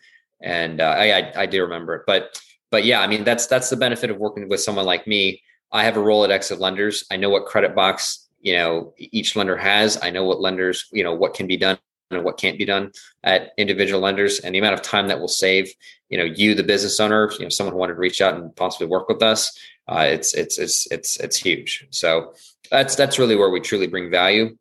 and 0.43 0.79
uh, 0.79 0.95
I, 0.95 1.17
I 1.17 1.33
I 1.37 1.45
do 1.47 1.63
remember 1.63 1.95
it, 1.95 2.03
but 2.05 2.39
but 2.71 2.85
yeah, 2.85 3.01
I 3.01 3.07
mean 3.07 3.23
that's 3.23 3.47
that's 3.47 3.69
the 3.69 3.77
benefit 3.77 4.09
of 4.09 4.17
working 4.17 4.49
with 4.49 4.61
someone 4.61 4.85
like 4.85 5.07
me. 5.07 5.41
I 5.71 5.83
have 5.83 5.97
a 5.97 6.01
Rolodex 6.01 6.51
of 6.51 6.59
lenders. 6.59 7.05
I 7.11 7.17
know 7.17 7.29
what 7.29 7.45
credit 7.45 7.75
box 7.75 8.27
you 8.41 8.53
know 8.53 8.93
each 8.97 9.35
lender 9.35 9.57
has. 9.57 10.01
I 10.01 10.09
know 10.09 10.23
what 10.23 10.41
lenders 10.41 10.87
you 10.91 11.03
know 11.03 11.13
what 11.13 11.33
can 11.33 11.47
be 11.47 11.57
done 11.57 11.77
and 12.11 12.23
what 12.23 12.37
can't 12.37 12.57
be 12.57 12.65
done 12.65 12.91
at 13.23 13.51
individual 13.57 13.99
lenders, 14.01 14.39
and 14.39 14.55
the 14.55 14.59
amount 14.59 14.75
of 14.75 14.81
time 14.81 15.07
that 15.07 15.19
will 15.19 15.27
save. 15.27 15.71
You 16.09 16.17
know, 16.17 16.23
you 16.23 16.55
the 16.55 16.63
business 16.63 16.99
owner, 16.99 17.29
you 17.37 17.45
know, 17.45 17.49
someone 17.49 17.73
who 17.73 17.79
wanted 17.79 17.95
to 17.95 17.99
reach 17.99 18.21
out 18.21 18.35
and 18.35 18.55
possibly 18.55 18.87
work 18.87 19.09
with 19.09 19.21
us. 19.21 19.57
Uh, 19.87 20.05
it's 20.09 20.33
it's 20.33 20.57
it's 20.57 20.87
it's 20.91 21.17
it's 21.17 21.37
huge. 21.37 21.87
So 21.91 22.33
that's 22.71 22.95
that's 22.95 23.19
really 23.19 23.35
where 23.35 23.49
we 23.49 23.59
truly 23.59 23.87
bring 23.87 24.09
value. 24.09 24.57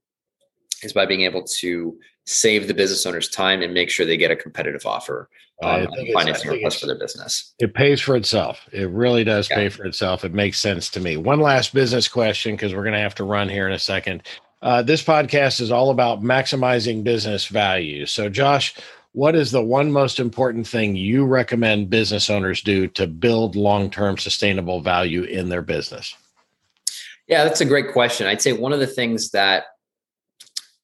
is 0.82 0.92
by 0.92 1.06
being 1.06 1.22
able 1.22 1.44
to 1.44 1.98
save 2.26 2.68
the 2.68 2.74
business 2.74 3.06
owners 3.06 3.28
time 3.28 3.62
and 3.62 3.72
make 3.72 3.88
sure 3.88 4.04
they 4.04 4.16
get 4.16 4.30
a 4.30 4.36
competitive 4.36 4.84
offer 4.84 5.28
um, 5.62 5.86
financing 6.12 6.50
request 6.50 6.80
for 6.80 6.86
their 6.86 6.98
business. 6.98 7.54
It 7.58 7.72
pays 7.72 8.00
for 8.00 8.16
itself. 8.16 8.68
It 8.72 8.90
really 8.90 9.24
does 9.24 9.48
yeah. 9.48 9.56
pay 9.56 9.68
for 9.70 9.84
itself. 9.84 10.24
It 10.24 10.34
makes 10.34 10.58
sense 10.58 10.90
to 10.90 11.00
me. 11.00 11.16
One 11.16 11.40
last 11.40 11.72
business 11.72 12.08
question 12.08 12.54
because 12.54 12.74
we're 12.74 12.82
going 12.82 12.94
to 12.94 13.00
have 13.00 13.14
to 13.16 13.24
run 13.24 13.48
here 13.48 13.66
in 13.66 13.72
a 13.72 13.78
second. 13.78 14.22
Uh, 14.60 14.82
this 14.82 15.02
podcast 15.02 15.60
is 15.60 15.70
all 15.70 15.90
about 15.90 16.22
maximizing 16.22 17.04
business 17.04 17.46
value. 17.46 18.04
So, 18.06 18.28
Josh, 18.28 18.74
what 19.12 19.34
is 19.34 19.50
the 19.50 19.62
one 19.62 19.90
most 19.90 20.18
important 20.18 20.66
thing 20.66 20.96
you 20.96 21.24
recommend 21.24 21.88
business 21.88 22.28
owners 22.28 22.60
do 22.60 22.86
to 22.88 23.06
build 23.06 23.56
long 23.56 23.88
term 23.90 24.18
sustainable 24.18 24.80
value 24.80 25.22
in 25.22 25.48
their 25.48 25.62
business? 25.62 26.14
Yeah, 27.28 27.44
that's 27.44 27.60
a 27.60 27.64
great 27.64 27.92
question. 27.92 28.26
I'd 28.26 28.42
say 28.42 28.52
one 28.52 28.72
of 28.72 28.80
the 28.80 28.86
things 28.86 29.30
that 29.30 29.64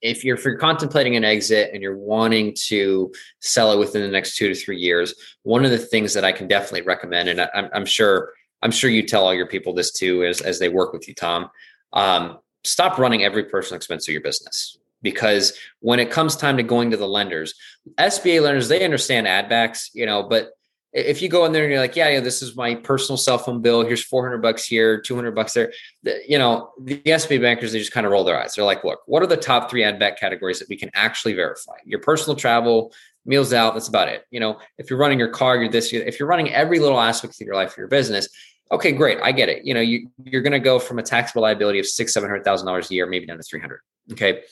if 0.03 0.25
you're, 0.25 0.37
if 0.37 0.45
you're 0.45 0.59
contemplating 0.59 1.17
an 1.17 1.25
exit 1.25 1.71
and 1.73 1.83
you're 1.83 1.97
wanting 1.97 2.55
to 2.67 3.13
sell 3.41 3.73
it 3.73 3.79
within 3.79 4.03
the 4.03 4.09
next 4.09 4.37
two 4.37 4.49
to 4.49 4.55
three 4.55 4.79
years, 4.79 5.15
one 5.45 5.65
of 5.65 5.71
the 5.71 5.79
things 5.79 6.13
that 6.15 6.25
I 6.25 6.33
can 6.33 6.49
definitely 6.49 6.83
recommend, 6.83 7.29
and 7.29 7.41
I, 7.41 7.69
am 7.73 7.87
sure 7.87 8.33
I'm 8.63 8.71
sure 8.71 8.91
you 8.91 9.03
tell 9.03 9.25
all 9.25 9.35
your 9.35 9.47
people 9.47 9.75
this 9.75 9.93
too, 9.93 10.25
as 10.25 10.41
as 10.41 10.59
they 10.59 10.69
work 10.69 10.93
with 10.93 11.09
you, 11.09 11.15
Tom. 11.15 11.51
Um, 11.93 12.39
stop 12.65 12.99
running 12.99 13.25
every 13.25 13.45
personal 13.45 13.77
expense 13.77 14.09
of 14.09 14.13
your 14.13 14.23
business 14.23 14.79
because 15.03 15.53
when 15.81 15.99
it 15.99 16.11
comes 16.11 16.37
time 16.37 16.57
to 16.57 16.63
going 16.63 16.91
to 16.91 16.97
the 16.97 17.09
lenders, 17.09 17.55
SBA 17.99 18.43
lenders 18.43 18.69
they 18.69 18.85
understand 18.85 19.27
add 19.27 19.49
backs, 19.49 19.91
you 19.95 20.07
know, 20.07 20.23
but 20.23 20.51
if 20.93 21.23
you 21.23 21.29
go 21.29 21.47
in 21.47 21.53
there 21.53 21.63
and 21.63 21.73
you're 21.73 21.81
like, 21.81 21.97
yeah, 21.97 22.09
yeah, 22.11 22.21
this 22.21 22.43
is 22.43 22.55
my 22.55 22.75
personal 22.75 23.17
cell 23.17 23.39
phone 23.39 23.63
bill. 23.63 23.85
Here's 23.85 24.05
400 24.05 24.39
bucks 24.39 24.65
here, 24.65 25.01
200 25.01 25.33
bucks 25.33 25.55
there. 25.55 25.73
The, 26.03 26.21
you 26.29 26.39
know, 26.39 26.71
the 26.81 26.99
SBA 26.99 27.41
bankers, 27.41 27.73
they 27.73 27.79
just 27.79 27.93
kind 27.93 28.05
of 28.05 28.13
roll 28.13 28.25
their 28.25 28.39
eyes. 28.39 28.55
They're 28.55 28.65
like, 28.65 28.85
look, 28.85 29.01
what 29.07 29.23
are 29.23 29.27
the 29.27 29.37
top 29.37 29.71
three 29.71 29.85
add 29.85 29.99
back 29.99 30.21
categories 30.21 30.59
that 30.59 30.69
we 30.69 30.77
can 30.77 30.91
actually 30.95 31.33
verify? 31.33 31.77
Your 31.87 32.01
personal 32.01 32.37
travel, 32.37 32.93
meals 33.25 33.53
out, 33.53 33.75
that's 33.75 33.89
about 33.89 34.09
it. 34.09 34.27
You 34.31 34.41
know, 34.41 34.59
if 34.77 34.91
you're 34.91 34.99
running 34.99 35.19
your 35.19 35.29
car, 35.29 35.57
you're 35.57 35.71
this, 35.71 35.93
if 35.93 36.19
you're 36.19 36.29
running 36.29 36.53
every 36.53 36.79
little 36.79 37.01
aspect 37.01 37.41
of 37.41 37.47
your 37.47 37.55
life, 37.55 37.77
or 37.79 37.83
your 37.83 37.89
business, 37.89 38.29
okay, 38.71 38.93
great. 38.93 39.19
I 39.23 39.33
get 39.33 39.49
it. 39.49 39.65
You 39.65 39.75
know, 39.75 39.81
you, 39.81 40.09
you're 40.25 40.43
going 40.43 40.53
to 40.53 40.59
go 40.59 40.79
from 40.79 40.99
a 40.99 41.03
taxable 41.03 41.43
liability 41.43 41.79
of 41.79 41.87
six, 41.87 42.15
$700,000 42.15 42.91
a 42.91 42.95
year, 42.95 43.07
maybe 43.07 43.27
down 43.27 43.37
to 43.39 43.43
300. 43.43 43.81
Okay. 44.13 44.43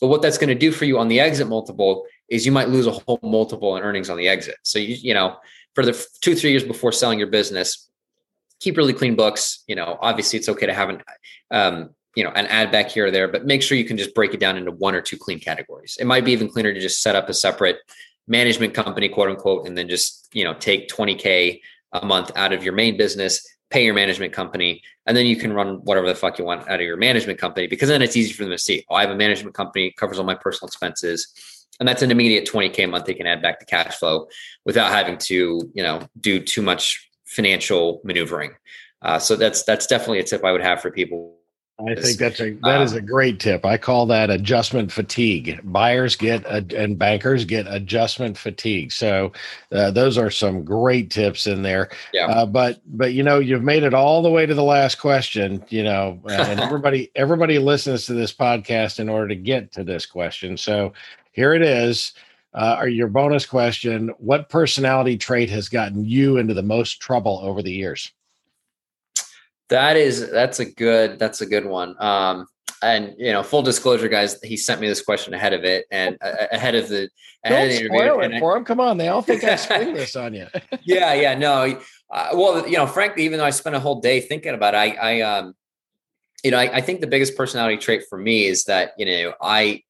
But 0.00 0.08
what 0.08 0.22
that's 0.22 0.38
going 0.38 0.48
to 0.48 0.54
do 0.54 0.72
for 0.72 0.86
you 0.86 0.98
on 0.98 1.08
the 1.08 1.20
exit 1.20 1.48
multiple 1.48 2.04
is 2.28 2.44
you 2.46 2.52
might 2.52 2.68
lose 2.68 2.86
a 2.86 2.90
whole 2.90 3.20
multiple 3.22 3.76
in 3.76 3.82
earnings 3.82 4.10
on 4.10 4.16
the 4.16 4.28
exit. 4.28 4.56
So 4.62 4.78
you, 4.78 4.96
you 5.00 5.14
know, 5.14 5.36
for 5.74 5.84
the 5.84 6.06
two 6.20 6.34
three 6.34 6.50
years 6.50 6.64
before 6.64 6.92
selling 6.92 7.18
your 7.18 7.28
business 7.28 7.88
keep 8.60 8.76
really 8.76 8.92
clean 8.92 9.14
books. 9.14 9.62
You 9.66 9.76
know 9.76 9.98
obviously 10.00 10.38
it's 10.38 10.48
okay 10.48 10.66
to 10.66 10.74
have 10.74 10.88
an 10.88 11.02
um, 11.50 11.90
you 12.14 12.24
know 12.24 12.30
an 12.30 12.46
add 12.46 12.70
back 12.72 12.88
here 12.88 13.06
or 13.06 13.10
there 13.10 13.28
but 13.28 13.44
make 13.44 13.62
sure 13.62 13.76
you 13.76 13.84
can 13.84 13.96
just 13.96 14.14
break 14.14 14.34
it 14.34 14.40
down 14.40 14.56
into 14.56 14.70
one 14.70 14.94
or 14.94 15.00
two 15.00 15.16
clean 15.16 15.38
categories. 15.38 15.96
It 16.00 16.06
might 16.06 16.24
be 16.24 16.32
even 16.32 16.48
cleaner 16.48 16.72
to 16.72 16.80
just 16.80 17.02
set 17.02 17.16
up 17.16 17.28
a 17.28 17.34
separate 17.34 17.78
management 18.26 18.74
company 18.74 19.08
quote 19.08 19.28
unquote 19.28 19.66
and 19.66 19.76
then 19.76 19.88
just 19.88 20.28
you 20.32 20.44
know 20.44 20.54
take 20.54 20.88
20k 20.88 21.60
a 21.92 22.06
month 22.06 22.30
out 22.36 22.52
of 22.52 22.64
your 22.64 22.72
main 22.72 22.96
business 22.96 23.46
pay 23.70 23.84
your 23.84 23.94
management 23.94 24.32
company 24.32 24.82
and 25.06 25.16
then 25.16 25.26
you 25.26 25.36
can 25.36 25.52
run 25.52 25.76
whatever 25.84 26.06
the 26.06 26.14
fuck 26.14 26.38
you 26.38 26.44
want 26.44 26.66
out 26.68 26.80
of 26.80 26.86
your 26.86 26.96
management 26.96 27.38
company 27.38 27.66
because 27.66 27.88
then 27.88 28.00
it's 28.02 28.16
easy 28.16 28.32
for 28.32 28.44
them 28.44 28.52
to 28.52 28.58
see 28.58 28.84
oh 28.88 28.94
i 28.94 29.02
have 29.02 29.10
a 29.10 29.16
management 29.16 29.54
company 29.54 29.92
covers 29.96 30.18
all 30.18 30.24
my 30.24 30.34
personal 30.34 30.68
expenses 30.68 31.32
and 31.80 31.88
that's 31.88 32.02
an 32.02 32.10
immediate 32.10 32.48
20k 32.48 32.84
a 32.84 32.86
month 32.86 33.06
they 33.06 33.14
can 33.14 33.26
add 33.26 33.42
back 33.42 33.58
to 33.60 33.66
cash 33.66 33.94
flow 33.96 34.26
without 34.64 34.90
having 34.90 35.18
to 35.18 35.70
you 35.74 35.82
know 35.82 36.00
do 36.20 36.40
too 36.40 36.62
much 36.62 37.10
financial 37.24 38.00
maneuvering 38.04 38.52
uh, 39.02 39.18
so 39.18 39.36
that's 39.36 39.62
that's 39.64 39.86
definitely 39.86 40.18
a 40.18 40.24
tip 40.24 40.44
i 40.44 40.52
would 40.52 40.62
have 40.62 40.80
for 40.80 40.90
people 40.90 41.34
I 41.80 41.96
think 41.96 42.18
that's 42.18 42.40
a 42.40 42.52
that 42.62 42.82
is 42.82 42.92
a 42.92 43.00
great 43.00 43.40
tip. 43.40 43.64
I 43.64 43.78
call 43.78 44.06
that 44.06 44.30
adjustment 44.30 44.92
fatigue. 44.92 45.58
Buyers 45.64 46.14
get 46.14 46.44
a, 46.44 46.64
and 46.76 46.96
bankers 46.96 47.44
get 47.44 47.66
adjustment 47.68 48.38
fatigue. 48.38 48.92
So 48.92 49.32
uh, 49.72 49.90
those 49.90 50.16
are 50.16 50.30
some 50.30 50.64
great 50.64 51.10
tips 51.10 51.48
in 51.48 51.62
there. 51.62 51.90
Yeah. 52.12 52.26
Uh, 52.26 52.46
but 52.46 52.80
but 52.86 53.12
you 53.12 53.24
know 53.24 53.40
you've 53.40 53.64
made 53.64 53.82
it 53.82 53.92
all 53.92 54.22
the 54.22 54.30
way 54.30 54.46
to 54.46 54.54
the 54.54 54.62
last 54.62 55.00
question. 55.00 55.64
You 55.68 55.82
know, 55.82 56.20
and 56.30 56.60
everybody 56.60 57.10
everybody 57.16 57.58
listens 57.58 58.06
to 58.06 58.14
this 58.14 58.32
podcast 58.32 59.00
in 59.00 59.08
order 59.08 59.26
to 59.26 59.36
get 59.36 59.72
to 59.72 59.82
this 59.82 60.06
question. 60.06 60.56
So 60.56 60.92
here 61.34 61.52
it 61.54 61.62
is. 61.62 62.12
Uh, 62.54 62.76
or 62.78 62.86
your 62.86 63.08
bonus 63.08 63.44
question 63.44 64.12
What 64.18 64.48
personality 64.48 65.18
trait 65.18 65.50
has 65.50 65.68
gotten 65.68 66.04
you 66.04 66.36
into 66.36 66.54
the 66.54 66.62
most 66.62 67.00
trouble 67.00 67.40
over 67.42 67.62
the 67.62 67.72
years? 67.72 68.12
That 69.70 69.96
is, 69.96 70.30
that's 70.30 70.60
a 70.60 70.64
good, 70.64 71.18
that's 71.18 71.40
a 71.40 71.46
good 71.46 71.66
one. 71.66 72.00
Um, 72.00 72.46
and 72.84 73.14
you 73.18 73.32
know, 73.32 73.42
full 73.42 73.62
disclosure, 73.62 74.08
guys, 74.08 74.40
he 74.42 74.56
sent 74.56 74.80
me 74.80 74.86
this 74.86 75.02
question 75.02 75.34
ahead 75.34 75.52
of 75.52 75.64
it 75.64 75.86
and 75.90 76.16
uh, 76.20 76.46
ahead 76.52 76.74
of 76.74 76.88
the 76.88 77.08
ahead 77.44 77.70
Don't 77.70 77.86
of 77.86 77.90
the 77.90 77.96
spoil 77.96 78.20
it 78.20 78.38
for 78.38 78.56
him. 78.56 78.64
Come 78.64 78.78
on, 78.78 78.98
they 78.98 79.08
all 79.08 79.22
think 79.22 79.42
I 79.42 79.56
spring 79.56 79.94
this 79.94 80.14
on 80.14 80.34
you. 80.34 80.46
yeah, 80.82 81.14
yeah, 81.14 81.34
no. 81.34 81.80
Uh, 82.10 82.28
well, 82.34 82.68
you 82.68 82.76
know, 82.76 82.86
frankly, 82.86 83.24
even 83.24 83.38
though 83.38 83.44
I 83.44 83.50
spent 83.50 83.74
a 83.74 83.80
whole 83.80 84.00
day 84.00 84.20
thinking 84.20 84.54
about 84.54 84.74
it, 84.74 84.76
I, 84.76 84.88
I 84.90 85.20
um, 85.22 85.54
you 86.44 86.50
know, 86.50 86.58
I, 86.58 86.76
I 86.76 86.80
think 86.82 87.00
the 87.00 87.06
biggest 87.06 87.36
personality 87.36 87.78
trait 87.78 88.02
for 88.08 88.18
me 88.18 88.44
is 88.44 88.64
that 88.64 88.92
you 88.98 89.06
know 89.06 89.32
I 89.40 89.82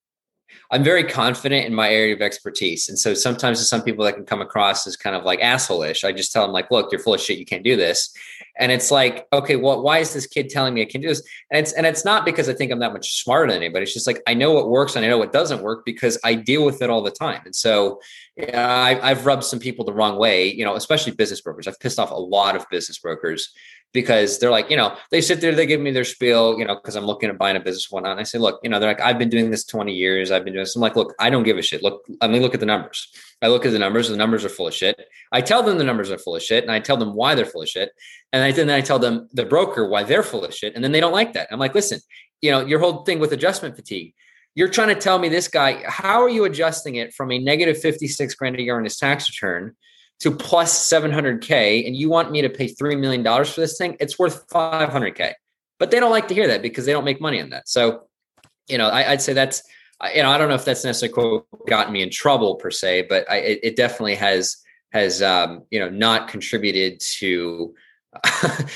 I'm 0.70 0.82
very 0.82 1.04
confident 1.04 1.66
in 1.66 1.74
my 1.74 1.90
area 1.90 2.14
of 2.14 2.20
expertise. 2.20 2.88
And 2.88 2.98
so 2.98 3.14
sometimes 3.14 3.58
to 3.58 3.64
some 3.64 3.82
people 3.82 4.04
that 4.04 4.14
can 4.14 4.24
come 4.24 4.40
across 4.40 4.86
as 4.86 4.96
kind 4.96 5.14
of 5.14 5.24
like 5.24 5.40
asshole-ish, 5.40 6.04
I 6.04 6.12
just 6.12 6.32
tell 6.32 6.42
them 6.42 6.52
like, 6.52 6.70
look, 6.70 6.90
you're 6.90 7.00
full 7.00 7.14
of 7.14 7.20
shit. 7.20 7.38
You 7.38 7.44
can't 7.44 7.62
do 7.62 7.76
this. 7.76 8.12
And 8.58 8.70
it's 8.70 8.90
like, 8.90 9.26
okay, 9.32 9.56
well, 9.56 9.82
why 9.82 9.98
is 9.98 10.14
this 10.14 10.26
kid 10.26 10.48
telling 10.48 10.74
me 10.74 10.82
I 10.82 10.84
can 10.84 11.00
do 11.00 11.08
this? 11.08 11.22
And 11.50 11.58
it's 11.58 11.72
and 11.72 11.86
it's 11.86 12.04
not 12.04 12.24
because 12.24 12.48
I 12.48 12.54
think 12.54 12.70
I'm 12.70 12.78
that 12.78 12.92
much 12.92 13.22
smarter 13.22 13.52
than 13.52 13.62
anybody. 13.62 13.82
It's 13.82 13.94
just 13.94 14.06
like 14.06 14.22
I 14.26 14.34
know 14.34 14.52
what 14.52 14.68
works 14.68 14.94
and 14.94 15.04
I 15.04 15.08
know 15.08 15.18
what 15.18 15.32
doesn't 15.32 15.62
work 15.62 15.84
because 15.84 16.18
I 16.24 16.34
deal 16.34 16.64
with 16.64 16.80
it 16.80 16.90
all 16.90 17.02
the 17.02 17.10
time. 17.10 17.42
And 17.44 17.54
so 17.54 18.00
yeah, 18.36 18.68
I, 18.68 19.10
I've 19.10 19.26
rubbed 19.26 19.44
some 19.44 19.58
people 19.58 19.84
the 19.84 19.92
wrong 19.92 20.18
way, 20.18 20.52
you 20.52 20.64
know, 20.64 20.76
especially 20.76 21.12
business 21.12 21.40
brokers. 21.40 21.66
I've 21.66 21.80
pissed 21.80 21.98
off 21.98 22.10
a 22.10 22.14
lot 22.14 22.54
of 22.54 22.64
business 22.70 22.98
brokers 22.98 23.52
because 23.94 24.40
they're 24.40 24.50
like, 24.50 24.68
you 24.68 24.76
know, 24.76 24.94
they 25.10 25.20
sit 25.20 25.40
there, 25.40 25.54
they 25.54 25.66
give 25.66 25.80
me 25.80 25.92
their 25.92 26.04
spiel, 26.04 26.58
you 26.58 26.64
know, 26.64 26.74
because 26.74 26.96
I'm 26.96 27.06
looking 27.06 27.30
at 27.30 27.38
buying 27.38 27.56
a 27.56 27.60
business 27.60 27.90
one. 27.90 28.04
And 28.04 28.18
I 28.18 28.24
say, 28.24 28.38
look, 28.38 28.58
you 28.64 28.68
know, 28.68 28.80
they're 28.80 28.90
like, 28.90 29.00
I've 29.00 29.18
been 29.18 29.30
doing 29.30 29.50
this 29.52 29.64
20 29.64 29.92
years. 29.92 30.32
I've 30.32 30.44
been 30.44 30.52
doing 30.52 30.64
this. 30.64 30.74
I'm 30.74 30.82
like, 30.82 30.96
look, 30.96 31.14
I 31.20 31.30
don't 31.30 31.44
give 31.44 31.56
a 31.56 31.62
shit. 31.62 31.82
Look, 31.82 32.04
I 32.20 32.26
mean, 32.26 32.42
look 32.42 32.54
at 32.54 32.60
the 32.60 32.66
numbers. 32.66 33.08
I 33.40 33.46
look 33.46 33.64
at 33.64 33.72
the 33.72 33.78
numbers. 33.78 34.08
The 34.08 34.16
numbers 34.16 34.44
are 34.44 34.48
full 34.48 34.66
of 34.66 34.74
shit. 34.74 35.00
I 35.30 35.40
tell 35.40 35.62
them 35.62 35.78
the 35.78 35.84
numbers 35.84 36.10
are 36.10 36.18
full 36.18 36.34
of 36.34 36.42
shit, 36.42 36.64
and 36.64 36.72
I 36.72 36.80
tell 36.80 36.96
them 36.96 37.14
why 37.14 37.36
they're 37.36 37.46
full 37.46 37.62
of 37.62 37.68
shit. 37.68 37.92
And 38.32 38.42
I 38.42 38.50
then 38.50 38.68
I 38.68 38.80
tell 38.80 38.98
them 38.98 39.28
the 39.32 39.44
broker 39.44 39.88
why 39.88 40.02
they're 40.02 40.24
full 40.24 40.44
of 40.44 40.52
shit, 40.52 40.74
and 40.74 40.82
then 40.82 40.90
they 40.90 41.00
don't 41.00 41.12
like 41.12 41.32
that. 41.34 41.48
I'm 41.52 41.60
like, 41.60 41.74
listen, 41.74 42.00
you 42.42 42.50
know, 42.50 42.66
your 42.66 42.80
whole 42.80 43.04
thing 43.04 43.20
with 43.20 43.32
adjustment 43.32 43.76
fatigue. 43.76 44.12
You're 44.56 44.68
trying 44.68 44.88
to 44.88 45.00
tell 45.00 45.18
me 45.18 45.28
this 45.28 45.48
guy, 45.48 45.82
how 45.84 46.22
are 46.22 46.28
you 46.28 46.44
adjusting 46.44 46.94
it 46.96 47.12
from 47.12 47.32
a 47.32 47.38
negative 47.38 47.80
56 47.80 48.34
grand 48.34 48.56
a 48.56 48.62
year 48.62 48.76
on 48.76 48.84
his 48.84 48.96
tax 48.96 49.28
return 49.28 49.74
to 50.24 50.30
plus 50.30 50.90
700K 50.90 51.86
and 51.86 51.94
you 51.94 52.08
want 52.08 52.30
me 52.30 52.40
to 52.40 52.48
pay 52.48 52.66
$3 52.66 52.98
million 52.98 53.22
for 53.44 53.60
this 53.60 53.76
thing, 53.76 53.94
it's 54.00 54.18
worth 54.18 54.48
500K. 54.48 55.34
But 55.78 55.90
they 55.90 56.00
don't 56.00 56.10
like 56.10 56.28
to 56.28 56.34
hear 56.34 56.48
that 56.48 56.62
because 56.62 56.86
they 56.86 56.92
don't 56.92 57.04
make 57.04 57.20
money 57.20 57.42
on 57.42 57.50
that. 57.50 57.68
So, 57.68 58.04
you 58.66 58.78
know, 58.78 58.88
I, 58.88 59.10
would 59.10 59.20
say 59.20 59.34
that's, 59.34 59.62
you 60.14 60.22
know, 60.22 60.30
I 60.30 60.38
don't 60.38 60.48
know 60.48 60.54
if 60.54 60.64
that's 60.64 60.82
necessarily 60.82 61.12
quote, 61.12 61.66
gotten 61.68 61.92
me 61.92 62.00
in 62.00 62.08
trouble 62.08 62.54
per 62.54 62.70
se, 62.70 63.02
but 63.10 63.30
I, 63.30 63.36
it, 63.36 63.60
it, 63.62 63.76
definitely 63.76 64.14
has, 64.14 64.56
has, 64.94 65.20
um, 65.20 65.64
you 65.70 65.78
know, 65.78 65.90
not 65.90 66.28
contributed 66.28 67.00
to, 67.18 67.74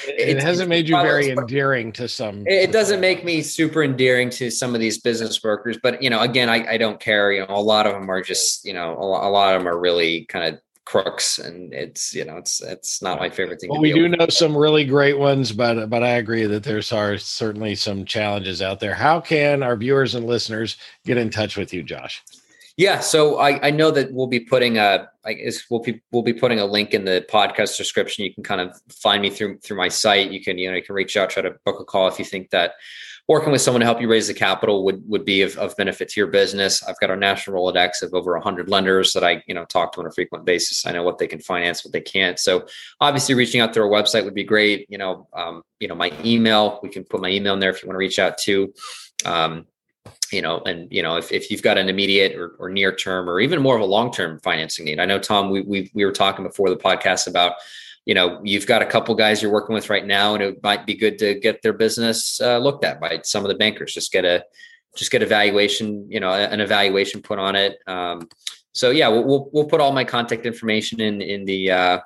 it, 0.07 0.37
it, 0.37 0.43
hasn't 0.43 0.69
made 0.69 0.87
you 0.87 0.97
very 0.97 1.31
endearing 1.31 1.93
to 1.93 2.09
some. 2.09 2.45
It 2.47 2.73
doesn't 2.73 3.01
make 3.01 3.25
me 3.25 3.41
super 3.41 3.83
endearing 3.83 4.29
to 4.31 4.51
some 4.51 4.75
of 4.75 4.83
these 4.83 4.99
business 4.99 5.39
brokers, 5.39 5.79
but 5.83 6.03
you 6.03 6.11
know, 6.11 6.21
again, 6.21 6.51
I, 6.51 6.73
I 6.73 6.77
don't 6.77 7.01
care. 7.01 7.33
You 7.33 7.47
know, 7.47 7.55
a 7.55 7.63
lot 7.63 7.87
of 7.87 7.95
them 7.95 8.11
are 8.11 8.21
just, 8.21 8.67
you 8.67 8.75
know, 8.75 8.97
a, 8.99 9.29
a 9.29 9.31
lot 9.31 9.55
of 9.55 9.61
them 9.61 9.69
are 9.69 9.79
really 9.79 10.27
kind 10.27 10.53
of 10.53 10.61
crooks 10.89 11.39
and 11.39 11.75
it's 11.75 12.15
you 12.15 12.25
know 12.25 12.39
it's 12.39 12.63
it's 12.63 13.03
not 13.03 13.19
my 13.19 13.29
favorite 13.29 13.61
thing 13.61 13.69
well, 13.69 13.79
we 13.79 13.93
do 13.93 14.09
know 14.09 14.27
some 14.31 14.57
really 14.57 14.87
great 14.87 15.19
ones 15.19 15.53
but 15.53 15.91
but 15.91 16.03
i 16.03 16.13
agree 16.13 16.47
that 16.47 16.63
there's 16.63 16.93
are 16.93 17.19
certainly 17.19 17.75
some 17.75 18.07
challenges 18.07 18.63
out 18.63 18.81
there. 18.81 18.95
How 18.95 19.21
can 19.21 19.63
our 19.63 19.77
viewers 19.77 20.15
and 20.15 20.27
listeners 20.27 20.79
get 21.05 21.19
in 21.19 21.29
touch 21.29 21.59
with 21.59 21.75
you 21.75 21.83
josh? 21.83 22.23
Yeah 22.79 23.01
so 23.01 23.39
i 23.39 23.67
i 23.67 23.71
know 23.71 23.91
that 23.91 24.15
we'll 24.15 24.29
be 24.29 24.41
putting 24.41 24.79
a 24.79 25.07
i 25.27 25.35
guess 25.35 25.69
we'll 25.69 25.83
be 25.83 26.01
we'll 26.11 26.23
be 26.23 26.33
putting 26.33 26.59
a 26.59 26.65
link 26.65 26.95
in 26.95 27.05
the 27.05 27.27
podcast 27.31 27.77
description. 27.77 28.25
You 28.25 28.33
can 28.33 28.43
kind 28.43 28.63
of 28.63 28.75
find 28.89 29.21
me 29.21 29.29
through 29.29 29.59
through 29.59 29.77
my 29.77 29.89
site. 29.89 30.31
You 30.31 30.43
can 30.43 30.57
you 30.57 30.71
know 30.71 30.77
you 30.77 30.83
can 30.83 30.95
reach 30.95 31.19
out 31.19 31.29
try 31.29 31.43
to 31.43 31.55
book 31.67 31.81
a 31.81 31.85
call 31.85 32.09
if 32.09 32.19
you 32.19 32.25
think 32.25 32.49
that 32.49 32.73
working 33.29 33.53
with 33.53 33.61
someone 33.61 33.81
to 33.81 33.87
help 33.87 34.01
you 34.01 34.09
raise 34.09 34.27
the 34.27 34.35
capital 34.35 34.85
would 34.85 35.07
would 35.09 35.25
be 35.25 35.43
of, 35.43 35.57
of 35.59 35.77
benefit 35.77 36.09
to 36.09 36.21
your 36.21 36.27
business. 36.27 36.83
I've 36.83 36.99
got 36.99 37.11
a 37.11 37.17
national 37.17 37.57
Rolodex 37.57 38.03
of 38.03 38.15
over 38.15 38.33
100 38.33 38.71
lenders 38.71 39.13
that 39.13 39.23
I 39.23 39.43
you 39.47 39.55
know 39.55 39.67
talk 39.67 39.93
to 39.93 40.01
on 40.01 40.07
a 40.07 40.11
frequent 40.11 40.45
basis. 40.45 40.87
I 40.87 40.93
know 40.93 41.03
what 41.03 41.19
they 41.19 41.27
can 41.27 41.39
finance, 41.39 41.85
what 41.85 41.93
they 41.93 42.01
can't. 42.01 42.39
So 42.39 42.67
obviously, 43.01 43.35
reaching 43.35 43.61
out 43.61 43.75
through 43.75 43.85
our 43.85 44.03
website 44.03 44.25
would 44.25 44.35
be 44.35 44.45
great. 44.45 44.87
You 44.89 44.99
know, 44.99 45.29
um, 45.35 45.63
you 45.79 45.89
know 45.89 45.95
my 45.95 46.13
email. 46.25 46.81
We 46.83 46.89
can 46.89 47.05
put 47.05 47.21
my 47.21 47.29
email 47.29 47.55
in 47.55 47.61
there 47.61 47.71
if 47.71 47.83
you 47.83 47.89
want 47.89 47.95
to 47.95 47.99
reach 47.99 48.19
out 48.19 48.39
to. 48.39 48.73
Um, 49.25 49.67
you 50.33 50.43
know, 50.43 50.61
and 50.61 50.91
you 50.91 51.03
know, 51.03 51.17
if, 51.17 51.33
if 51.33 51.51
you've 51.51 51.63
got 51.63 51.79
an 51.79 51.89
immediate 51.89 52.37
or, 52.37 52.57
or 52.59 52.69
near 52.69 52.95
term 52.95 53.29
or 53.29 53.41
even 53.41 53.63
more 53.63 53.77
of 53.77 53.83
a 53.83 53.87
long 53.87 54.11
term 54.11 54.41
financing 54.41 54.87
need, 54.87 55.01
I 55.01 55.07
know 55.07 55.19
Tom, 55.19 55.51
we 55.51 55.63
we 55.63 55.91
we 55.95 56.05
were 56.05 56.13
talking 56.13 56.45
before 56.45 56.71
the 56.71 56.77
podcast 56.77 57.27
about 57.27 57.55
you 58.09 58.15
know 58.15 58.41
you've 58.43 58.67
got 58.67 58.83
a 58.83 58.87
couple 58.87 59.15
guys 59.15 59.41
you're 59.41 59.53
working 59.53 59.75
with 59.75 59.91
right 59.91 60.07
now 60.07 60.35
and 60.35 60.43
it 60.43 60.63
might 60.63 60.85
be 60.85 60.95
good 60.95 61.19
to 61.19 61.39
get 61.39 61.63
their 61.63 61.75
business 61.75 62.41
uh, 62.41 62.59
looked 62.59 62.85
at 62.85 63.01
by 63.01 63.21
some 63.23 63.45
of 63.45 63.49
the 63.49 63.55
bankers 63.55 63.95
just 63.95 64.11
get 64.11 64.25
a 64.25 64.43
just 64.99 65.11
get 65.11 65.23
evaluation, 65.23 66.11
you 66.11 66.21
know, 66.21 66.33
an 66.33 66.61
evaluation 66.61 67.23
put 67.23 67.39
on 67.39 67.55
it. 67.55 67.79
Um, 67.87 68.29
so 68.73 68.91
yeah, 68.91 69.09
we'll, 69.09 69.25
we'll, 69.25 69.51
we'll 69.53 69.67
put 69.67 69.81
all 69.81 69.93
my 69.93 70.05
contact 70.05 70.45
information 70.45 71.01
in 71.01 71.23
in 71.23 71.45
the 71.45 71.71
uh, 71.71 71.99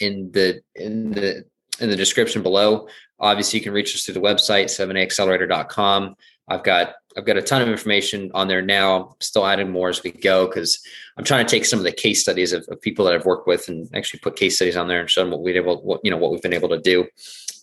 in 0.00 0.30
the 0.32 0.62
in 0.74 1.12
the 1.12 1.44
in 1.80 1.90
the 1.90 1.96
description 1.96 2.42
below. 2.42 2.88
Obviously, 3.18 3.58
you 3.58 3.62
can 3.62 3.72
reach 3.72 3.94
us 3.94 4.04
through 4.04 4.14
the 4.14 4.20
website 4.20 4.66
7aaccelerator.com. 4.66 6.16
I've 6.48 6.64
got 6.64 6.94
I've 7.16 7.26
got 7.26 7.36
a 7.36 7.42
ton 7.42 7.60
of 7.60 7.68
information 7.68 8.30
on 8.34 8.48
there 8.48 8.62
now. 8.62 9.16
Still 9.20 9.46
adding 9.46 9.70
more 9.70 9.88
as 9.88 10.02
we 10.02 10.12
go 10.12 10.46
because 10.46 10.80
I'm 11.16 11.24
trying 11.24 11.44
to 11.44 11.50
take 11.50 11.64
some 11.64 11.78
of 11.78 11.84
the 11.84 11.92
case 11.92 12.22
studies 12.22 12.52
of, 12.52 12.64
of, 12.68 12.80
people 12.80 13.04
that 13.04 13.14
I've 13.14 13.26
worked 13.26 13.48
with 13.48 13.68
and 13.68 13.88
actually 13.94 14.20
put 14.20 14.36
case 14.36 14.56
studies 14.56 14.76
on 14.76 14.88
there 14.88 15.00
and 15.00 15.10
show 15.10 15.22
them 15.22 15.30
what 15.30 15.42
we 15.42 15.52
able 15.54 15.82
what 15.82 16.00
you 16.04 16.10
know 16.10 16.16
what 16.16 16.30
we've 16.30 16.42
been 16.42 16.52
able 16.52 16.68
to 16.68 16.80
do. 16.80 17.06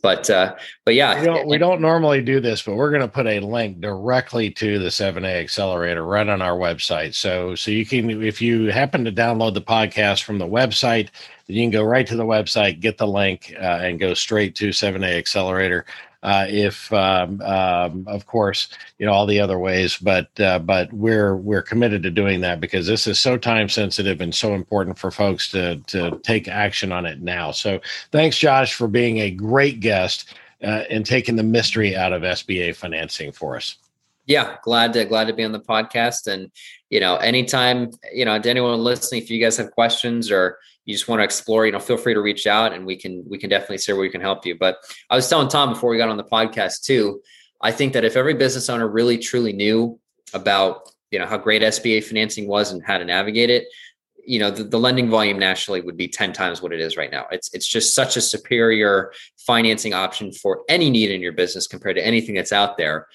But 0.02 0.30
uh, 0.30 0.56
but 0.86 0.94
yeah, 0.94 1.20
we 1.20 1.26
don't, 1.26 1.48
we 1.48 1.58
don't 1.58 1.82
normally 1.82 2.22
do 2.22 2.40
this, 2.40 2.62
but 2.62 2.76
we're 2.76 2.92
going 2.92 3.02
to 3.02 3.08
put 3.08 3.26
a 3.26 3.40
link 3.40 3.82
directly 3.82 4.52
to 4.52 4.80
the 4.80 4.90
7A 4.90 5.42
Accelerator 5.42 6.06
right 6.06 6.28
on 6.28 6.42
our 6.42 6.58
website. 6.58 7.16
So 7.16 7.56
so 7.56 7.72
you 7.72 7.86
can 7.86 8.22
if 8.22 8.42
you 8.42 8.72
happen 8.72 9.06
to 9.06 9.12
download 9.12 9.54
the 9.54 9.62
podcast 9.62 10.24
from 10.24 10.38
the 10.38 10.48
website, 10.48 11.10
you 11.48 11.64
can 11.64 11.72
go 11.72 11.84
right 11.84 12.06
to 12.06 12.16
the 12.16 12.26
website, 12.26 12.80
get 12.80 12.98
the 12.98 13.08
link, 13.08 13.54
uh, 13.60 13.80
and 13.82 14.00
go 14.00 14.14
straight 14.14 14.54
to 14.56 14.70
7A 14.70 15.18
Accelerator 15.18 15.86
uh, 16.24 16.46
if 16.50 16.92
um, 16.94 17.42
um, 17.42 18.06
of 18.08 18.26
course 18.26 18.70
you 18.98 19.06
know 19.06 19.14
all 19.14 19.26
the 19.26 19.40
other 19.40 19.60
ways 19.60 19.98
but 19.98 20.28
uh, 20.40 20.60
but 20.60 20.92
we're 20.94 21.36
we're 21.36 21.62
committed 21.62 22.04
to 22.04 22.10
doing 22.10 22.42
that 22.42 22.60
because 22.60 22.88
this 22.88 23.08
is 23.08 23.20
so 23.20 23.38
time 23.38 23.70
sensitive 23.70 24.22
and 24.22 24.34
so 24.34 24.54
important 24.54 24.98
for 24.98 25.12
folks 25.12 25.50
to 25.50 25.78
to 25.88 26.20
take 26.24 26.48
action 26.48 26.92
on 26.92 27.06
it 27.06 27.22
now. 27.22 27.52
So 27.52 27.80
thanks 28.12 28.38
josh 28.38 28.74
for 28.74 28.88
being 28.88 29.20
a 29.20 29.32
great 29.32 29.80
guest 29.80 30.34
uh, 30.64 30.84
and 30.90 31.06
taking 31.06 31.36
the 31.36 31.44
mystery 31.44 31.96
out 31.96 32.14
of 32.14 32.24
sba 32.24 32.76
financing 32.76 33.32
for 33.32 33.56
us. 33.56 33.78
Yeah 34.26 34.58
glad 34.64 34.94
to 34.94 35.06
glad 35.06 35.28
to 35.28 35.34
be 35.34 35.44
on 35.44 35.52
the 35.52 35.60
podcast. 35.60 36.32
And 36.32 36.52
you 36.90 37.00
know 37.00 37.18
anytime 37.18 37.92
you 38.12 38.26
know 38.26 38.40
to 38.40 38.50
anyone 38.50 38.80
listening 38.80 39.22
if 39.22 39.30
you 39.30 39.42
guys 39.42 39.58
have 39.58 39.72
questions 39.72 40.32
or 40.32 40.58
you 40.88 40.96
just 40.96 41.08
want 41.10 41.20
to 41.20 41.24
explore, 41.24 41.66
you 41.66 41.74
know, 41.74 41.80
feel 41.80 41.98
free 41.98 42.14
to 42.14 42.22
reach 42.22 42.48
out 42.48 42.74
and 42.74 42.86
we 42.86 42.96
can 42.96 43.24
we 43.30 43.38
can 43.38 43.50
definitely 43.50 43.78
see 43.78 43.92
where 43.92 44.02
we 44.02 44.10
can 44.10 44.22
help 44.22 44.46
you. 44.46 44.58
But 44.58 44.78
I 45.10 45.16
was 45.16 45.30
telling 45.30 45.50
Tom 45.50 45.74
before 45.74 45.92
we 45.92 45.98
got 45.98 46.10
on 46.10 46.18
the 46.18 46.24
podcast 46.24 46.84
too. 46.84 47.22
I 47.62 47.72
think 47.72 47.94
that 47.94 48.06
if 48.06 48.16
every 48.16 48.34
business 48.34 48.70
owner 48.70 48.88
really 48.88 49.18
truly 49.18 49.52
knew 49.52 50.00
about 50.34 50.90
you 51.12 51.20
know 51.20 51.26
how 51.26 51.38
great 51.38 51.62
SBA 51.62 52.06
financing 52.06 52.48
was 52.48 52.72
and 52.72 52.82
how 52.86 52.98
to 52.98 53.06
navigate 53.06 53.50
it, 53.50 53.66
you 54.26 54.40
know 54.40 54.50
the, 54.50 54.64
the, 54.64 54.80
lending 54.80 55.10
volume 55.10 55.38
nationally 55.38 55.82
would 55.82 55.98
be 55.98 56.08
10 56.08 56.32
times 56.32 56.62
what 56.62 56.74
it 56.74 56.80
is 56.82 56.98
right 56.98 57.12
now 57.12 57.26
it's 57.32 57.54
it's 57.54 57.66
just 57.66 57.96
such 57.96 58.18
a 58.18 58.22
superior 58.22 59.12
financing 59.38 59.94
option 59.94 60.32
for 60.34 60.64
any 60.68 60.90
need 60.90 61.12
in 61.12 61.22
your 61.22 61.32
business 61.32 61.66
compared 61.66 61.96
to 61.96 62.06
anything 62.06 62.36
that's 62.36 62.52
out 62.52 62.78
there 62.78 63.08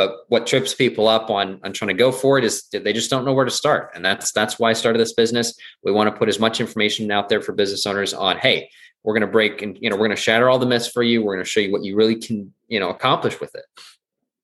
but 0.00 0.24
what 0.28 0.46
trips 0.46 0.72
people 0.72 1.08
up 1.08 1.28
on 1.28 1.60
on 1.62 1.74
trying 1.74 1.88
to 1.88 1.94
go 1.94 2.10
for 2.10 2.38
it 2.38 2.44
is 2.44 2.66
they 2.72 2.94
just 2.94 3.10
don't 3.10 3.26
know 3.26 3.34
where 3.34 3.44
to 3.44 3.50
start, 3.50 3.90
and 3.94 4.02
that's 4.02 4.32
that's 4.32 4.58
why 4.58 4.70
I 4.70 4.72
started 4.72 4.98
this 4.98 5.12
business. 5.12 5.54
We 5.84 5.92
want 5.92 6.08
to 6.10 6.18
put 6.18 6.30
as 6.30 6.38
much 6.38 6.58
information 6.58 7.10
out 7.10 7.28
there 7.28 7.42
for 7.42 7.52
business 7.52 7.84
owners 7.84 8.14
on, 8.14 8.38
hey, 8.38 8.70
we're 9.02 9.12
going 9.12 9.26
to 9.26 9.30
break 9.30 9.60
and 9.60 9.76
you 9.78 9.90
know 9.90 9.96
we're 9.96 10.06
going 10.06 10.16
to 10.16 10.22
shatter 10.22 10.48
all 10.48 10.58
the 10.58 10.64
myths 10.64 10.88
for 10.88 11.02
you. 11.02 11.22
We're 11.22 11.34
going 11.34 11.44
to 11.44 11.50
show 11.50 11.60
you 11.60 11.70
what 11.70 11.84
you 11.84 11.96
really 11.96 12.16
can 12.16 12.50
you 12.66 12.80
know 12.80 12.88
accomplish 12.88 13.40
with 13.40 13.54
it. 13.54 13.66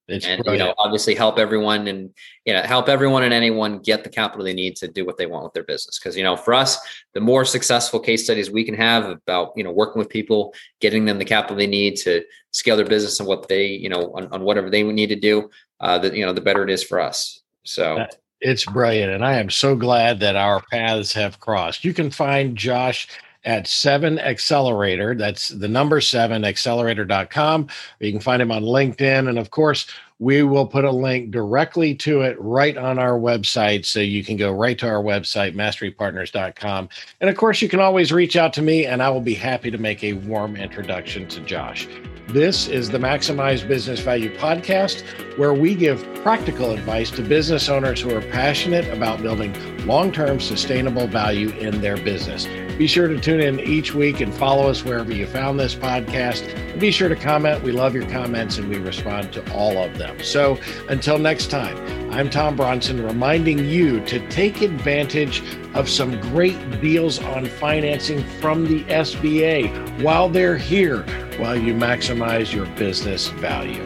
It's 0.07 0.25
and 0.25 0.41
brilliant. 0.41 0.67
you 0.67 0.69
know 0.69 0.75
obviously 0.77 1.15
help 1.15 1.37
everyone 1.37 1.87
and 1.87 2.09
you 2.45 2.53
know 2.53 2.61
help 2.61 2.87
everyone 2.87 3.23
and 3.23 3.33
anyone 3.33 3.79
get 3.79 4.03
the 4.03 4.09
capital 4.09 4.45
they 4.45 4.53
need 4.53 4.75
to 4.77 4.87
do 4.87 5.05
what 5.05 5.17
they 5.17 5.25
want 5.25 5.43
with 5.43 5.53
their 5.53 5.63
business. 5.63 5.99
Because 5.99 6.15
you 6.15 6.23
know 6.23 6.37
for 6.37 6.53
us 6.53 6.79
the 7.13 7.19
more 7.19 7.43
successful 7.43 7.99
case 7.99 8.23
studies 8.23 8.49
we 8.49 8.63
can 8.63 8.75
have 8.75 9.05
about 9.05 9.51
you 9.55 9.63
know 9.63 9.71
working 9.71 9.99
with 9.99 10.09
people 10.09 10.53
getting 10.79 11.05
them 11.05 11.19
the 11.19 11.25
capital 11.25 11.57
they 11.57 11.67
need 11.67 11.97
to 11.97 12.23
scale 12.51 12.77
their 12.77 12.85
business 12.85 13.19
and 13.19 13.27
what 13.27 13.47
they 13.47 13.65
you 13.67 13.89
know 13.89 14.13
on, 14.15 14.27
on 14.27 14.43
whatever 14.43 14.69
they 14.69 14.83
need 14.83 15.09
to 15.09 15.19
do 15.19 15.49
uh 15.81 15.97
that 15.97 16.15
you 16.15 16.25
know 16.25 16.33
the 16.33 16.41
better 16.41 16.63
it 16.63 16.69
is 16.69 16.83
for 16.83 16.99
us. 16.99 17.41
So 17.65 18.05
it's 18.39 18.65
brilliant 18.65 19.11
and 19.11 19.25
i 19.25 19.33
am 19.33 19.49
so 19.49 19.75
glad 19.75 20.19
that 20.19 20.35
our 20.35 20.61
paths 20.71 21.11
have 21.13 21.39
crossed. 21.39 21.83
You 21.83 21.93
can 21.93 22.11
find 22.11 22.55
josh 22.55 23.07
at 23.45 23.67
7 23.67 24.19
Accelerator. 24.19 25.15
That's 25.15 25.49
the 25.49 25.67
number 25.67 26.01
7 26.01 26.43
accelerator.com. 26.43 27.67
You 27.99 28.11
can 28.11 28.21
find 28.21 28.41
him 28.41 28.51
on 28.51 28.63
LinkedIn. 28.63 29.29
And 29.29 29.39
of 29.39 29.51
course, 29.51 29.87
we 30.19 30.41
will 30.41 30.65
put 30.65 30.83
a 30.83 30.91
link 30.91 31.31
directly 31.31 31.93
to 31.93 32.21
it 32.21 32.39
right 32.39 32.75
on 32.75 32.97
our 32.97 33.19
website. 33.19 33.85
So 33.85 33.99
you 33.99 34.23
can 34.23 34.35
go 34.35 34.51
right 34.51 34.77
to 34.79 34.87
our 34.87 35.03
website, 35.03 35.55
masterypartners.com. 35.55 36.89
And 37.21 37.29
of 37.29 37.37
course, 37.37 37.61
you 37.61 37.69
can 37.69 37.79
always 37.79 38.11
reach 38.11 38.35
out 38.35 38.53
to 38.53 38.61
me 38.61 38.85
and 38.85 39.03
I 39.03 39.09
will 39.09 39.21
be 39.21 39.35
happy 39.35 39.69
to 39.69 39.77
make 39.77 40.03
a 40.03 40.13
warm 40.13 40.55
introduction 40.55 41.27
to 41.29 41.39
Josh. 41.41 41.87
This 42.29 42.67
is 42.67 42.89
the 42.89 42.97
Maximize 42.97 43.65
Business 43.65 44.01
Value 44.01 44.35
podcast, 44.37 45.01
where 45.37 45.53
we 45.53 45.75
give 45.75 46.03
practical 46.23 46.71
advice 46.71 47.09
to 47.11 47.21
business 47.21 47.69
owners 47.69 48.01
who 48.01 48.13
are 48.13 48.21
passionate 48.21 48.85
about 48.93 49.21
building 49.21 49.55
long 49.87 50.11
term 50.11 50.41
sustainable 50.41 51.07
value 51.07 51.49
in 51.51 51.79
their 51.79 51.95
business. 51.95 52.45
Be 52.77 52.85
sure 52.85 53.07
to 53.07 53.19
tune 53.19 53.39
in 53.39 53.59
each 53.59 53.95
week 53.95 54.21
and 54.21 54.31
follow 54.33 54.69
us 54.69 54.83
wherever 54.83 55.11
you 55.11 55.25
found 55.25 55.59
this 55.59 55.73
podcast. 55.73 56.47
And 56.71 56.79
be 56.79 56.91
sure 56.91 57.09
to 57.09 57.15
comment. 57.15 57.63
We 57.63 57.71
love 57.71 57.95
your 57.95 58.07
comments 58.09 58.59
and 58.59 58.69
we 58.69 58.77
respond 58.77 59.33
to 59.33 59.53
all 59.53 59.77
of 59.77 59.97
them. 59.97 60.21
So 60.23 60.59
until 60.89 61.17
next 61.17 61.49
time, 61.49 61.77
I'm 62.11 62.29
Tom 62.29 62.55
Bronson 62.55 63.03
reminding 63.03 63.65
you 63.65 63.99
to 64.05 64.27
take 64.29 64.61
advantage 64.61 65.41
of 65.73 65.89
some 65.89 66.19
great 66.21 66.57
deals 66.79 67.19
on 67.19 67.45
financing 67.45 68.23
from 68.39 68.65
the 68.65 68.83
SBA 68.85 70.03
while 70.03 70.29
they're 70.29 70.57
here, 70.57 71.01
while 71.37 71.55
you 71.55 71.73
maximize 71.73 72.53
your 72.53 72.67
business 72.75 73.27
value. 73.27 73.83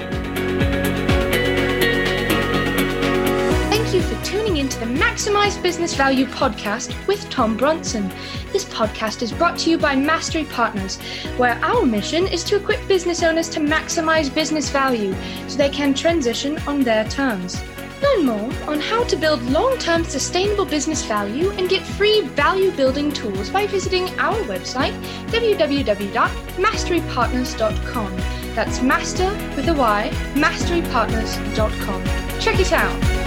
For 4.02 4.26
tuning 4.26 4.58
into 4.58 4.80
the 4.80 4.86
Maximize 4.86 5.62
Business 5.62 5.94
Value 5.94 6.26
podcast 6.26 6.96
with 7.08 7.30
Tom 7.30 7.56
Bronson. 7.56 8.10
This 8.52 8.66
podcast 8.66 9.22
is 9.22 9.32
brought 9.32 9.60
to 9.60 9.70
you 9.70 9.78
by 9.78 9.96
Mastery 9.96 10.46
Partners, 10.46 10.98
where 11.38 11.60
our 11.64 11.86
mission 11.86 12.26
is 12.28 12.44
to 12.46 12.56
equip 12.56 12.88
business 12.88 13.22
owners 13.24 13.50
to 13.50 13.60
maximize 13.60 14.34
business 14.34 14.70
value 14.70 15.14
so 15.48 15.58
they 15.58 15.70
can 15.70 15.94
transition 15.94 16.58
on 16.68 16.82
their 16.82 17.08
terms. 17.10 17.62
Learn 18.02 18.26
more 18.26 18.52
on 18.68 18.80
how 18.80 19.04
to 19.04 19.16
build 19.16 19.44
long 19.44 19.78
term 19.78 20.04
sustainable 20.04 20.66
business 20.66 21.06
value 21.06 21.52
and 21.52 21.70
get 21.70 21.84
free 21.84 22.22
value 22.22 22.72
building 22.72 23.12
tools 23.12 23.50
by 23.50 23.68
visiting 23.68 24.10
our 24.20 24.34
website, 24.46 25.00
www.masterypartners.com. 25.28 28.18
That's 28.56 28.82
master 28.82 29.30
with 29.56 29.70
a 29.70 29.74
Y, 29.74 30.10
masterypartners.com. 30.34 32.04
Check 32.40 32.60
it 32.60 32.74
out. 32.74 33.21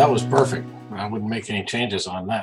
That 0.00 0.10
was 0.10 0.22
perfect. 0.22 0.66
I 0.92 1.06
wouldn't 1.06 1.28
make 1.28 1.50
any 1.50 1.62
changes 1.62 2.06
on 2.06 2.26
that. 2.28 2.38